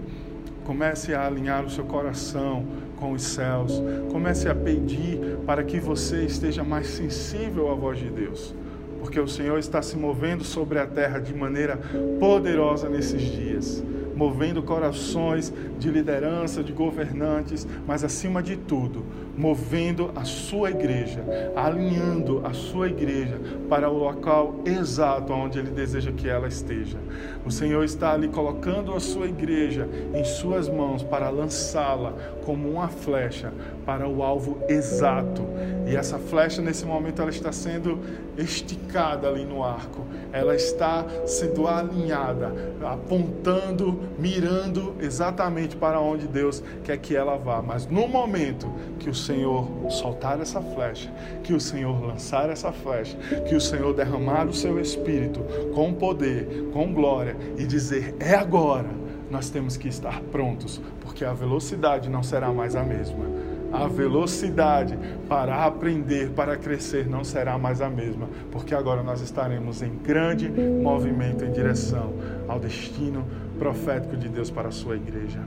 Comece 0.64 1.14
a 1.14 1.26
alinhar 1.26 1.64
o 1.64 1.70
seu 1.70 1.84
coração 1.84 2.66
com 2.97 3.12
os 3.12 3.22
céus. 3.22 3.80
Comece 4.11 4.49
a 4.49 4.55
pedir 4.55 5.39
para 5.47 5.62
que 5.62 5.78
você 5.78 6.24
esteja 6.24 6.64
mais 6.64 6.89
sensível 6.89 7.70
à 7.70 7.74
voz 7.74 7.99
de 7.99 8.11
Deus. 8.11 8.55
Porque 9.01 9.20
o 9.20 9.28
Senhor 9.28 9.59
está 9.59 9.80
se 9.82 9.96
movendo 9.96 10.44
sobre 10.44 10.78
a 10.78 10.86
terra 10.86 11.18
de 11.18 11.34
maneira 11.34 11.78
poderosa 12.18 12.88
nesses 12.88 13.22
dias 13.22 13.82
movendo 14.18 14.61
corações 14.64 15.53
de 15.78 15.88
liderança, 15.88 16.64
de 16.64 16.72
governantes, 16.72 17.64
mas 17.86 18.03
acima 18.03 18.42
de 18.42 18.57
tudo, 18.57 19.07
movendo 19.36 20.11
a 20.16 20.24
sua 20.24 20.70
igreja, 20.70 21.24
alinhando 21.55 22.44
a 22.44 22.53
sua 22.53 22.88
igreja 22.88 23.40
para 23.68 23.88
o 23.88 23.96
local 23.96 24.57
exato 24.64 25.32
onde 25.32 25.61
Ele 25.61 25.70
deseja 25.70 26.11
que 26.11 26.28
ela 26.28 26.49
esteja. 26.49 26.99
O 27.46 27.51
Senhor 27.53 27.84
está 27.84 28.12
ali 28.12 28.26
colocando 28.26 28.92
a 28.92 28.99
sua 28.99 29.28
igreja 29.28 29.88
em 30.12 30.24
suas 30.24 30.68
mãos 30.68 31.05
para 31.05 31.30
lançá-la 31.30 32.12
como 32.44 32.68
uma 32.68 32.88
flecha 32.88 33.53
para 33.86 34.09
o 34.09 34.24
alvo 34.24 34.59
exato. 34.68 35.46
E 35.86 35.94
essa 35.94 36.18
flecha, 36.18 36.61
nesse 36.61 36.84
momento, 36.84 37.22
ela 37.22 37.30
está 37.30 37.53
sendo 37.53 38.01
esticada 38.39 39.28
ali 39.28 39.45
no 39.45 39.64
arco, 39.64 40.07
ela 40.32 40.55
está 40.55 41.05
sendo 41.26 41.66
alinhada, 41.66 42.53
apontando, 42.82 44.01
mirando 44.18 44.95
exatamente 45.01 45.76
para 45.76 46.01
onde 46.01 46.28
Deus 46.28 46.62
quer 46.84 46.97
que 46.99 47.16
ela 47.16 47.36
vá. 47.36 47.61
Mas 47.61 47.86
no 47.86 48.07
momento 48.07 48.72
que 48.99 49.11
o 49.11 49.14
Senhor 49.14 49.68
soltar 49.91 50.41
essa 50.41 50.61
flecha, 50.61 51.12
que 51.43 51.53
o 51.53 51.61
Senhor 51.61 52.01
lançar 52.05 52.49
essa 52.49 52.72
flecha, 52.72 53.16
que 53.49 53.55
o 53.55 53.61
Senhor 53.61 53.93
derramar 53.93 54.47
o 54.47 54.55
seu 54.55 54.80
espírito 54.80 55.41
com 55.74 55.93
poder, 55.93 56.70
com 56.72 56.93
glória 56.93 57.36
e 57.57 57.66
dizer: 57.66 58.14
é 58.20 58.34
agora, 58.34 58.91
nós 59.30 59.51
temos 59.51 59.76
que 59.76 59.89
estar 59.89 60.20
prontos, 60.32 60.80
porque 61.01 61.24
a 61.24 61.32
velocidade 61.32 62.09
não 62.09 62.22
será 62.22 62.53
mais 62.53 62.74
a 62.74 62.82
mesma. 62.82 63.47
A 63.73 63.87
velocidade 63.87 64.99
para 65.29 65.64
aprender, 65.64 66.31
para 66.31 66.57
crescer, 66.57 67.07
não 67.07 67.23
será 67.23 67.59
mais 67.59 67.81
a 67.81 67.91
mesma, 67.91 68.29
porque 68.51 68.75
agora 68.75 69.03
nós 69.03 69.21
estaremos 69.21 69.83
em 69.83 69.95
grande 69.97 70.49
movimento 70.49 71.45
em 71.45 71.53
direção 71.53 72.14
ao 72.49 72.59
destino 72.59 73.27
profético 73.59 74.16
de 74.16 74.29
Deus 74.29 74.51
para 74.51 74.69
a 74.69 74.73
sua 74.73 74.97
igreja. 74.97 75.41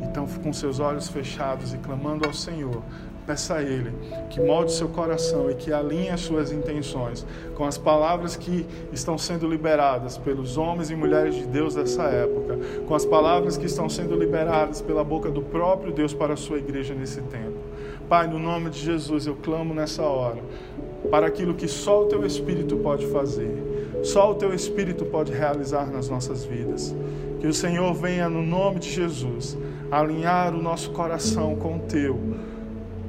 Então, 0.00 0.26
com 0.26 0.52
seus 0.52 0.80
olhos 0.80 1.08
fechados 1.08 1.72
e 1.72 1.78
clamando 1.78 2.26
ao 2.26 2.34
Senhor, 2.34 2.82
peça 3.26 3.54
a 3.54 3.62
Ele 3.62 3.92
que 4.28 4.40
molde 4.40 4.72
seu 4.72 4.88
coração 4.88 5.50
e 5.50 5.54
que 5.54 5.72
alinhe 5.72 6.10
as 6.10 6.20
suas 6.20 6.50
intenções 6.50 7.24
com 7.54 7.64
as 7.64 7.78
palavras 7.78 8.34
que 8.34 8.66
estão 8.92 9.16
sendo 9.16 9.46
liberadas 9.46 10.18
pelos 10.18 10.56
homens 10.56 10.90
e 10.90 10.96
mulheres 10.96 11.34
de 11.36 11.46
Deus 11.46 11.74
dessa 11.74 12.02
época, 12.04 12.58
com 12.86 12.94
as 12.94 13.04
palavras 13.04 13.56
que 13.56 13.66
estão 13.66 13.88
sendo 13.88 14.16
liberadas 14.16 14.80
pela 14.80 15.04
boca 15.04 15.30
do 15.30 15.42
próprio 15.42 15.92
Deus 15.92 16.12
para 16.12 16.34
a 16.34 16.36
sua 16.36 16.58
igreja 16.58 16.94
nesse 16.94 17.20
tempo. 17.22 17.61
Pai, 18.12 18.26
no 18.26 18.38
nome 18.38 18.68
de 18.68 18.78
Jesus, 18.78 19.26
eu 19.26 19.34
clamo 19.34 19.72
nessa 19.72 20.02
hora 20.02 20.42
para 21.10 21.26
aquilo 21.26 21.54
que 21.54 21.66
só 21.66 22.02
o 22.02 22.04
Teu 22.08 22.26
Espírito 22.26 22.76
pode 22.76 23.06
fazer, 23.06 23.90
só 24.04 24.32
o 24.32 24.34
Teu 24.34 24.52
Espírito 24.52 25.06
pode 25.06 25.32
realizar 25.32 25.90
nas 25.90 26.10
nossas 26.10 26.44
vidas. 26.44 26.94
Que 27.40 27.46
o 27.46 27.54
Senhor 27.54 27.94
venha, 27.94 28.28
no 28.28 28.42
nome 28.42 28.80
de 28.80 28.90
Jesus, 28.90 29.56
alinhar 29.90 30.54
o 30.54 30.60
nosso 30.60 30.90
coração 30.90 31.56
com 31.56 31.76
o 31.76 31.78
Teu. 31.78 32.20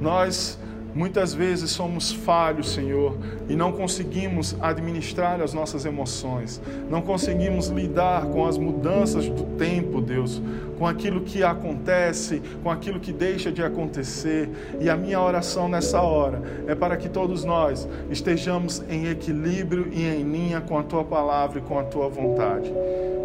Nós 0.00 0.58
Muitas 0.94 1.34
vezes 1.34 1.72
somos 1.72 2.12
falhos, 2.12 2.70
Senhor, 2.70 3.18
e 3.48 3.56
não 3.56 3.72
conseguimos 3.72 4.56
administrar 4.60 5.40
as 5.40 5.52
nossas 5.52 5.84
emoções, 5.84 6.62
não 6.88 7.02
conseguimos 7.02 7.66
lidar 7.66 8.26
com 8.26 8.46
as 8.46 8.56
mudanças 8.56 9.28
do 9.28 9.42
tempo, 9.58 10.00
Deus, 10.00 10.40
com 10.78 10.86
aquilo 10.86 11.20
que 11.20 11.42
acontece, 11.42 12.42
com 12.62 12.70
aquilo 12.70 13.00
que 13.00 13.12
deixa 13.12 13.50
de 13.50 13.62
acontecer. 13.62 14.48
E 14.80 14.88
a 14.88 14.96
minha 14.96 15.20
oração 15.20 15.68
nessa 15.68 16.00
hora 16.00 16.42
é 16.66 16.74
para 16.74 16.96
que 16.96 17.08
todos 17.08 17.44
nós 17.44 17.88
estejamos 18.10 18.82
em 18.88 19.08
equilíbrio 19.08 19.88
e 19.92 20.04
em 20.04 20.22
linha 20.22 20.60
com 20.60 20.78
a 20.78 20.82
tua 20.82 21.04
palavra 21.04 21.58
e 21.58 21.62
com 21.62 21.78
a 21.78 21.84
tua 21.84 22.08
vontade. 22.08 22.72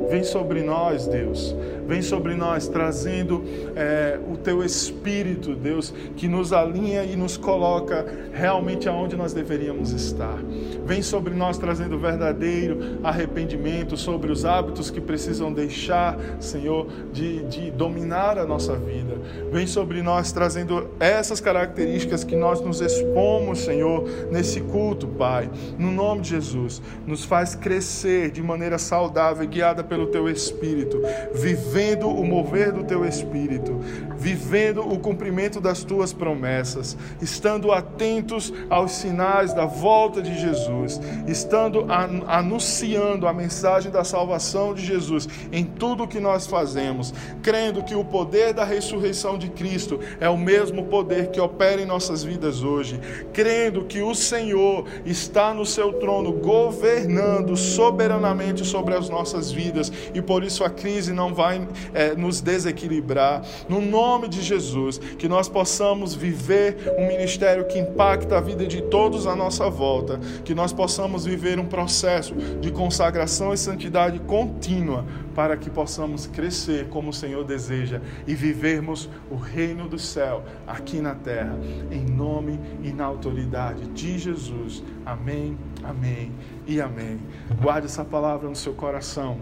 Vem 0.10 0.24
sobre 0.24 0.64
nós, 0.64 1.06
Deus. 1.06 1.56
Vem 1.86 2.02
sobre 2.02 2.34
nós, 2.36 2.68
trazendo 2.68 3.44
é, 3.76 4.20
o 4.32 4.38
teu 4.38 4.64
Espírito, 4.64 5.56
Deus, 5.56 5.94
que 6.16 6.28
nos 6.28 6.54
alinha 6.54 7.04
e 7.04 7.16
nos 7.16 7.36
coloca 7.38 8.06
realmente 8.32 8.88
aonde 8.88 9.16
nós 9.16 9.34
deveríamos 9.34 9.92
estar. 9.92 10.38
Vem 10.86 11.02
sobre 11.02 11.34
nós, 11.34 11.58
trazendo 11.58 11.98
verdadeiro 11.98 13.00
arrependimento 13.04 13.98
sobre 13.98 14.32
os 14.32 14.46
hábitos 14.46 14.90
que 14.90 15.02
precisam 15.02 15.52
deixar, 15.52 16.18
Senhor, 16.40 16.88
de, 17.12 17.39
de 17.44 17.72
dominar 17.72 18.38
a 18.38 18.46
nossa 18.46 18.76
vida. 18.76 19.18
Vem 19.52 19.66
sobre 19.66 20.02
nós, 20.02 20.32
trazendo 20.32 20.90
essas 21.00 21.40
características 21.40 22.24
que 22.24 22.36
nós 22.36 22.62
nos 22.62 22.82
expomos, 22.82 23.60
Senhor, 23.60 24.08
nesse 24.32 24.62
culto, 24.62 25.08
Pai. 25.08 25.50
No 25.78 25.92
nome 25.92 26.22
de 26.22 26.30
Jesus, 26.30 26.82
nos 27.06 27.24
faz 27.24 27.56
crescer 27.56 28.32
de 28.32 28.42
maneira 28.42 28.78
saudável 28.78 29.48
guiada 29.48 29.84
pelo 29.84 30.08
Teu 30.08 30.30
Espírito, 30.30 31.02
vivendo 31.34 32.08
o 32.08 32.26
mover 32.26 32.72
do 32.72 32.84
Teu 32.84 33.06
Espírito, 33.06 33.80
vivendo 34.18 34.82
o 34.82 35.00
cumprimento 35.00 35.60
das 35.60 35.84
Tuas 35.84 36.14
promessas, 36.14 36.98
estando 37.22 37.72
atentos 37.72 38.54
aos 38.70 38.92
sinais 38.92 39.54
da 39.54 39.66
volta 39.66 40.22
de 40.22 40.40
Jesus, 40.40 41.00
estando 41.28 41.86
anunciando 42.28 43.28
a 43.28 43.34
mensagem 43.34 43.92
da 43.92 44.04
salvação 44.04 44.74
de 44.74 44.86
Jesus 44.86 45.28
em 45.52 45.64
tudo 45.64 46.04
o 46.04 46.08
que 46.08 46.20
nós 46.20 46.48
fazemos, 46.48 47.14
crendo 47.42 47.84
que 47.84 47.96
o 47.96 48.04
poder 48.04 48.54
da 48.54 48.64
ressurreição 48.64 49.38
de 49.38 49.50
Cristo 49.50 50.00
é 50.20 50.30
o 50.30 50.38
mesmo 50.38 50.86
poder 50.86 51.30
que 51.30 51.40
opera 51.40 51.82
em 51.82 51.86
nossas 51.86 52.24
vidas 52.24 52.64
hoje, 52.64 53.00
crendo 53.34 53.86
que 53.86 54.02
o 54.02 54.14
Senhor 54.14 54.86
está 55.06 55.54
no 55.54 55.66
seu 55.66 55.94
trono 55.94 56.32
governando 56.34 57.56
soberanamente 57.56 58.66
sobre 58.66 58.96
as 58.96 59.10
nossas 59.10 59.52
vidas 59.52 59.92
e 60.14 60.22
por 60.22 60.44
isso 60.44 60.64
a 60.64 60.70
crise 60.70 61.14
não 61.14 61.34
vai 61.34 61.68
é, 61.94 62.16
nos 62.16 62.42
desequilibrar. 62.42 63.44
No 63.68 63.82
nome 63.82 64.28
de 64.28 64.42
Jesus, 64.42 64.98
que 64.98 65.28
nós 65.28 65.48
possamos 65.48 66.14
viver 66.14 66.78
um 66.98 67.08
ministério 67.08 67.66
que 67.66 67.80
impacta 67.80 68.38
a 68.38 68.42
vida 68.42 68.66
de 68.66 68.82
todos 68.82 69.28
à 69.28 69.36
nossa 69.36 69.70
volta, 69.70 70.20
que 70.44 70.54
nós 70.54 70.74
possamos 70.74 71.26
viver 71.26 71.60
um 71.60 71.66
processo 71.66 72.34
de 72.36 72.72
consagração 72.72 73.54
e 73.54 73.58
santidade 73.58 74.20
contínua 74.20 75.06
para 75.40 75.56
que 75.56 75.70
possamos 75.70 76.28
crescer 76.28 76.90
como 76.90 77.12
o 77.12 77.14
Senhor 77.14 77.46
deseja 77.46 78.02
e 78.28 78.36
vivermos 78.36 79.10
o 79.32 79.36
reino 79.36 79.88
do 79.88 79.98
céu 79.98 80.44
aqui 80.68 81.00
na 81.00 81.16
terra, 81.16 81.58
em 81.90 82.04
nome 82.04 82.60
e 82.84 82.92
na 82.92 83.06
autoridade 83.06 83.88
de 83.88 84.20
Jesus. 84.20 84.84
Amém, 85.06 85.58
amém 85.82 86.34
e 86.68 86.82
amém. 86.82 87.22
Guarde 87.62 87.88
essa 87.88 88.04
palavra 88.04 88.50
no 88.50 88.56
seu 88.56 88.74
coração. 88.74 89.40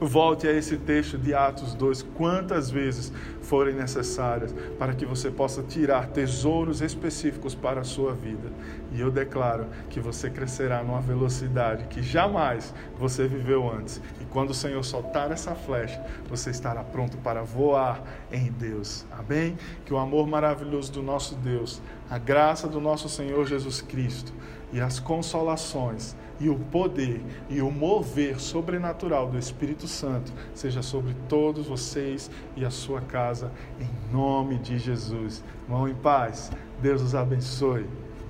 Volte 0.00 0.46
a 0.46 0.52
esse 0.52 0.76
texto 0.76 1.18
de 1.18 1.34
Atos 1.34 1.74
2 1.74 2.02
quantas 2.14 2.70
vezes 2.70 3.12
forem 3.42 3.74
necessárias 3.74 4.54
para 4.78 4.94
que 4.94 5.04
você 5.04 5.28
possa 5.28 5.60
tirar 5.60 6.06
tesouros 6.06 6.80
específicos 6.80 7.52
para 7.52 7.80
a 7.80 7.84
sua 7.84 8.14
vida. 8.14 8.48
E 8.92 9.00
eu 9.00 9.10
declaro 9.10 9.66
que 9.90 9.98
você 9.98 10.30
crescerá 10.30 10.84
numa 10.84 11.00
velocidade 11.00 11.84
que 11.88 12.00
jamais 12.00 12.72
você 12.96 13.26
viveu 13.26 13.68
antes. 13.68 14.00
Quando 14.30 14.50
o 14.50 14.54
Senhor 14.54 14.84
soltar 14.84 15.30
essa 15.30 15.54
flecha, 15.54 16.04
você 16.28 16.50
estará 16.50 16.84
pronto 16.84 17.16
para 17.18 17.42
voar 17.42 18.02
em 18.30 18.50
Deus. 18.52 19.06
Amém? 19.10 19.56
Que 19.84 19.92
o 19.92 19.98
amor 19.98 20.26
maravilhoso 20.26 20.92
do 20.92 21.02
nosso 21.02 21.34
Deus, 21.36 21.80
a 22.10 22.18
graça 22.18 22.68
do 22.68 22.80
nosso 22.80 23.08
Senhor 23.08 23.46
Jesus 23.46 23.80
Cristo 23.80 24.32
e 24.72 24.80
as 24.80 25.00
consolações 25.00 26.14
e 26.40 26.48
o 26.48 26.56
poder 26.56 27.20
e 27.48 27.60
o 27.60 27.70
mover 27.70 28.40
sobrenatural 28.40 29.28
do 29.28 29.38
Espírito 29.38 29.88
Santo 29.88 30.32
seja 30.54 30.82
sobre 30.82 31.14
todos 31.28 31.66
vocês 31.66 32.30
e 32.56 32.64
a 32.64 32.70
sua 32.70 33.00
casa, 33.00 33.50
em 33.80 34.12
nome 34.12 34.58
de 34.58 34.78
Jesus. 34.78 35.42
Vão 35.68 35.88
em 35.88 35.94
paz. 35.94 36.50
Deus 36.80 37.02
os 37.02 37.14
abençoe. 37.14 37.86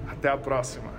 Até 0.09 0.29
a 0.29 0.39
próxima. 0.39 0.98